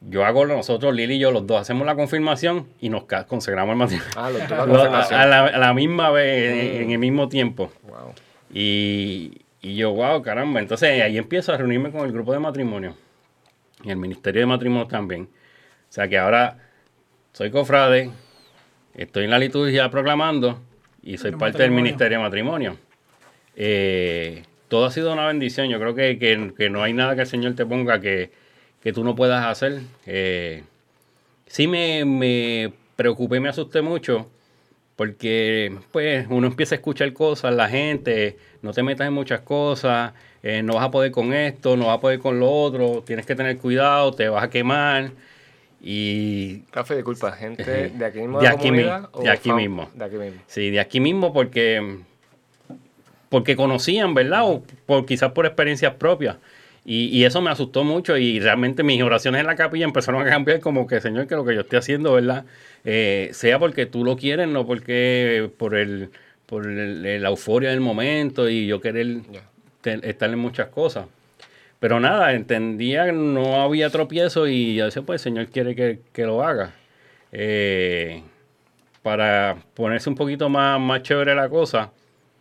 yo 0.00 0.24
hago 0.24 0.46
nosotros, 0.46 0.94
Lili 0.94 1.14
y 1.14 1.18
yo, 1.18 1.32
los 1.32 1.46
dos 1.46 1.60
hacemos 1.60 1.86
la 1.86 1.96
confirmación 1.96 2.66
y 2.80 2.90
nos 2.90 3.04
consagramos 3.04 3.72
el 3.72 3.78
matrimonio. 3.78 4.10
Ah, 4.16 5.08
a, 5.10 5.26
la, 5.58 5.74
misma 5.74 6.10
vez, 6.10 6.80
en, 6.82 6.90
el 6.90 6.98
mismo 6.98 7.28
tiempo. 7.28 7.72
Wow. 7.82 8.12
Y, 8.52 9.40
yo, 9.62 9.92
wow, 9.92 10.22
caramba. 10.22 10.60
Entonces 10.60 11.02
ahí 11.02 11.18
empiezo 11.18 11.52
a 11.52 11.56
reunirme 11.56 11.90
con 11.90 12.06
el 12.06 12.12
grupo 12.12 12.32
de 12.32 12.38
matrimonio. 12.38 12.94
Y 13.84 13.90
el 13.90 13.96
ministerio 13.96 14.40
de 14.40 14.46
matrimonio 14.46 14.86
también. 14.86 15.22
O 15.24 15.92
sea 15.92 16.08
que 16.08 16.18
ahora 16.18 16.58
soy 17.32 17.50
cofrade, 17.50 18.10
estoy 18.94 19.24
en 19.24 19.30
la 19.30 19.38
liturgia 19.38 19.90
proclamando 19.90 20.60
y 21.02 21.18
soy 21.18 21.32
parte 21.32 21.62
del 21.62 21.70
ministerio 21.70 22.18
de 22.18 22.24
matrimonio. 22.24 22.76
Eh, 23.54 24.42
todo 24.68 24.86
ha 24.86 24.90
sido 24.90 25.12
una 25.12 25.26
bendición. 25.26 25.68
Yo 25.68 25.78
creo 25.78 25.94
que, 25.94 26.18
que 26.18 26.70
no 26.70 26.82
hay 26.82 26.92
nada 26.92 27.14
que 27.14 27.22
el 27.22 27.26
Señor 27.26 27.54
te 27.54 27.64
ponga 27.66 28.00
que 28.00 28.30
que 28.86 28.92
tú 28.92 29.02
no 29.02 29.16
puedas 29.16 29.44
hacer. 29.44 29.80
Eh, 30.06 30.62
sí 31.48 31.66
me, 31.66 32.04
me 32.04 32.72
preocupé, 32.94 33.40
me 33.40 33.48
asusté 33.48 33.82
mucho, 33.82 34.30
porque 34.96 35.76
pues 35.92 36.26
uno 36.30 36.46
empieza 36.46 36.74
a 36.74 36.76
escuchar 36.76 37.12
cosas, 37.12 37.54
la 37.54 37.68
gente, 37.68 38.38
no 38.62 38.72
te 38.72 38.82
metas 38.82 39.06
en 39.06 39.12
muchas 39.12 39.42
cosas, 39.42 40.12
eh, 40.42 40.62
no 40.62 40.74
vas 40.74 40.84
a 40.84 40.90
poder 40.90 41.12
con 41.12 41.34
esto, 41.34 41.76
no 41.76 41.86
vas 41.86 41.98
a 41.98 42.00
poder 42.00 42.18
con 42.18 42.40
lo 42.40 42.50
otro, 42.50 43.02
tienes 43.06 43.26
que 43.26 43.34
tener 43.34 43.58
cuidado, 43.58 44.12
te 44.12 44.28
vas 44.28 44.42
a 44.42 44.50
quemar. 44.50 45.10
Y. 45.80 46.60
Café, 46.70 46.96
disculpa, 46.96 47.32
gente 47.32 47.90
de 47.90 48.04
aquí 48.04 48.20
mismo. 48.20 48.40
De, 48.40 48.48
aquí, 48.48 48.70
de 48.70 49.30
aquí 49.30 49.52
mismo. 49.52 49.90
De 49.94 50.04
aquí 50.04 50.16
mismo. 50.16 50.40
Sí, 50.46 50.70
de 50.70 50.80
aquí 50.80 51.00
mismo 51.00 51.32
porque. 51.32 51.98
Porque 53.28 53.56
conocían, 53.56 54.14
¿verdad? 54.14 54.44
O 54.44 54.62
por, 54.86 55.04
quizás 55.04 55.32
por 55.32 55.46
experiencias 55.46 55.94
propias. 55.94 56.36
Y, 56.88 57.24
eso 57.24 57.42
me 57.42 57.50
asustó 57.50 57.82
mucho 57.82 58.16
y 58.16 58.38
realmente 58.38 58.84
mis 58.84 59.02
oraciones 59.02 59.40
en 59.40 59.48
la 59.48 59.56
capilla 59.56 59.84
empezaron 59.84 60.24
a 60.24 60.30
cambiar 60.30 60.60
como 60.60 60.86
que, 60.86 61.00
Señor, 61.00 61.26
que 61.26 61.34
lo 61.34 61.44
que 61.44 61.52
yo 61.52 61.62
estoy 61.62 61.80
haciendo, 61.80 62.12
¿verdad? 62.12 62.44
Eh, 62.84 63.30
sea 63.32 63.58
porque 63.58 63.86
tú 63.86 64.04
lo 64.04 64.16
quieres, 64.16 64.46
no 64.46 64.64
porque 64.64 65.50
por 65.58 65.74
el 65.74 66.10
por 66.46 66.64
la 66.64 67.28
euforia 67.28 67.70
del 67.70 67.80
momento 67.80 68.48
y 68.48 68.68
yo 68.68 68.80
querer 68.80 69.18
estar 69.84 70.30
en 70.30 70.38
muchas 70.38 70.68
cosas. 70.68 71.06
Pero 71.80 72.00
nada, 72.00 72.32
entendía 72.34 73.06
que 73.06 73.12
no 73.12 73.60
había 73.62 73.90
tropiezo 73.90 74.46
y 74.46 74.76
yo 74.76 74.84
decía, 74.86 75.02
pues 75.02 75.20
el 75.20 75.32
Señor 75.32 75.48
quiere 75.48 75.74
que, 75.74 76.24
lo 76.24 76.44
haga. 76.44 76.72
Eh, 77.32 78.22
para 79.02 79.56
ponerse 79.74 80.08
un 80.08 80.14
poquito 80.14 80.48
más, 80.48 80.80
más 80.80 81.02
chévere 81.02 81.34
la 81.34 81.48
cosa, 81.48 81.92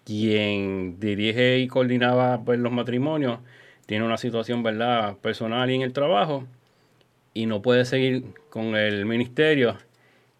quien 0.05 0.99
dirige 0.99 1.59
y 1.59 1.67
coordinaba 1.67 2.41
pues, 2.45 2.59
los 2.59 2.71
matrimonios 2.71 3.39
tiene 3.85 4.05
una 4.05 4.17
situación, 4.17 4.63
¿verdad?, 4.63 5.17
personal 5.17 5.69
y 5.69 5.75
en 5.75 5.81
el 5.81 5.93
trabajo 5.93 6.45
y 7.33 7.45
no 7.45 7.61
puede 7.61 7.85
seguir 7.85 8.23
con 8.49 8.75
el 8.75 9.05
ministerio 9.05 9.77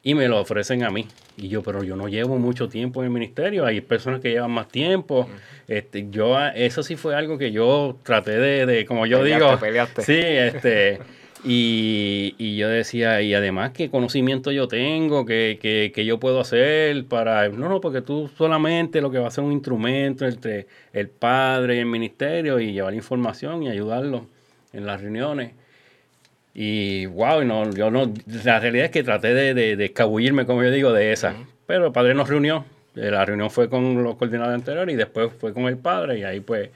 y 0.01 0.15
me 0.15 0.27
lo 0.27 0.39
ofrecen 0.39 0.83
a 0.83 0.89
mí. 0.89 1.07
Y 1.35 1.49
yo, 1.49 1.61
pero 1.63 1.83
yo 1.83 1.95
no 1.95 2.07
llevo 2.07 2.37
mucho 2.37 2.69
tiempo 2.69 3.01
en 3.01 3.07
el 3.07 3.11
ministerio, 3.11 3.65
hay 3.65 3.81
personas 3.81 4.21
que 4.21 4.29
llevan 4.29 4.51
más 4.51 4.69
tiempo. 4.69 5.27
Este, 5.67 6.07
yo, 6.09 6.39
eso 6.39 6.83
sí 6.83 6.95
fue 6.95 7.15
algo 7.15 7.37
que 7.37 7.51
yo 7.51 7.97
traté 8.03 8.39
de, 8.65 8.85
como 8.85 9.05
yo 9.05 9.23
digo, 9.23 9.59
sí, 9.97 10.17
este, 10.17 10.99
Y, 11.47 12.33
y 12.39 12.57
yo 12.57 12.69
decía, 12.69 13.21
y 13.21 13.35
además, 13.35 13.71
¿qué 13.71 13.91
conocimiento 13.91 14.51
yo 14.51 14.67
tengo? 14.67 15.27
¿Qué, 15.27 15.59
qué, 15.61 15.91
qué 15.93 16.03
yo 16.03 16.19
puedo 16.19 16.39
hacer 16.39 17.05
para...? 17.05 17.47
No, 17.49 17.69
no, 17.69 17.81
porque 17.81 18.01
tú 18.01 18.31
solamente 18.35 18.99
lo 18.99 19.11
que 19.11 19.19
va 19.19 19.27
a 19.27 19.31
ser 19.31 19.43
un 19.43 19.51
instrumento 19.51 20.25
entre 20.25 20.65
el 20.91 21.07
padre 21.09 21.75
y 21.75 21.79
el 21.79 21.85
ministerio 21.85 22.59
y 22.59 22.73
llevar 22.73 22.95
información 22.95 23.61
y 23.61 23.69
ayudarlo 23.69 24.25
en 24.73 24.87
las 24.87 25.01
reuniones. 25.01 25.51
Y 26.55 27.05
wow, 27.05 27.43
no, 27.43 27.69
yo 27.71 27.91
no, 27.91 28.11
la 28.43 28.59
realidad 28.59 28.85
es 28.85 28.91
que 28.91 29.03
traté 29.03 29.33
de, 29.35 29.53
de, 29.53 29.75
de 29.75 29.85
escabullirme, 29.85 30.47
como 30.47 30.63
yo 30.63 30.71
digo, 30.71 30.93
de 30.93 31.11
esa. 31.11 31.35
Pero 31.67 31.87
el 31.87 31.91
padre 31.91 32.15
nos 32.15 32.27
reunió. 32.27 32.65
La 32.95 33.23
reunión 33.23 33.51
fue 33.51 33.69
con 33.69 34.01
los 34.03 34.15
coordinadores 34.15 34.55
anteriores 34.55 34.93
y 34.93 34.97
después 34.97 35.31
fue 35.39 35.53
con 35.53 35.65
el 35.65 35.77
padre. 35.77 36.17
Y 36.19 36.23
ahí 36.23 36.39
pues 36.39 36.69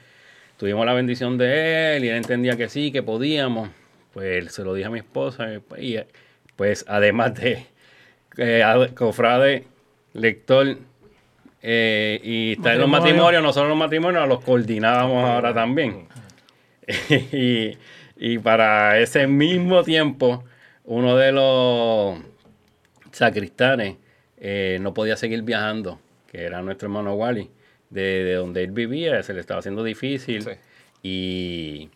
tuvimos 0.58 0.86
la 0.86 0.92
bendición 0.92 1.38
de 1.38 1.96
él 1.96 2.04
y 2.04 2.08
él 2.08 2.16
entendía 2.16 2.56
que 2.56 2.68
sí, 2.68 2.92
que 2.92 3.02
podíamos. 3.02 3.70
Pues 4.12 4.52
se 4.52 4.64
lo 4.64 4.74
dije 4.74 4.86
a 4.86 4.90
mi 4.90 4.98
esposa. 4.98 5.52
y, 5.54 5.58
pues, 5.58 6.06
pues 6.56 6.84
además 6.88 7.34
de 7.34 7.66
eh, 8.36 8.62
ad- 8.62 8.92
cofrade, 8.94 9.64
lector 10.14 10.76
eh, 11.62 12.20
y 12.22 12.52
estar 12.52 12.74
en 12.74 12.80
los 12.80 12.88
Matrimonio. 12.88 13.14
matrimonios, 13.24 13.42
nosotros 13.42 13.68
los 13.68 13.78
matrimonios 13.78 14.28
los 14.28 14.40
coordinábamos 14.44 15.28
ahora 15.28 15.52
también. 15.54 16.06
y, 17.32 17.76
y 18.16 18.38
para 18.38 18.98
ese 18.98 19.26
mismo 19.26 19.82
tiempo, 19.84 20.44
uno 20.84 21.16
de 21.16 21.32
los 21.32 22.18
sacristanes 23.12 23.96
eh, 24.38 24.78
no 24.80 24.94
podía 24.94 25.16
seguir 25.16 25.42
viajando, 25.42 26.00
que 26.30 26.42
era 26.44 26.62
nuestro 26.62 26.86
hermano 26.86 27.14
Wally, 27.14 27.50
de, 27.90 28.24
de 28.24 28.34
donde 28.34 28.62
él 28.64 28.70
vivía, 28.72 29.22
se 29.22 29.34
le 29.34 29.40
estaba 29.40 29.60
haciendo 29.60 29.82
difícil. 29.84 30.42
Sí. 30.42 30.50
Y, 31.02 31.88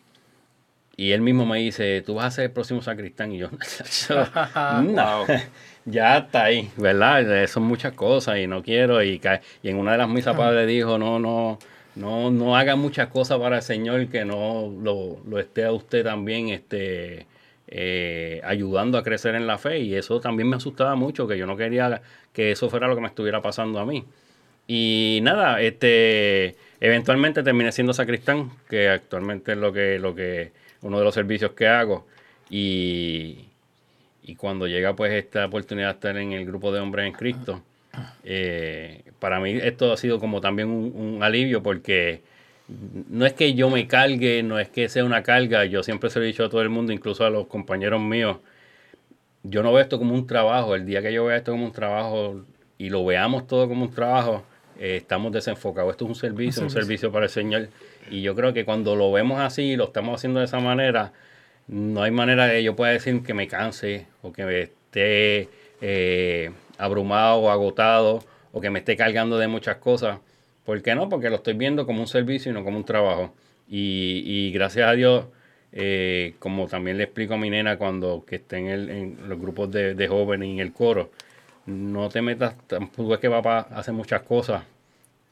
y 0.97 1.13
él 1.13 1.21
mismo 1.21 1.45
me 1.45 1.59
dice, 1.59 2.03
tú 2.03 2.15
vas 2.15 2.27
a 2.27 2.31
ser 2.31 2.45
el 2.45 2.51
próximo 2.53 2.83
sacristán. 2.83 3.33
Y 3.33 3.39
yo, 3.39 3.49
no, 4.83 5.25
ya 5.85 6.19
está 6.19 6.45
ahí, 6.45 6.71
¿verdad? 6.77 7.43
Eh, 7.43 7.49
Son 7.49 7.65
muchas 7.65 7.93
cosas 7.95 8.39
y 8.39 8.47
no 8.47 8.63
quiero. 8.63 9.03
Y, 9.03 9.21
y 9.63 9.69
en 9.69 9.77
una 9.77 9.93
de 9.93 9.99
las 9.99 10.09
misas 10.09 10.37
padre 10.37 10.67
dijo, 10.67 10.99
no, 10.99 11.19
no, 11.19 11.59
no, 11.97 12.31
no 12.31 12.57
haga 12.57 12.77
muchas 12.77 13.09
cosas 13.09 13.39
para 13.39 13.57
el 13.57 13.63
Señor 13.63 14.07
que 14.09 14.25
no 14.25 14.73
lo, 14.83 15.19
lo 15.29 15.39
esté 15.39 15.65
a 15.65 15.73
usted 15.73 16.05
también 16.05 16.49
este, 16.49 17.27
eh, 17.67 18.41
ayudando 18.45 18.97
a 18.99 19.03
crecer 19.03 19.35
en 19.35 19.47
la 19.47 19.59
fe. 19.59 19.81
Y 19.81 19.97
eso 19.97 20.21
también 20.21 20.49
me 20.49 20.57
asustaba 20.57 20.95
mucho, 20.95 21.27
que 21.27 21.37
yo 21.37 21.47
no 21.47 21.57
quería 21.57 22.03
que 22.33 22.53
eso 22.53 22.71
fuera 22.71 22.87
lo 22.87 22.95
que 22.95 23.01
me 23.03 23.09
estuviera 23.09 23.43
pasando 23.43 23.81
a 23.81 23.87
mí. 23.87 24.05
Y 24.67 25.21
nada, 25.23 25.61
este 25.61 26.57
eventualmente 26.81 27.43
terminé 27.43 27.73
siendo 27.73 27.93
sacristán, 27.93 28.51
que 28.69 28.89
actualmente 28.89 29.53
es 29.53 29.59
lo 29.59 29.73
que, 29.73 29.99
lo 29.99 30.15
que, 30.15 30.53
uno 30.85 30.99
de 30.99 31.05
los 31.05 31.15
servicios 31.15 31.53
que 31.53 31.67
hago. 31.67 32.07
Y, 32.49 33.47
y 34.23 34.37
cuando 34.37 34.69
llega 34.69 34.95
pues 34.95 35.13
esta 35.13 35.47
oportunidad 35.47 35.89
de 35.89 35.95
estar 35.95 36.17
en 36.17 36.33
el 36.33 36.47
grupo 36.47 36.71
de 36.71 36.79
hombres 36.79 37.07
en 37.07 37.13
Cristo, 37.13 37.63
eh, 38.23 39.03
para 39.19 39.41
mí 39.41 39.59
esto 39.61 39.93
ha 39.93 39.97
sido 39.97 40.21
como 40.21 40.41
también 40.41 40.69
un, 40.69 40.93
un 40.95 41.23
alivio 41.23 41.63
porque 41.63 42.23
no 43.09 43.27
es 43.27 43.33
que 43.33 43.55
yo 43.55 43.71
me 43.71 43.87
cargue, 43.87 44.43
no 44.43 44.59
es 44.59 44.69
que 44.69 44.89
sea 44.89 45.05
una 45.05 45.23
carga, 45.23 45.65
yo 45.65 45.83
siempre 45.83 46.11
se 46.11 46.19
lo 46.19 46.25
he 46.25 46.29
dicho 46.29 46.45
a 46.45 46.49
todo 46.49 46.63
el 46.63 46.71
mundo, 46.71 46.93
incluso 46.93 47.25
a 47.25 47.31
los 47.31 47.47
compañeros 47.47 48.01
míos, 48.01 48.39
yo 49.43 49.63
no 49.63 49.73
veo 49.73 49.83
esto 49.83 49.99
como 49.99 50.15
un 50.15 50.27
trabajo, 50.27 50.75
el 50.75 50.87
día 50.87 51.03
que 51.03 51.13
yo 51.13 51.27
vea 51.27 51.37
esto 51.37 51.53
como 51.53 51.67
un 51.67 51.73
trabajo 51.73 52.43
y 52.79 52.89
lo 52.89 53.05
veamos 53.05 53.47
todo 53.47 53.69
como 53.69 53.85
un 53.85 53.91
trabajo, 53.91 54.45
eh, 54.79 54.97
estamos 54.97 55.31
desenfocados, 55.33 55.93
esto 55.93 56.05
es 56.07 56.09
un 56.09 56.15
servicio, 56.15 56.63
un 56.63 56.71
servicio 56.71 57.13
para 57.13 57.27
el 57.27 57.31
Señor 57.31 57.69
y 58.11 58.23
yo 58.23 58.35
creo 58.35 58.53
que 58.53 58.65
cuando 58.65 58.97
lo 58.97 59.13
vemos 59.13 59.41
así 59.41 59.63
y 59.73 59.77
lo 59.77 59.85
estamos 59.85 60.17
haciendo 60.17 60.41
de 60.41 60.47
esa 60.47 60.61
manera, 60.61 61.13
no 61.69 62.03
hay 62.03 62.11
manera 62.11 62.47
de 62.47 62.63
yo 62.63 62.77
pueda 62.77 62.93
decir 62.93 63.23
que 63.23 63.35
me 63.35 63.49
canse 63.49 64.07
o 64.23 64.33
que 64.33 64.45
me 64.45 64.63
esté 64.63 65.49
eh, 65.81 66.51
abrumado 66.79 67.39
o 67.41 67.51
agotado 67.51 68.21
o 68.53 68.61
que 68.61 68.71
me 68.71 68.81
esté 68.81 68.97
cargando 68.97 69.39
de 69.39 69.49
muchas 69.49 69.77
cosas. 69.79 70.19
¿Por 70.65 70.83
qué 70.83 70.95
no? 70.95 71.09
Porque 71.09 71.31
lo 71.31 71.37
estoy 71.37 71.55
viendo 71.55 71.87
como 71.87 72.01
un 72.01 72.07
servicio 72.07 72.51
y 72.51 72.55
no 72.55 72.65
como 72.65 72.79
un 72.79 72.85
trabajo. 72.85 73.35
Y, 73.69 74.23
y 74.25 74.53
gracias 74.53 74.89
a 74.89 74.93
Dios, 74.93 75.27
eh, 75.73 76.35
como 76.39 76.67
también 76.69 76.99
le 76.99 77.05
explico 77.05 77.35
a 77.35 77.39
mi 77.39 77.51
nena 77.51 77.77
cuando 77.79 78.25
que 78.27 78.37
esté 78.37 78.59
en, 78.59 78.67
el- 78.69 78.91
en 78.91 79.19
los 79.29 79.39
grupos 79.41 79.71
de, 79.71 79.95
de 79.95 80.09
jóvenes 80.09 80.49
y 80.49 80.53
en 80.53 80.59
el 80.61 80.73
coro, 80.73 81.11
no 81.67 82.09
te 82.11 82.23
metas, 82.23 82.57
tampoco 82.67 83.15
es 83.15 83.21
que 83.21 83.31
papá 83.31 83.61
hace 83.73 83.93
muchas 83.93 84.23
cosas, 84.23 84.65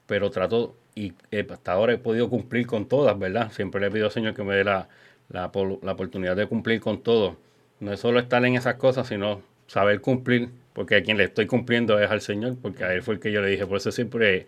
pero 0.07 0.31
trato 0.31 0.75
y 0.95 1.13
eh, 1.31 1.47
hasta 1.51 1.73
ahora 1.73 1.95
he 1.95 1.99
podido 1.99 2.29
cumplir 2.29 2.67
con 2.67 2.87
todas, 2.87 3.19
¿verdad? 3.19 3.51
Siempre 3.53 3.81
le 3.81 3.91
pido 3.91 4.07
al 4.07 4.13
Señor 4.13 4.35
que 4.35 4.43
me 4.43 4.55
dé 4.55 4.65
la, 4.65 4.89
la, 5.31 5.51
la 5.83 5.93
oportunidad 5.93 6.37
de 6.37 6.47
cumplir 6.47 6.81
con 6.81 7.03
todo. 7.03 7.37
No 7.81 7.93
es 7.93 8.01
solo 8.01 8.19
estar 8.21 8.45
en 8.45 8.55
esas 8.57 8.75
cosas, 8.75 9.07
sino 9.09 9.41
saber 9.67 10.01
cumplir, 10.01 10.51
porque 10.75 10.97
a 10.97 11.03
quien 11.03 11.17
le 11.17 11.25
estoy 11.25 11.47
cumpliendo 11.47 11.99
es 11.99 12.11
al 12.11 12.21
Señor, 12.21 12.57
porque 12.61 12.85
a 12.85 12.93
Él 12.93 13.03
fue 13.03 13.15
el 13.15 13.21
que 13.21 13.33
yo 13.33 13.41
le 13.41 13.49
dije. 13.49 13.67
Por 13.67 13.79
eso 13.79 13.91
siempre, 13.91 14.47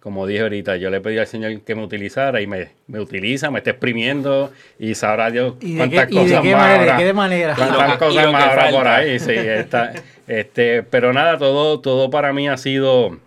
como 0.00 0.26
dije 0.26 0.40
ahorita, 0.42 0.76
yo 0.76 0.88
le 0.90 1.00
pedí 1.00 1.18
al 1.18 1.26
Señor 1.26 1.60
que 1.60 1.74
me 1.74 1.84
utilizara 1.84 2.40
y 2.40 2.46
me, 2.46 2.70
me 2.86 2.98
utiliza, 2.98 3.50
me 3.50 3.58
está 3.58 3.70
exprimiendo 3.70 4.50
y 4.78 4.94
sabrá 4.94 5.30
Dios 5.30 5.54
¿Y 5.60 5.72
de 5.74 5.78
cuántas 5.78 6.06
qué, 6.06 6.14
y 6.14 6.16
de 6.16 6.22
cosas 6.24 6.42
qué 6.42 6.52
más 6.52 6.60
manera? 6.62 6.80
habrá. 6.82 6.96
¿De 6.98 7.04
qué 7.04 7.12
manera? 7.12 7.54
Cuántas 7.54 7.98
cosas 7.98 8.32
más 8.32 8.44
habrá 8.44 8.70
por 8.70 8.88
ahí, 8.88 9.18
sí, 9.20 9.32
está, 9.32 9.92
este, 10.26 10.82
pero 10.82 11.12
nada, 11.12 11.36
todo, 11.38 11.80
todo 11.80 12.10
para 12.10 12.32
mí 12.32 12.48
ha 12.48 12.56
sido, 12.56 13.18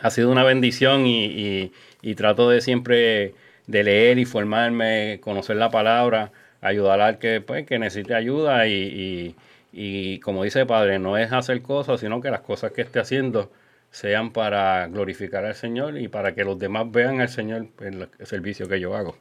ha 0.00 0.10
sido 0.10 0.30
una 0.30 0.42
bendición 0.44 1.06
y, 1.06 1.24
y- 1.26 1.72
y 2.02 2.14
trato 2.14 2.48
de 2.50 2.60
siempre 2.60 3.34
de 3.66 3.84
leer 3.84 4.18
y 4.18 4.24
formarme, 4.24 5.20
conocer 5.22 5.56
la 5.56 5.70
palabra, 5.70 6.32
ayudar 6.60 7.00
al 7.00 7.18
que, 7.18 7.40
pues, 7.40 7.66
que 7.66 7.78
necesite 7.78 8.14
ayuda 8.14 8.66
y, 8.66 8.72
y- 8.72 9.34
y 9.72 10.18
como 10.20 10.42
dice 10.42 10.60
el 10.60 10.66
Padre, 10.66 10.98
no 10.98 11.16
es 11.16 11.32
hacer 11.32 11.62
cosas, 11.62 12.00
sino 12.00 12.20
que 12.20 12.30
las 12.30 12.40
cosas 12.40 12.72
que 12.72 12.82
esté 12.82 12.98
haciendo 12.98 13.50
sean 13.92 14.30
para 14.32 14.86
glorificar 14.88 15.44
al 15.44 15.54
Señor 15.54 15.96
y 15.98 16.08
para 16.08 16.34
que 16.34 16.44
los 16.44 16.58
demás 16.58 16.90
vean 16.90 17.20
al 17.20 17.28
Señor 17.28 17.66
en 17.80 18.08
el 18.18 18.26
servicio 18.26 18.68
que 18.68 18.80
yo 18.80 18.96
hago. 18.96 19.16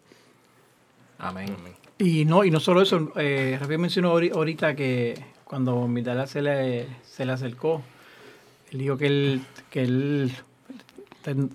Amén. 1.20 1.56
Y 1.98 2.26
no, 2.26 2.44
y 2.46 2.52
no 2.52 2.60
solo 2.60 2.82
eso, 2.82 3.12
eh, 3.18 3.58
Rafael 3.60 3.80
mencionó 3.80 4.14
ahori- 4.18 4.34
ahorita 4.34 4.76
que 4.76 5.16
cuando 5.44 5.88
Midala 5.88 6.28
se 6.28 6.42
le, 6.42 6.86
se 7.04 7.26
le 7.26 7.32
acercó, 7.34 7.82
él 8.72 8.80
dijo 8.80 8.98
que 8.98 9.08
él, 9.08 9.42
que 9.70 9.82
él 9.84 10.32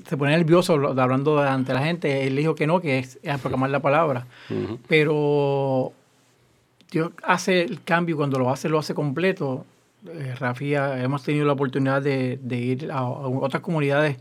se 0.06 0.16
pone 0.16 0.32
nervioso 0.36 0.74
hablando 0.74 1.40
ante 1.40 1.72
la 1.74 1.84
gente, 1.84 2.26
él 2.26 2.36
dijo 2.36 2.54
que 2.54 2.66
no, 2.66 2.80
que 2.80 2.98
es, 3.00 3.18
proclamar 3.42 3.70
la 3.70 3.80
palabra. 3.80 4.26
Pero 4.88 5.92
Dios 6.90 7.10
hace 7.22 7.62
el 7.62 7.82
cambio 7.82 8.16
cuando 8.16 8.38
lo 8.38 8.50
hace, 8.50 8.68
lo 8.68 8.78
hace 8.78 8.94
completo. 8.94 9.64
Eh, 10.06 10.34
hemos 11.02 11.22
tenido 11.22 11.46
la 11.46 11.52
oportunidad 11.54 12.02
de, 12.02 12.38
de 12.42 12.56
ir 12.58 12.92
a, 12.92 12.98
a 12.98 13.08
otras 13.08 13.62
comunidades 13.62 14.18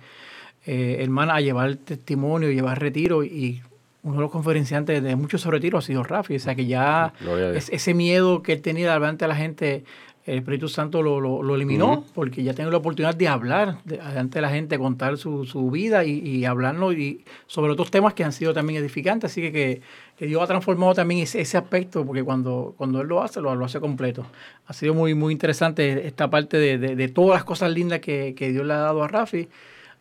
eh, 0.66 0.98
hermanas 1.02 1.38
a 1.38 1.42
llevar 1.42 1.76
testimonio, 1.76 2.50
llevar 2.52 2.80
retiro 2.80 3.24
y 3.24 3.62
uno 4.04 4.16
de 4.16 4.22
los 4.22 4.32
conferenciantes 4.32 5.02
de 5.04 5.16
muchos 5.16 5.44
retiros 5.46 5.84
ha 5.84 5.88
sido 5.88 6.04
Rafi. 6.04 6.36
O 6.36 6.40
sea 6.40 6.56
que 6.56 6.66
ya 6.66 7.14
es- 7.58 7.70
ese 7.70 7.94
miedo 7.94 8.42
que 8.42 8.54
él 8.54 8.62
tenía 8.62 8.94
delante 8.94 9.26
de 9.26 9.30
la 9.30 9.36
gente, 9.36 9.84
el 10.26 10.38
Espíritu 10.38 10.70
Santo 10.70 11.02
lo, 11.02 11.20
lo- 11.20 11.44
lo 11.44 11.56
eliminó 11.56 12.06
porque 12.16 12.44
ya 12.44 12.54
tengo 12.54 12.72
la 12.72 12.78
oportunidad 12.78 13.14
de 13.14 13.28
hablar 13.28 13.80
de- 13.84 13.98
delante 13.98 14.38
de 14.38 14.42
la 14.42 14.50
gente, 14.50 14.78
contar 14.80 15.18
su, 15.18 15.44
su 15.46 15.70
vida 15.70 16.06
y, 16.06 16.20
y 16.20 16.46
hablarnos 16.46 16.94
y 16.96 17.26
sobre 17.46 17.72
otros 17.74 17.92
temas 17.92 18.14
que 18.14 18.24
han 18.24 18.32
sido 18.32 18.54
también 18.54 18.82
edificantes. 18.82 19.32
Así 19.32 19.42
que, 19.42 19.52
que, 19.52 19.82
que 20.18 20.26
Dios 20.28 20.42
ha 20.42 20.48
transformado 20.48 20.94
también 20.94 21.22
ese, 21.22 21.42
ese 21.42 21.58
aspecto 21.58 22.06
porque 22.06 22.24
cuando, 22.24 22.74
cuando 22.78 23.02
Él 23.02 23.08
lo 23.08 23.22
hace, 23.22 23.42
lo, 23.42 23.54
lo 23.56 23.66
hace 23.66 23.80
completo. 23.82 24.26
Ha 24.68 24.74
sido 24.74 24.94
muy, 24.94 25.14
muy 25.14 25.34
interesante 25.34 26.08
esta 26.08 26.30
parte 26.30 26.58
de, 26.58 26.78
de- 26.78 26.96
de 26.96 27.08
todas 27.10 27.36
las 27.36 27.44
cosas 27.44 27.72
lindas 27.72 28.00
que, 28.00 28.34
que 28.36 28.50
Dios 28.52 28.66
le 28.66 28.74
ha 28.74 28.78
dado 28.78 29.04
a 29.04 29.08
Rafi. 29.10 29.50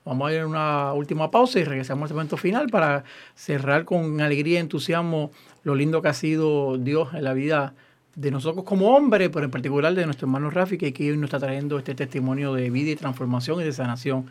Vamos 0.05 0.29
a 0.31 0.35
ir 0.35 0.41
a 0.41 0.47
una 0.47 0.93
última 0.95 1.31
pausa 1.31 1.61
y 1.61 1.65
regresamos 1.65 2.11
al 2.11 2.17
momento 2.17 2.37
final 2.37 2.69
para 2.69 3.05
cerrar 3.37 3.85
con 3.85 4.21
alegría 4.21 4.55
y 4.55 4.61
entusiasmo 4.61 5.31
lo 5.65 5.75
lindo 5.77 6.03
que 6.03 6.09
ha 6.09 6.15
sido 6.15 6.77
Dios 6.79 7.15
en 7.15 7.25
la 7.25 7.35
vida 7.35 7.75
de 8.15 8.31
nosotros 8.31 8.65
como 8.65 8.95
hombres, 8.95 9.31
pero 9.33 9.45
en 9.45 9.51
particular 9.51 9.95
de 9.95 10.05
nuestro 10.05 10.27
hermano 10.27 10.51
Rafi, 10.51 10.77
que 10.77 10.89
aquí 10.89 11.11
hoy 11.11 11.17
nos 11.17 11.25
está 11.25 11.39
trayendo 11.39 11.79
este 11.79 11.95
testimonio 11.95 12.53
de 12.53 12.69
vida 12.71 12.91
y 12.91 12.97
transformación 12.97 13.61
y 13.61 13.65
de 13.65 13.73
sanación. 13.73 14.27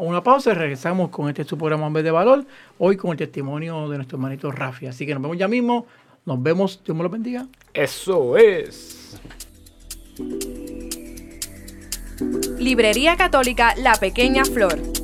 Una 0.00 0.22
pausa 0.22 0.52
y 0.52 0.54
regresamos 0.54 1.10
con 1.10 1.28
este 1.28 1.44
su 1.44 1.58
programa 1.58 1.86
Hombres 1.86 2.04
de 2.04 2.10
Valor, 2.10 2.44
hoy 2.78 2.96
con 2.96 3.10
el 3.10 3.16
testimonio 3.16 3.88
de 3.88 3.96
nuestro 3.96 4.16
hermanito 4.16 4.50
Rafi. 4.52 4.86
Así 4.86 5.04
que 5.04 5.14
nos 5.14 5.22
vemos 5.22 5.36
ya 5.36 5.48
mismo, 5.48 5.86
nos 6.24 6.42
vemos, 6.42 6.80
Dios 6.84 6.96
me 6.96 7.02
lo 7.02 7.10
bendiga. 7.10 7.46
Eso 7.72 8.36
es. 8.36 9.20
Librería 12.58 13.16
Católica 13.16 13.74
La 13.76 13.94
Pequeña 13.96 14.44
Flor. 14.44 15.03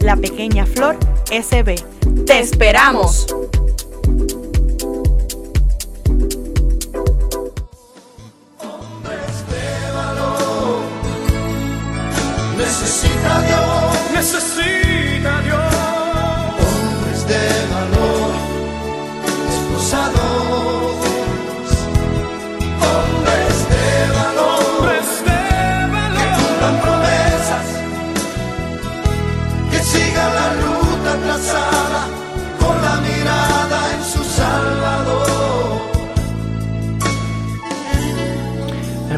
La 0.00 0.16
Pequeña 0.16 0.66
Flor 0.66 0.96
SB. 1.30 1.76
¡Te 2.26 2.38
esperamos! 2.40 3.26
Necesita 12.56 13.40
Dios, 13.42 14.16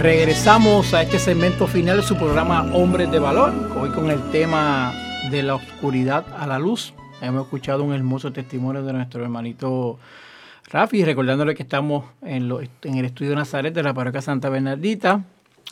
Regresamos 0.03 0.95
a 0.95 1.03
este 1.03 1.21
segmento 1.21 1.69
final 1.69 1.99
de 1.99 2.03
su 2.03 2.17
programa 2.17 2.63
Hombres 2.75 3.09
de 3.13 3.21
Valor, 3.21 3.53
hoy 3.81 3.91
con 3.91 4.11
el 4.11 4.21
tema 4.33 4.93
de 5.31 5.45
la 5.45 5.55
oscuridad 5.55 6.25
a 6.37 6.45
la 6.49 6.59
luz. 6.59 6.93
Hemos 7.21 7.45
escuchado 7.45 7.85
un 7.85 7.95
hermoso 7.95 8.33
testimonio 8.33 8.83
de 8.83 8.93
nuestro 8.93 9.23
hermanito 9.23 10.01
Rafi, 10.73 11.05
recordándole 11.05 11.55
que 11.55 11.63
estamos 11.63 12.05
en, 12.23 12.49
lo- 12.49 12.61
en 12.61 12.95
el 12.97 13.05
estudio 13.05 13.37
Nazaret 13.37 13.73
de 13.73 13.85
la 13.85 13.95
parroquia 13.95 14.21
Santa 14.23 14.49
Bernardita, 14.49 15.23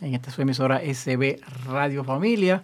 en 0.01 0.15
esta 0.15 0.31
su 0.31 0.43
emisora 0.43 0.81
SB 0.81 1.41
Radio 1.67 2.05
Familia, 2.05 2.63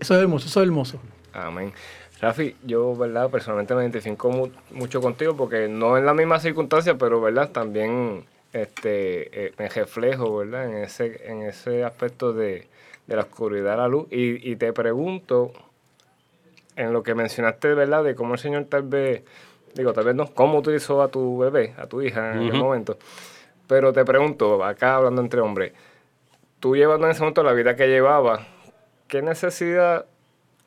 eso 0.00 0.14
es 0.14 0.20
hermoso, 0.20 0.46
eso 0.48 0.60
es 0.60 0.66
hermoso. 0.66 1.00
Amén. 1.32 1.72
Rafi, 2.20 2.54
yo, 2.64 2.94
¿verdad? 2.96 3.30
Personalmente 3.30 3.74
me 3.74 3.82
identifico 3.82 4.28
mu- 4.30 4.50
mucho 4.72 5.00
contigo 5.00 5.36
porque 5.36 5.68
no 5.68 5.96
en 5.98 6.04
la 6.04 6.12
misma 6.14 6.38
circunstancia, 6.40 6.98
pero, 6.98 7.20
¿verdad? 7.20 7.50
También 7.50 8.24
este, 8.52 9.46
eh, 9.46 9.52
me 9.58 9.68
reflejo, 9.68 10.38
¿verdad? 10.38 10.66
En 10.68 10.82
ese, 10.84 11.20
en 11.26 11.42
ese 11.42 11.82
aspecto 11.84 12.32
de, 12.32 12.66
de 13.10 13.16
la 13.16 13.22
oscuridad 13.22 13.74
a 13.74 13.76
la 13.76 13.88
luz. 13.88 14.06
Y, 14.10 14.50
y 14.50 14.56
te 14.56 14.72
pregunto, 14.72 15.50
en 16.76 16.92
lo 16.92 17.02
que 17.02 17.14
mencionaste, 17.14 17.74
¿verdad? 17.74 18.04
De 18.04 18.14
cómo 18.14 18.34
el 18.34 18.40
Señor 18.40 18.66
tal 18.66 18.82
vez, 18.84 19.24
digo, 19.74 19.92
tal 19.92 20.04
vez 20.04 20.14
no, 20.14 20.32
cómo 20.32 20.58
utilizó 20.58 21.02
a 21.02 21.08
tu 21.08 21.36
bebé, 21.38 21.74
a 21.76 21.86
tu 21.88 22.00
hija 22.02 22.30
en 22.30 22.38
aquel 22.38 22.54
Ujú. 22.54 22.64
momento. 22.64 22.98
Pero 23.66 23.92
te 23.92 24.04
pregunto, 24.04 24.64
acá 24.64 24.94
hablando 24.94 25.20
entre 25.20 25.40
hombres, 25.40 25.72
tú 26.60 26.76
llevando 26.76 27.06
en 27.06 27.12
ese 27.12 27.20
momento 27.20 27.42
la 27.42 27.52
vida 27.52 27.74
que 27.74 27.88
llevaba, 27.88 28.46
¿qué 29.08 29.22
necesidad 29.22 30.06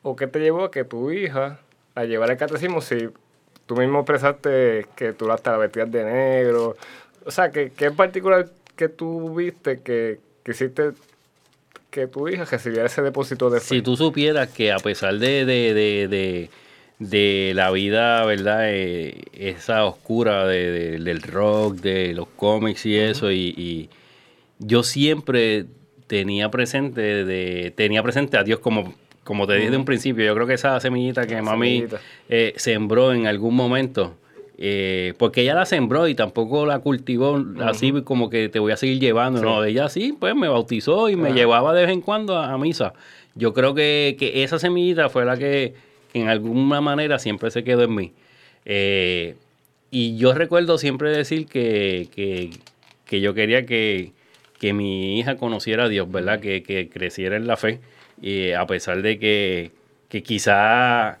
o 0.02 0.14
qué 0.14 0.26
te 0.26 0.38
llevó 0.38 0.64
a 0.64 0.70
que 0.70 0.84
tu 0.84 1.10
hija 1.10 1.60
la 1.94 2.04
llevara 2.04 2.32
al 2.32 2.38
catecismo 2.38 2.82
si 2.82 3.08
tú 3.64 3.74
mismo 3.76 4.00
expresaste 4.00 4.86
que 4.96 5.14
tú 5.14 5.26
la 5.26 5.34
hasta 5.34 5.52
la 5.52 5.56
vestías 5.58 5.90
de 5.90 6.04
negro? 6.04 6.76
O 7.24 7.30
sea, 7.30 7.50
¿qué, 7.50 7.72
qué 7.74 7.86
en 7.86 7.96
particular 7.96 8.48
que 8.76 8.90
tú 8.90 9.34
viste 9.34 9.80
que 9.80 10.20
quisiste 10.44 10.92
que 11.94 12.06
tu 12.08 12.28
hija 12.28 12.44
recibiera 12.44 12.86
ese 12.86 13.00
depósito 13.02 13.48
de 13.50 13.60
fe? 13.60 13.66
Si 13.76 13.82
tú 13.82 13.96
supieras 13.96 14.48
que 14.48 14.72
a 14.72 14.78
pesar 14.78 15.16
de, 15.18 15.44
de, 15.44 15.72
de, 15.74 16.08
de, 16.08 16.50
de 16.98 17.52
la 17.54 17.70
vida, 17.70 18.24
¿verdad? 18.26 18.62
Eh, 18.70 19.22
esa 19.32 19.84
oscura 19.84 20.46
de, 20.46 20.70
de- 20.70 20.98
del 20.98 21.22
rock, 21.22 21.76
de 21.76 22.12
los 22.14 22.26
cómics 22.36 22.84
y 22.86 22.96
eso, 22.96 23.30
y, 23.30 23.54
y 23.56 23.88
yo 24.58 24.82
siempre 24.82 25.66
tenía 26.06 26.50
presente, 26.50 27.24
de, 27.24 27.72
tenía 27.76 28.02
presente 28.02 28.36
a 28.36 28.42
Dios 28.44 28.58
como, 28.58 28.94
como 29.24 29.46
te 29.46 29.54
dije 29.54 29.70
de 29.70 29.76
un 29.76 29.84
principio. 29.84 30.24
Yo 30.24 30.34
creo 30.34 30.46
que 30.46 30.54
esa 30.54 30.78
semillita 30.80 31.26
que 31.26 31.34
La 31.36 31.42
mami 31.42 31.68
semillita. 31.76 32.00
eh, 32.28 32.52
sembró 32.56 33.12
en 33.14 33.26
algún 33.26 33.54
momento. 33.54 34.16
Eh, 34.56 35.14
porque 35.18 35.42
ella 35.42 35.54
la 35.54 35.66
sembró 35.66 36.06
y 36.06 36.14
tampoco 36.14 36.64
la 36.64 36.78
cultivó 36.78 37.42
así 37.62 37.92
como 38.02 38.30
que 38.30 38.48
te 38.48 38.60
voy 38.60 38.72
a 38.72 38.76
seguir 38.76 39.00
llevando. 39.00 39.40
Sí. 39.40 39.44
No, 39.44 39.64
ella 39.64 39.88
sí, 39.88 40.16
pues 40.18 40.34
me 40.36 40.48
bautizó 40.48 41.08
y 41.08 41.16
me 41.16 41.32
llevaba 41.32 41.74
de 41.74 41.82
vez 41.82 41.90
en 41.90 42.00
cuando 42.00 42.36
a, 42.36 42.52
a 42.52 42.58
misa. 42.58 42.94
Yo 43.34 43.52
creo 43.52 43.74
que, 43.74 44.16
que 44.18 44.44
esa 44.44 44.58
semillita 44.58 45.08
fue 45.08 45.24
la 45.24 45.36
que, 45.36 45.74
que 46.12 46.20
en 46.20 46.28
alguna 46.28 46.80
manera 46.80 47.18
siempre 47.18 47.50
se 47.50 47.64
quedó 47.64 47.82
en 47.82 47.94
mí. 47.94 48.12
Eh, 48.64 49.34
y 49.90 50.16
yo 50.16 50.34
recuerdo 50.34 50.78
siempre 50.78 51.10
decir 51.10 51.46
que, 51.46 52.08
que, 53.06 53.20
yo 53.20 53.34
quería 53.34 53.66
que, 53.66 54.12
que 54.58 54.72
mi 54.72 55.18
hija 55.18 55.36
conociera 55.36 55.84
a 55.84 55.88
Dios, 55.88 56.10
¿verdad? 56.10 56.40
Que, 56.40 56.88
creciera 56.92 57.36
en 57.36 57.46
la 57.46 57.56
fe. 57.56 57.80
A 58.56 58.66
pesar 58.66 59.02
de 59.02 59.18
que, 59.18 59.72
que 60.08 60.22
quizá 60.22 61.18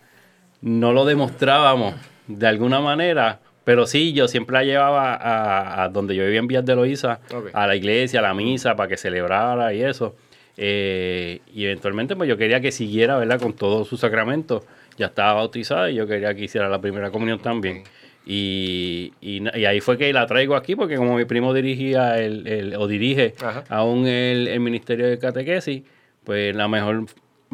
no 0.60 0.92
lo 0.92 1.04
demostrábamos 1.04 1.94
de 2.26 2.46
alguna 2.46 2.80
manera, 2.80 3.40
pero 3.64 3.86
sí, 3.86 4.12
yo 4.12 4.28
siempre 4.28 4.54
la 4.54 4.64
llevaba 4.64 5.14
a, 5.14 5.84
a 5.84 5.88
donde 5.88 6.14
yo 6.14 6.24
vivía 6.24 6.38
en 6.40 6.46
Villas 6.46 6.64
de 6.64 6.74
Loíza, 6.76 7.20
a 7.52 7.66
la 7.66 7.76
iglesia, 7.76 8.20
a 8.20 8.22
la 8.22 8.34
misa, 8.34 8.76
para 8.76 8.88
que 8.88 8.96
celebrara 8.96 9.72
y 9.72 9.82
eso. 9.82 10.14
Eh, 10.56 11.40
y 11.52 11.64
eventualmente 11.64 12.14
pues 12.14 12.28
yo 12.28 12.36
quería 12.36 12.60
que 12.60 12.70
siguiera, 12.72 13.16
¿verdad? 13.18 13.40
Con 13.40 13.52
todos 13.54 13.88
sus 13.88 14.00
sacramentos. 14.00 14.62
Ya 14.96 15.06
estaba 15.06 15.34
bautizada 15.34 15.90
y 15.90 15.96
yo 15.96 16.06
quería 16.06 16.34
que 16.34 16.44
hiciera 16.44 16.68
la 16.68 16.80
primera 16.80 17.10
comunión 17.10 17.40
también. 17.40 17.82
Y, 18.26 19.12
y 19.20 19.46
ahí 19.66 19.80
fue 19.80 19.98
que 19.98 20.12
la 20.12 20.26
traigo 20.26 20.56
aquí, 20.56 20.76
porque 20.76 20.96
como 20.96 21.16
mi 21.16 21.24
primo 21.24 21.52
dirigía 21.52 22.18
el, 22.18 22.46
el- 22.46 22.76
o 22.76 22.86
dirige 22.86 23.34
Ajá. 23.42 23.64
aún 23.68 24.06
el, 24.06 24.48
el 24.48 24.60
Ministerio 24.60 25.06
de 25.08 25.18
Catequesis, 25.18 25.82
pues 26.24 26.54
la 26.56 26.68
mejor 26.68 27.04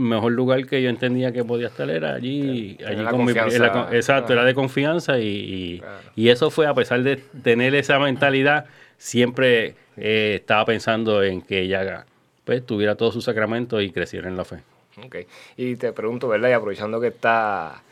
mejor 0.00 0.32
lugar 0.32 0.66
que 0.66 0.82
yo 0.82 0.90
entendía 0.90 1.32
que 1.32 1.44
podía 1.44 1.68
estar 1.68 1.88
era 1.90 2.14
allí, 2.14 2.76
allí 2.86 3.04
con 3.06 3.24
mi 3.24 3.34
con- 3.34 3.94
exacto, 3.94 4.32
era 4.32 4.44
de 4.44 4.54
confianza 4.54 5.18
y, 5.18 5.26
y- 5.26 5.78
Claro. 5.80 6.00
y 6.16 6.28
eso 6.28 6.50
fue 6.50 6.66
a 6.66 6.74
pesar 6.74 7.02
de 7.02 7.16
tener 7.16 7.74
esa 7.74 7.98
mentalidad, 7.98 8.66
siempre 8.98 9.74
eh, 9.96 10.36
estaba 10.40 10.64
pensando 10.64 11.22
en 11.22 11.42
que 11.42 11.60
ella 11.60 12.04
pues 12.44 12.64
tuviera 12.64 12.96
todos 12.96 13.14
sus 13.14 13.24
sacramentos 13.24 13.82
y 13.82 13.90
creciera 13.90 14.28
en 14.28 14.36
la 14.36 14.44
fe. 14.44 14.60
Ok. 15.04 15.16
Y 15.56 15.76
te 15.76 15.92
pregunto, 15.92 16.28
¿verdad? 16.28 16.48
Y 16.48 16.52
aprovechando 16.52 17.00
que 17.00 17.08
está 17.08 17.82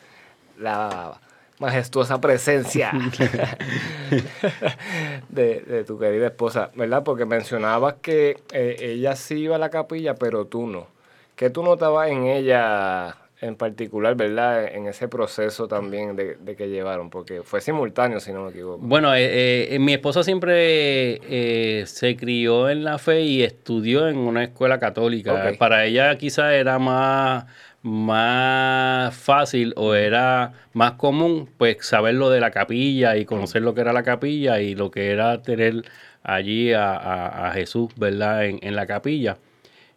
la 0.59 1.19
majestuosa 1.59 2.19
presencia 2.21 2.91
de, 5.29 5.83
tu 5.85 5.99
querida 5.99 6.27
esposa, 6.27 6.71
¿verdad? 6.75 7.03
Porque 7.03 7.25
mencionabas 7.25 7.95
que 8.01 8.37
eh, 8.51 8.75
ella 8.79 9.15
sí 9.15 9.35
iba 9.35 9.55
a 9.55 9.59
la 9.59 9.69
capilla, 9.69 10.15
pero 10.15 10.45
tú 10.45 10.67
no. 10.67 10.87
¿Qué 11.39 11.49
tú 11.49 11.63
notabas 11.63 12.09
en 12.09 12.25
ella 12.25 13.15
en 13.39 13.55
particular, 13.55 14.13
verdad? 14.15 14.65
En 14.75 14.87
ese 14.87 15.07
proceso 15.07 15.69
también 15.69 16.17
de, 16.17 16.35
que 16.57 16.67
llevaron, 16.67 17.09
porque 17.09 17.43
fue 17.43 17.61
simultáneo, 17.61 18.19
si 18.19 18.33
no 18.33 18.43
me 18.43 18.49
equivoco. 18.49 18.79
Bueno, 18.81 19.15
eh, 19.15 19.73
eh, 19.73 19.79
mi 19.79 19.93
esposa 19.93 20.21
siempre 20.21 21.21
se 21.85 22.17
crió 22.17 22.69
en 22.69 22.83
la 22.83 22.97
fe 22.97 23.21
y 23.21 23.43
estudió 23.43 24.09
en 24.09 24.17
una 24.17 24.43
escuela 24.43 24.79
católica. 24.79 25.53
Para 25.57 25.85
ella 25.85 26.17
quizá 26.17 26.53
era 26.53 26.77
más 26.77 27.45
más 27.81 29.15
fácil 29.15 29.73
o 29.77 29.93
era 29.93 30.51
más 30.73 30.93
común 30.93 31.49
pues 31.57 31.77
saber 31.79 32.15
lo 32.15 32.29
de 32.29 32.41
la 32.41 32.51
capilla 32.51 33.15
y 33.15 33.23
conocer 33.23 33.61
lo 33.61 33.73
que 33.73 33.79
era 33.79 33.93
la 33.93 34.03
capilla 34.03 34.59
y 34.59 34.75
lo 34.75 34.91
que 34.91 35.11
era 35.11 35.41
tener 35.41 35.85
allí 36.21 36.73
a, 36.73 37.51
Jesús, 37.53 37.91
¿verdad? 37.95 38.45
En, 38.45 38.75
la 38.75 38.85
capilla. 38.85 39.37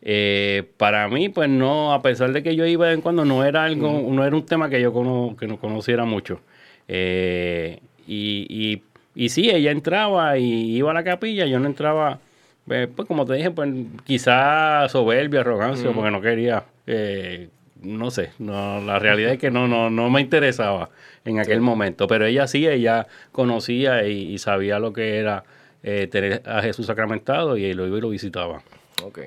Eh, 0.03 0.65
para 0.77 1.09
mí, 1.09 1.29
pues 1.29 1.49
no, 1.49 1.93
a 1.93 2.03
pesar 2.03 2.33
de 2.33 2.43
que 2.43 2.57
yo 2.57 2.67
iba 2.67 2.93
en 2.93 3.01
cuando, 3.01 3.25
no 3.25 3.45
era 3.45 3.65
algo, 3.65 4.07
no 4.11 4.25
era 4.25 4.35
un 4.35 4.45
tema 4.45 4.69
que 4.69 4.81
yo 4.81 4.93
que 5.39 5.47
no 5.47 5.59
conociera 5.59 6.05
mucho. 6.05 6.41
Eh, 6.89 7.81
y, 8.07 8.47
y, 8.49 8.83
y, 9.15 9.29
sí, 9.29 9.51
ella 9.51 9.71
entraba 9.71 10.39
y 10.39 10.77
iba 10.77 10.91
a 10.91 10.95
la 10.95 11.05
capilla, 11.05 11.47
yo 11.47 11.61
no 11.61 11.67
entraba, 11.67 12.19
pues, 12.67 12.89
pues 12.95 13.07
como 13.07 13.25
te 13.25 13.35
dije, 13.35 13.53
pues 13.53 13.71
quizás 14.05 14.91
soberbia, 14.91 15.41
arrogancia, 15.41 15.93
porque 15.93 16.11
no 16.11 16.21
quería 16.21 16.65
eh, 16.87 17.49
no 17.83 18.11
sé, 18.11 18.31
no, 18.39 18.81
la 18.81 18.99
realidad 18.99 19.33
es 19.33 19.39
que 19.39 19.51
no, 19.51 19.67
no, 19.67 19.91
no 19.91 20.09
me 20.11 20.21
interesaba 20.21 20.91
en 21.25 21.39
aquel 21.39 21.61
momento, 21.61 22.07
pero 22.07 22.27
ella 22.27 22.47
sí, 22.47 22.67
ella 22.67 23.07
conocía 23.33 24.07
y, 24.07 24.39
sabía 24.39 24.79
lo 24.79 24.93
que 24.93 25.19
era 25.19 25.45
eh, 25.83 26.07
tener 26.07 26.43
a 26.47 26.63
Jesús 26.63 26.87
sacramentado 26.87 27.57
y 27.57 27.73
lo 27.75 27.87
iba 27.87 27.99
y 27.99 28.01
lo 28.01 28.11
visitaba. 28.11 28.63
Ok. 29.03 29.21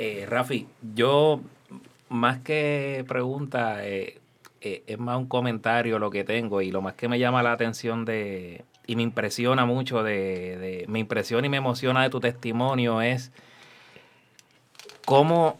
Eh, 0.00 0.26
Rafi, 0.28 0.68
yo 0.94 1.40
más 2.08 2.38
que 2.38 3.04
pregunta, 3.08 3.84
eh, 3.84 4.20
es 4.60 4.96
más 4.96 5.18
un 5.18 5.26
comentario 5.26 5.98
lo 5.98 6.10
que 6.10 6.22
tengo 6.22 6.62
y 6.62 6.70
lo 6.70 6.82
más 6.82 6.94
que 6.94 7.08
me 7.08 7.18
llama 7.18 7.42
la 7.42 7.50
atención 7.50 8.04
de, 8.04 8.64
y 8.86 8.94
me 8.94 9.02
impresiona 9.02 9.66
mucho, 9.66 10.04
de, 10.04 10.56
de 10.56 10.84
me 10.86 11.00
impresiona 11.00 11.48
y 11.48 11.50
me 11.50 11.56
emociona 11.56 12.04
de 12.04 12.10
tu 12.10 12.20
testimonio 12.20 13.02
es 13.02 13.32
cómo 15.04 15.58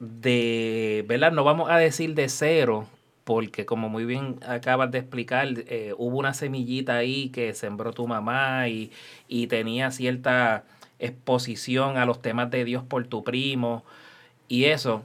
de, 0.00 1.04
¿verdad? 1.06 1.32
No 1.32 1.44
vamos 1.44 1.68
a 1.68 1.76
decir 1.76 2.14
de 2.14 2.30
cero, 2.30 2.86
porque 3.24 3.64
como 3.64 3.88
muy 3.88 4.04
bien 4.04 4.38
acabas 4.46 4.90
de 4.90 4.98
explicar, 4.98 5.48
eh, 5.66 5.94
hubo 5.96 6.18
una 6.18 6.34
semillita 6.34 6.96
ahí 6.96 7.30
que 7.30 7.54
sembró 7.54 7.92
tu 7.92 8.06
mamá 8.06 8.68
y, 8.68 8.90
tenía 9.48 9.90
cierta 9.90 10.64
exposición 10.98 11.96
a 11.96 12.06
los 12.06 12.22
temas 12.22 12.50
de 12.50 12.64
Dios 12.64 12.84
por 12.84 13.06
tu 13.06 13.24
primo 13.24 13.84
y 14.48 14.64
eso, 14.64 15.04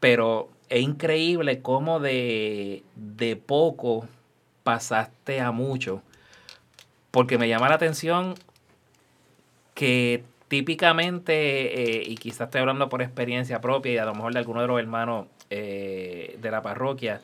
pero 0.00 0.48
es 0.68 0.82
increíble 0.82 1.62
cómo 1.62 2.00
de, 2.00 2.82
de 2.96 3.36
poco 3.36 4.08
pasaste 4.62 5.40
a 5.40 5.52
mucho, 5.52 6.02
porque 7.10 7.38
me 7.38 7.48
llama 7.48 7.68
la 7.68 7.76
atención 7.76 8.34
que 9.74 10.24
típicamente, 10.48 12.00
eh, 12.00 12.02
y 12.06 12.16
quizás 12.16 12.46
estoy 12.46 12.60
hablando 12.60 12.88
por 12.88 13.02
experiencia 13.02 13.60
propia 13.60 13.92
y 13.92 13.98
a 13.98 14.04
lo 14.04 14.14
mejor 14.14 14.32
de 14.32 14.38
alguno 14.38 14.60
de 14.60 14.66
los 14.66 14.78
hermanos 14.78 15.26
eh, 15.50 16.38
de 16.40 16.50
la 16.50 16.62
parroquia, 16.62 17.20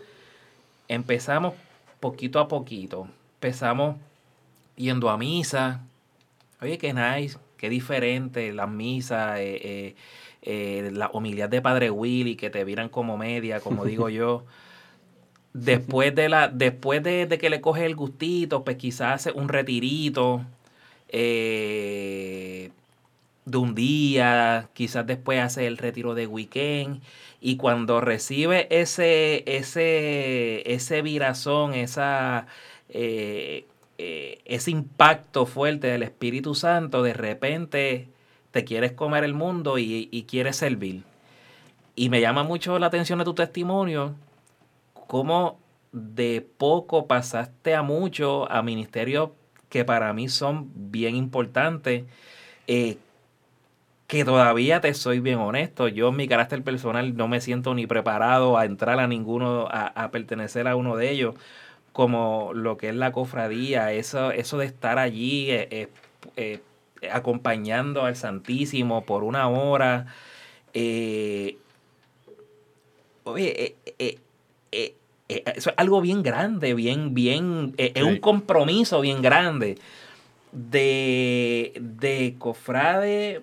empezamos 0.89 1.55
poquito 2.01 2.39
a 2.39 2.49
poquito. 2.49 3.09
Empezamos 3.35 3.97
yendo 4.76 5.09
a 5.09 5.16
misa. 5.16 5.80
Oye, 6.61 6.78
qué 6.78 6.93
nice, 6.93 7.39
qué 7.63 7.71
diferente 7.71 8.53
las 8.53 8.69
misas, 8.69 9.39
eh, 9.39 9.95
la 10.93 11.09
humildad 11.13 11.49
de 11.49 11.63
Padre 11.63 11.91
Willy, 11.91 12.35
que 12.35 12.51
te 12.51 12.65
viran 12.65 12.89
como 12.89 13.17
media, 13.17 13.61
como 13.61 13.85
digo 13.85 14.09
yo. 14.09 14.45
Después 15.55 16.15
de 16.15 16.29
la, 16.29 16.49
después 16.49 17.03
de, 17.03 17.27
de 17.27 17.39
que 17.39 17.51
le 17.51 17.61
coge 17.61 17.87
el 17.87 17.95
gustito, 17.95 18.65
pues 18.65 18.79
quizás 18.79 19.27
hace 19.27 19.33
un 19.39 19.49
retirito. 19.49 20.45
Eh, 21.09 22.71
de 23.45 23.59
un 23.59 23.75
día, 23.75 24.69
quizás 24.75 25.07
después 25.07 25.41
hace 25.41 25.67
el 25.67 25.79
retiro 25.79 26.15
de 26.15 26.27
weekend 26.27 27.03
y 27.41 27.57
cuando 27.57 28.01
recibe 28.01 28.69
ese, 28.71 29.43
ese, 29.47 30.63
ese 30.73 31.03
virazón, 31.03 31.75
esa, 31.75 32.47
eh, 32.89 33.67
eh, 34.05 34.40
ese 34.46 34.72
impacto 34.72 35.46
fuerte 35.46 35.86
del 35.86 36.03
Espíritu 36.03 36.57
Santo, 36.57 37.05
de 37.05 37.12
repente 37.12 38.09
te 38.50 38.64
quieres 38.64 38.90
comer 38.90 39.22
el 39.22 39.32
mundo 39.32 39.78
y, 39.78 40.26
quieres 40.28 40.57
servir. 40.57 41.05
Y 41.94 42.09
me 42.09 42.20
llama 42.20 42.42
mucho 42.42 42.80
la 42.80 42.86
atención 42.86 43.20
de 43.20 43.24
tu 43.24 43.34
testimonio, 43.34 44.16
cómo 45.07 45.61
de 45.92 46.44
poco 46.59 47.07
pasaste 47.07 47.76
a 47.76 47.82
mucho, 47.82 48.50
a 48.50 48.61
ministerios 48.62 49.30
que 49.68 49.84
para 49.84 50.12
mí 50.12 50.28
son 50.28 50.72
bien 50.74 51.14
importantes. 51.14 52.05
Eh, 52.66 52.98
que 54.09 54.26
todavía 54.26 54.80
te 54.82 54.92
soy 54.94 55.20
bien 55.20 55.38
honesto, 55.38 55.88
yo 55.88 56.09
en 56.09 56.16
mi 56.16 56.28
carácter 56.28 56.62
personal 56.62 57.16
no 57.16 57.28
me 57.28 57.40
siento 57.40 57.74
ni 57.74 57.86
preparado 57.86 58.59
a 58.59 58.66
entrar 58.66 59.00
a 59.00 59.07
ninguno, 59.07 59.68
a, 59.70 60.11
pertenecer 60.11 60.68
a 60.68 60.76
uno 60.76 60.96
de 60.96 61.11
ellos, 61.11 61.34
como 61.93 62.53
lo 62.55 62.76
que 62.76 62.88
es 62.88 62.95
la 62.95 63.12
cofradía, 63.12 63.93
eso, 63.93 64.30
eso 64.32 64.59
de 64.59 64.66
estar 64.66 64.99
allí 64.99 65.51
eh, 65.51 65.68
eh, 65.70 65.88
eh, 66.36 66.61
acompañando 67.11 68.05
al 68.05 68.16
Santísimo 68.16 69.05
por 69.05 69.24
una 69.24 69.49
hora. 69.49 70.07
oye, 73.24 73.76
eso 75.28 75.70
es 75.70 75.74
algo 75.76 76.01
bien 76.01 76.22
grande, 76.22 76.74
bien, 76.74 77.14
bien, 77.14 77.74
es 77.76 78.03
un 78.03 78.18
compromiso 78.18 79.01
bien 79.01 79.20
grande 79.22 79.78
de, 80.53 81.72
de 81.80 82.36
cofrade 82.38 83.43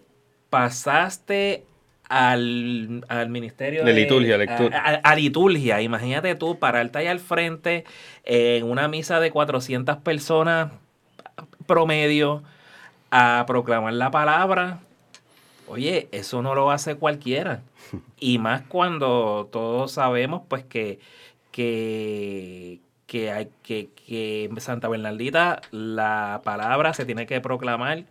pasaste 0.50 1.64
al, 2.10 3.30
ministerio 3.30 3.86
de, 3.86 3.93
liturgia, 3.93 4.38
lectura. 4.38 5.01
A, 5.03 5.16
liturgia. 5.16 5.82
Imagínate 5.82 6.36
tú 6.36 6.57
pararte 6.57 6.97
ahí 6.99 7.07
al 7.07 7.20
frente 7.20 7.86
en 8.26 8.66
una 8.66 8.88
misa 8.88 9.20
de 9.20 9.32
400 9.32 9.97
personas 9.97 10.72
promedio 11.68 12.43
a 13.12 13.43
proclamar 13.47 13.93
la 13.93 14.10
palabra. 14.10 14.80
Oye, 15.68 16.10
eso 16.12 16.41
no 16.41 16.55
lo 16.55 16.72
hace 16.72 16.95
cualquiera. 16.95 17.62
Y 18.20 18.38
más 18.38 18.64
cuando 18.64 19.47
todos 19.51 19.93
sabemos 19.93 20.41
pues 20.49 20.66
que, 20.66 20.99
que, 21.51 22.82
que, 23.07 23.32
hay, 23.32 23.49
que, 23.64 23.89
que 23.95 24.43
en 24.45 24.60
Santa 24.60 24.89
Bernardita 24.89 25.62
la 25.72 26.41
palabra 26.43 26.93
se 26.93 27.05
tiene 27.05 27.26
que 27.26 27.39
proclamar 27.39 28.03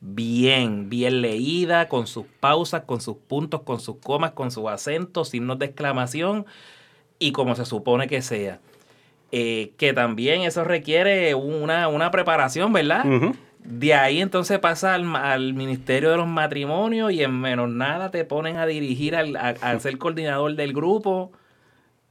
bien, 0.00 0.88
bien 0.88 1.22
leída, 1.22 1.88
con 1.88 2.06
sus 2.06 2.26
pausas, 2.40 2.82
con 2.84 3.00
sus 3.00 3.16
puntos, 3.16 3.62
con 3.62 3.80
sus 3.80 3.96
comas, 3.96 4.32
con 4.32 4.50
sus 4.50 4.68
acentos, 4.68 5.30
signos 5.30 5.58
de 5.58 5.66
exclamación 5.66 6.46
y 7.18 7.32
como 7.32 7.54
se 7.54 7.64
supone 7.64 8.06
que 8.06 8.22
sea. 8.22 8.60
Eh, 9.30 9.72
que 9.76 9.92
también 9.92 10.42
eso 10.42 10.64
requiere 10.64 11.34
una, 11.34 12.10
preparación, 12.10 12.72
¿verdad? 12.72 13.04
De 13.58 13.92
ahí 13.92 14.22
entonces 14.22 14.58
pasa 14.58 14.94
al, 14.94 15.52
Ministerio 15.52 16.10
de 16.10 16.16
los 16.16 16.26
Matrimonios 16.26 17.12
y 17.12 17.22
en 17.22 17.38
menos 17.38 17.68
nada 17.68 18.10
te 18.10 18.24
ponen 18.24 18.56
a 18.56 18.64
dirigir 18.64 19.14
al, 19.14 19.36
a, 19.36 19.78
ser 19.80 19.98
coordinador 19.98 20.54
del 20.54 20.72
grupo 20.72 21.32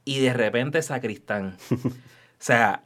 y 0.04 0.20
de 0.20 0.32
repente 0.32 0.80
sacristán. 0.82 1.56
o 1.70 1.90
sea, 2.38 2.82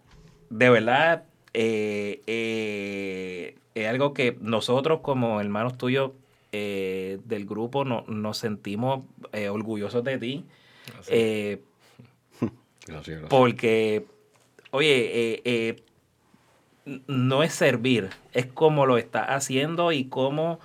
de 0.48 0.70
verdad, 0.70 1.24
eh, 1.53 2.22
eh, 2.26 3.57
es 3.75 3.89
algo 3.89 4.14
que 4.14 4.37
nosotros 4.41 5.01
como 5.01 5.41
hermanos 5.41 5.79
tuyos 5.79 6.12
eh, 6.53 7.18
del 7.25 7.47
grupo 7.47 7.85
no, 7.85 8.05
nos 8.09 8.39
sentimos 8.39 9.05
eh, 9.33 9.49
orgullosos 9.49 10.05
de 10.05 10.18
ti. 10.18 10.45
Eh, 11.09 11.62
gracias, 12.87 13.23
Porque, 13.29 14.05
oye, 14.70 15.83
no 17.07 17.43
es 17.43 17.55
servir, 17.55 18.11
es 18.33 18.47
como 18.47 18.87
lo 18.87 18.99
estás 18.99 19.29
haciendo 19.29 19.93
y 19.93 20.05
cómo, 20.07 20.59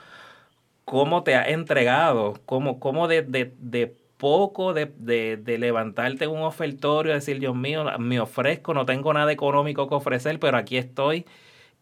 cómo 0.86 1.24
te 1.24 1.36
has 1.36 1.50
entregado, 1.50 2.40
cómo, 2.46 2.80
cómo 2.80 3.08
de, 3.08 3.22
de, 3.22 3.96
poco 4.18 4.74
de, 4.74 4.88
de, 4.98 5.58
levantarte 5.58 6.26
en 6.26 6.32
un 6.32 6.42
ofertorio 6.42 7.12
y 7.12 7.16
decir, 7.16 7.40
Dios 7.40 7.56
mío, 7.56 7.86
me 8.00 8.20
ofrezco, 8.20 8.74
no 8.74 8.86
tengo 8.86 9.14
nada 9.14 9.32
económico 9.32 9.88
que 9.88 9.96
ofrecer, 9.96 10.40
pero 10.40 10.58
aquí 10.58 10.78
estoy 10.78 11.26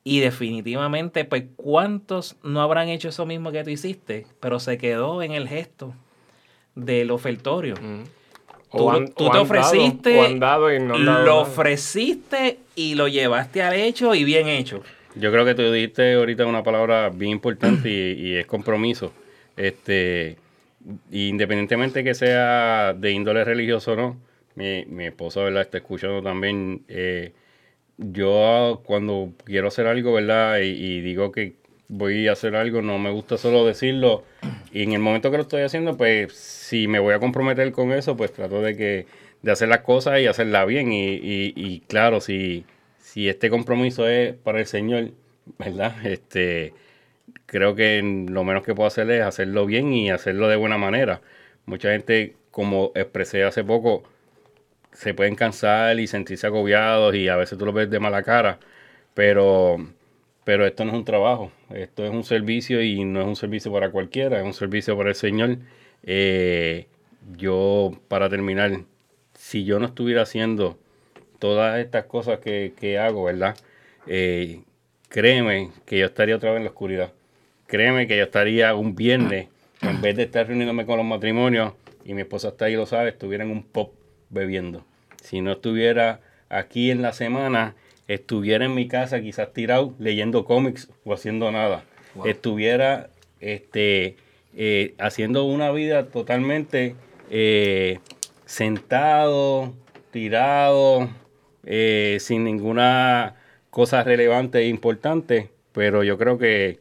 y 0.07 0.19
definitivamente, 0.21 1.25
pues, 1.25 1.45
¿cuántos 1.57 2.37
no 2.43 2.61
habrán 2.61 2.87
hecho 2.89 3.09
eso 3.09 3.25
mismo 3.25 3.51
que 3.51 3.63
tú 3.63 3.71
hiciste? 3.71 4.25
Pero 4.39 4.59
se 4.59 4.77
quedó 4.77 5.21
en 5.23 5.31
el 5.33 5.47
gesto 5.49 5.93
del 6.75 7.09
ofertorio. 7.11 7.75
tú, 8.71 8.89
han- 8.89 9.07
te 9.07 9.23
ofreciste, 9.23 10.09
dado, 10.11 10.21
o 10.21 10.25
han 10.25 10.39
dado 10.39 10.73
y 10.73 10.79
no 10.79 10.95
han 10.95 11.05
dado 11.05 11.25
lo 11.25 11.37
ofreciste 11.41 12.59
y 12.75 12.93
lo 12.95 13.07
llevaste 13.07 13.61
al 13.63 13.73
hecho 13.73 14.13
y 14.13 14.23
bien 14.23 14.47
hecho. 14.47 14.83
Yo 15.15 15.31
creo 15.31 15.43
que 15.45 15.55
tú 15.55 15.71
dijiste 15.71 16.13
ahorita 16.13 16.45
una 16.45 16.61
palabra 16.61 17.09
bien 17.09 17.31
importante 17.31 17.89
y, 17.89 18.11
y 18.27 18.35
es 18.35 18.45
compromiso. 18.45 19.11
Este, 19.57 20.37
independientemente 21.11 22.03
que 22.03 22.13
sea 22.13 22.93
de 22.93 23.11
índole 23.11 23.43
religioso 23.43 23.93
o 23.93 23.95
no, 23.95 24.17
mi, 24.55 24.85
mi 24.85 25.05
esposa, 25.05 25.41
¿verdad? 25.41 25.63
Está 25.63 25.77
escuchando 25.77 26.21
también. 26.21 26.83
eh, 26.87 27.33
yo 27.97 28.81
cuando 28.85 29.33
quiero 29.45 29.67
hacer 29.69 29.87
algo, 29.87 30.13
¿verdad? 30.13 30.59
Y, 30.61 31.01
digo 31.01 31.31
que 31.31 31.55
voy 31.87 32.27
a 32.27 32.33
hacer 32.33 32.55
algo, 32.55 32.81
no 32.81 32.99
me 32.99 33.11
gusta 33.11 33.37
solo 33.37 33.65
decirlo. 33.65 34.23
Y 34.71 34.83
en 34.83 34.93
el 34.93 34.99
momento 34.99 35.31
que 35.31 35.37
lo 35.37 35.43
estoy 35.43 35.61
haciendo, 35.63 35.97
pues 35.97 36.33
si 36.33 36.87
me 36.87 36.99
voy 36.99 37.13
a 37.13 37.19
comprometer 37.19 37.71
con 37.71 37.91
eso, 37.91 38.17
pues 38.17 38.33
trato 38.33 38.61
de 38.61 38.75
que 38.75 39.07
de 39.41 39.51
hacer 39.51 39.69
las 39.69 39.81
cosas 39.81 40.19
y 40.19 40.27
hacerlas 40.27 40.67
bien. 40.67 40.91
Y, 40.91 41.13
y, 41.15 41.53
y 41.55 41.79
claro, 41.81 42.21
si, 42.21 42.65
si 42.99 43.29
este 43.29 43.49
compromiso 43.49 44.07
es 44.07 44.33
para 44.35 44.59
el 44.59 44.65
Señor, 44.65 45.11
¿verdad? 45.57 45.95
Este, 46.05 46.73
creo 47.45 47.75
que 47.75 48.01
lo 48.29 48.43
menos 48.43 48.63
que 48.63 48.75
puedo 48.75 48.87
hacer 48.87 49.09
es 49.11 49.21
hacerlo 49.23 49.65
bien 49.65 49.93
y 49.93 50.11
hacerlo 50.11 50.47
de 50.47 50.55
buena 50.55 50.77
manera. 50.77 51.21
Mucha 51.65 51.91
gente, 51.91 52.35
como 52.51 52.91
expresé 52.95 53.43
hace 53.43 53.63
poco, 53.63 54.03
se 54.95 55.13
pueden 55.13 55.35
cansar 55.35 55.99
y 55.99 56.07
sentirse 56.07 56.47
agobiados 56.47 57.15
y 57.15 57.27
a 57.27 57.35
veces 57.35 57.57
tú 57.57 57.65
lo 57.65 57.73
ves 57.73 57.89
de 57.89 57.99
mala 57.99 58.23
cara, 58.23 58.59
pero, 59.13 59.77
pero 60.43 60.65
esto 60.65 60.85
no 60.85 60.91
es 60.91 60.97
un 60.97 61.05
trabajo, 61.05 61.51
esto 61.73 62.05
es 62.05 62.11
un 62.11 62.23
servicio 62.23 62.81
y 62.81 63.03
no 63.03 63.21
es 63.21 63.27
un 63.27 63.35
servicio 63.35 63.71
para 63.71 63.91
cualquiera, 63.91 64.39
es 64.39 64.45
un 64.45 64.53
servicio 64.53 64.97
para 64.97 65.09
el 65.09 65.15
Señor. 65.15 65.57
Eh, 66.03 66.87
yo, 67.37 67.91
para 68.07 68.29
terminar, 68.29 68.71
si 69.33 69.65
yo 69.65 69.79
no 69.79 69.87
estuviera 69.87 70.21
haciendo 70.21 70.77
todas 71.39 71.79
estas 71.79 72.05
cosas 72.05 72.39
que, 72.39 72.73
que 72.79 72.97
hago, 72.97 73.25
¿verdad? 73.25 73.57
Eh, 74.07 74.61
créeme 75.09 75.71
que 75.85 75.99
yo 75.99 76.05
estaría 76.05 76.35
otra 76.37 76.51
vez 76.51 76.57
en 76.57 76.63
la 76.65 76.69
oscuridad. 76.69 77.11
Créeme 77.67 78.07
que 78.07 78.17
yo 78.17 78.23
estaría 78.23 78.75
un 78.75 78.95
viernes, 78.95 79.47
en 79.81 80.01
vez 80.01 80.15
de 80.15 80.23
estar 80.23 80.47
reuniéndome 80.47 80.85
con 80.85 80.97
los 80.97 81.05
matrimonios, 81.05 81.73
y 82.05 82.13
mi 82.13 82.21
esposa 82.21 82.49
está 82.49 82.65
ahí, 82.65 82.75
lo 82.75 82.85
sabe, 82.85 83.09
estuviera 83.09 83.43
en 83.43 83.51
un 83.51 83.63
pop 83.63 83.91
bebiendo. 84.29 84.85
Si 85.21 85.41
no 85.41 85.53
estuviera 85.53 86.19
aquí 86.49 86.91
en 86.91 87.01
la 87.01 87.13
semana, 87.13 87.75
estuviera 88.07 88.65
en 88.65 88.75
mi 88.75 88.87
casa 88.87 89.21
quizás 89.21 89.53
tirado 89.53 89.93
leyendo 89.99 90.45
cómics 90.45 90.89
o 91.03 91.13
haciendo 91.13 91.51
nada. 91.51 91.83
Estuviera 92.23 93.09
este, 93.41 94.15
eh, 94.55 94.93
haciendo 94.99 95.43
una 95.45 95.71
vida 95.71 96.05
totalmente 96.07 96.95
eh, 97.29 97.99
sentado, 98.45 99.73
tirado, 100.11 101.09
eh, 101.65 102.17
sin 102.21 102.43
ninguna 102.43 103.35
cosa 103.69 104.03
relevante 104.03 104.59
e 104.59 104.67
importante, 104.67 105.49
pero 105.73 106.03
yo 106.03 106.17
creo 106.17 106.37
que, 106.37 106.79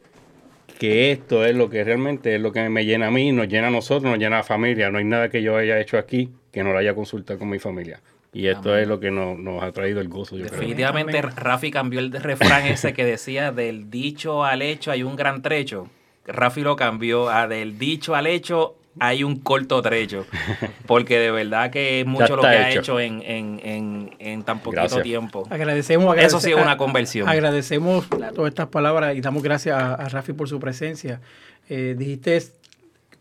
que 0.77 1.11
esto 1.11 1.45
es 1.45 1.55
lo 1.55 1.69
que 1.69 1.83
realmente 1.83 2.35
es 2.35 2.41
lo 2.41 2.51
que 2.51 2.69
me 2.69 2.85
llena 2.85 3.07
a 3.07 3.11
mí, 3.11 3.31
nos 3.31 3.47
llena 3.47 3.67
a 3.67 3.71
nosotros, 3.71 4.11
nos 4.11 4.19
llena 4.19 4.37
a 4.37 4.39
la 4.39 4.43
familia. 4.43 4.89
No 4.91 4.97
hay 4.97 5.05
nada 5.05 5.29
que 5.29 5.41
yo 5.41 5.57
haya 5.57 5.79
hecho 5.79 5.97
aquí 5.97 6.29
que 6.51 6.63
no 6.63 6.71
lo 6.71 6.79
haya 6.79 6.95
consultado 6.95 7.39
con 7.39 7.49
mi 7.49 7.59
familia. 7.59 8.01
Y 8.31 8.47
esto 8.47 8.69
Amén. 8.69 8.83
es 8.83 8.87
lo 8.87 8.99
que 8.99 9.11
nos, 9.11 9.37
nos 9.39 9.63
ha 9.63 9.71
traído 9.71 10.01
el 10.01 10.09
gozo, 10.09 10.37
yo 10.37 10.45
creo. 10.45 10.59
Definitivamente 10.59 11.21
Rafi 11.21 11.71
cambió 11.71 11.99
el 11.99 12.11
refrán 12.11 12.65
ese 12.67 12.93
que 12.93 13.05
decía 13.05 13.51
del 13.51 13.89
dicho 13.89 14.43
al 14.43 14.61
hecho 14.61 14.91
hay 14.91 15.03
un 15.03 15.15
gran 15.15 15.41
trecho. 15.41 15.89
Rafi 16.25 16.61
lo 16.61 16.75
cambió 16.75 17.29
a 17.29 17.47
del 17.47 17.77
dicho 17.77 18.15
al 18.15 18.27
hecho 18.27 18.75
hay 18.99 19.23
un 19.23 19.39
corto 19.39 19.81
trecho. 19.81 20.25
Porque 20.87 21.19
de 21.19 21.31
verdad 21.31 21.71
que 21.71 22.01
es 22.01 22.05
mucho 22.05 22.35
lo 22.35 22.41
que 22.41 22.47
ha 22.47 22.71
hecho. 22.71 22.99
en, 22.99 23.21
en, 23.23 23.59
en, 23.63 24.15
en 24.19 24.43
tan 24.43 24.59
poquito 24.59 24.81
Gracias. 24.81 25.03
tiempo. 25.03 25.47
Agradecemos, 25.49 26.17
Eso 26.17 26.39
sí 26.39 26.51
es 26.51 26.57
una 26.57 26.77
conversión. 26.77 27.27
Agradecemos 27.27 28.07
todas 28.09 28.49
estas 28.49 28.67
palabras 28.67 29.15
y 29.15 29.21
damos 29.21 29.43
gracias 29.43 29.77
a, 29.77 29.95
a 29.95 30.09
Rafi 30.09 30.33
por 30.33 30.47
su 30.47 30.59
presencia. 30.59 31.19
Eh, 31.69 31.95
dijiste, 31.97 32.41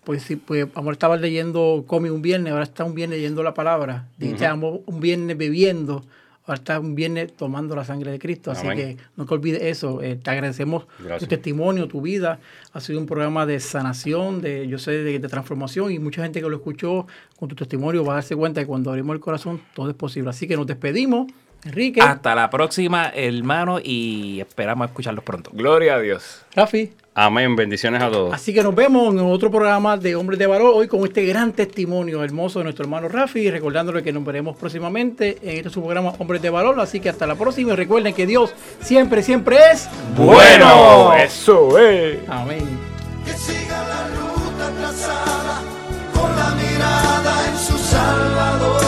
pues 0.04 0.22
sí, 0.22 0.36
pues 0.36 0.66
amor 0.74 0.92
estaba 0.94 1.16
leyendo 1.16 1.84
cómic 1.86 2.12
un 2.12 2.22
viernes, 2.22 2.52
ahora 2.52 2.64
está 2.64 2.84
un 2.84 2.94
viernes 2.94 3.18
leyendo 3.18 3.42
la 3.42 3.54
palabra. 3.54 4.06
Dijiste 4.18 4.46
amor 4.46 4.80
un 4.86 5.00
viernes 5.00 5.36
bebiendo, 5.36 6.04
ahora 6.46 6.58
está 6.58 6.80
un 6.80 6.94
viernes 6.94 7.34
tomando 7.34 7.74
la 7.74 7.84
sangre 7.84 8.10
de 8.10 8.18
Cristo. 8.18 8.50
Así 8.50 8.66
Amén. 8.66 8.76
que 8.76 8.96
no 9.16 9.24
te 9.24 9.34
olvides 9.34 9.62
eso. 9.62 10.02
Eh, 10.02 10.16
te 10.16 10.30
agradecemos 10.30 10.86
tu 11.18 11.26
testimonio, 11.26 11.88
tu 11.88 12.02
vida. 12.02 12.38
Ha 12.72 12.80
sido 12.80 12.98
un 12.98 13.06
programa 13.06 13.46
de 13.46 13.60
sanación, 13.60 14.40
de 14.40 14.68
yo 14.68 14.78
sé, 14.78 14.92
de, 14.92 15.18
de 15.18 15.28
transformación 15.28 15.92
y 15.92 15.98
mucha 15.98 16.22
gente 16.22 16.40
que 16.40 16.48
lo 16.48 16.56
escuchó 16.56 17.06
con 17.38 17.48
tu 17.48 17.54
testimonio 17.54 18.04
va 18.04 18.12
a 18.12 18.16
darse 18.16 18.36
cuenta 18.36 18.60
que 18.60 18.66
cuando 18.66 18.90
abrimos 18.90 19.14
el 19.14 19.20
corazón 19.20 19.60
todo 19.74 19.88
es 19.88 19.96
posible. 19.96 20.30
Así 20.30 20.46
que 20.46 20.56
nos 20.56 20.66
despedimos. 20.66 21.26
Enrique. 21.64 22.00
Hasta 22.00 22.34
la 22.34 22.50
próxima, 22.50 23.10
hermano, 23.14 23.78
y 23.82 24.40
esperamos 24.40 24.88
escucharlos 24.88 25.24
pronto. 25.24 25.50
Gloria 25.52 25.94
a 25.94 26.00
Dios. 26.00 26.42
Rafi. 26.54 26.92
Amén, 27.16 27.54
bendiciones 27.54 28.02
a 28.02 28.10
todos. 28.10 28.34
Así 28.34 28.52
que 28.52 28.60
nos 28.60 28.74
vemos 28.74 29.14
en 29.14 29.20
otro 29.20 29.48
programa 29.48 29.96
de 29.96 30.16
Hombres 30.16 30.36
de 30.36 30.48
Valor, 30.48 30.72
hoy 30.74 30.88
con 30.88 31.04
este 31.04 31.24
gran 31.24 31.52
testimonio 31.52 32.24
hermoso 32.24 32.58
de 32.58 32.64
nuestro 32.64 32.84
hermano 32.84 33.08
Rafi, 33.08 33.50
recordándole 33.50 34.02
que 34.02 34.12
nos 34.12 34.24
veremos 34.24 34.56
próximamente 34.56 35.38
en 35.42 35.58
este 35.58 35.70
su 35.70 35.80
programa 35.80 36.12
Hombres 36.18 36.42
de 36.42 36.50
Valor, 36.50 36.80
así 36.80 36.98
que 36.98 37.08
hasta 37.08 37.24
la 37.24 37.36
próxima 37.36 37.72
y 37.72 37.76
recuerden 37.76 38.14
que 38.14 38.26
Dios 38.26 38.52
siempre, 38.80 39.22
siempre 39.22 39.58
es 39.72 39.88
bueno. 40.16 41.06
bueno. 41.06 41.14
Eso 41.14 41.78
es. 41.78 42.18
Amén. 42.28 42.66
Que 43.24 43.32
siga 43.32 43.84
la 43.84 44.08
ruta 44.08 44.70
trazada 44.80 45.62
con 46.12 46.36
la 46.36 46.50
mirada 46.56 47.48
en 47.48 47.58
su 47.58 47.78
Salvador. 47.78 48.83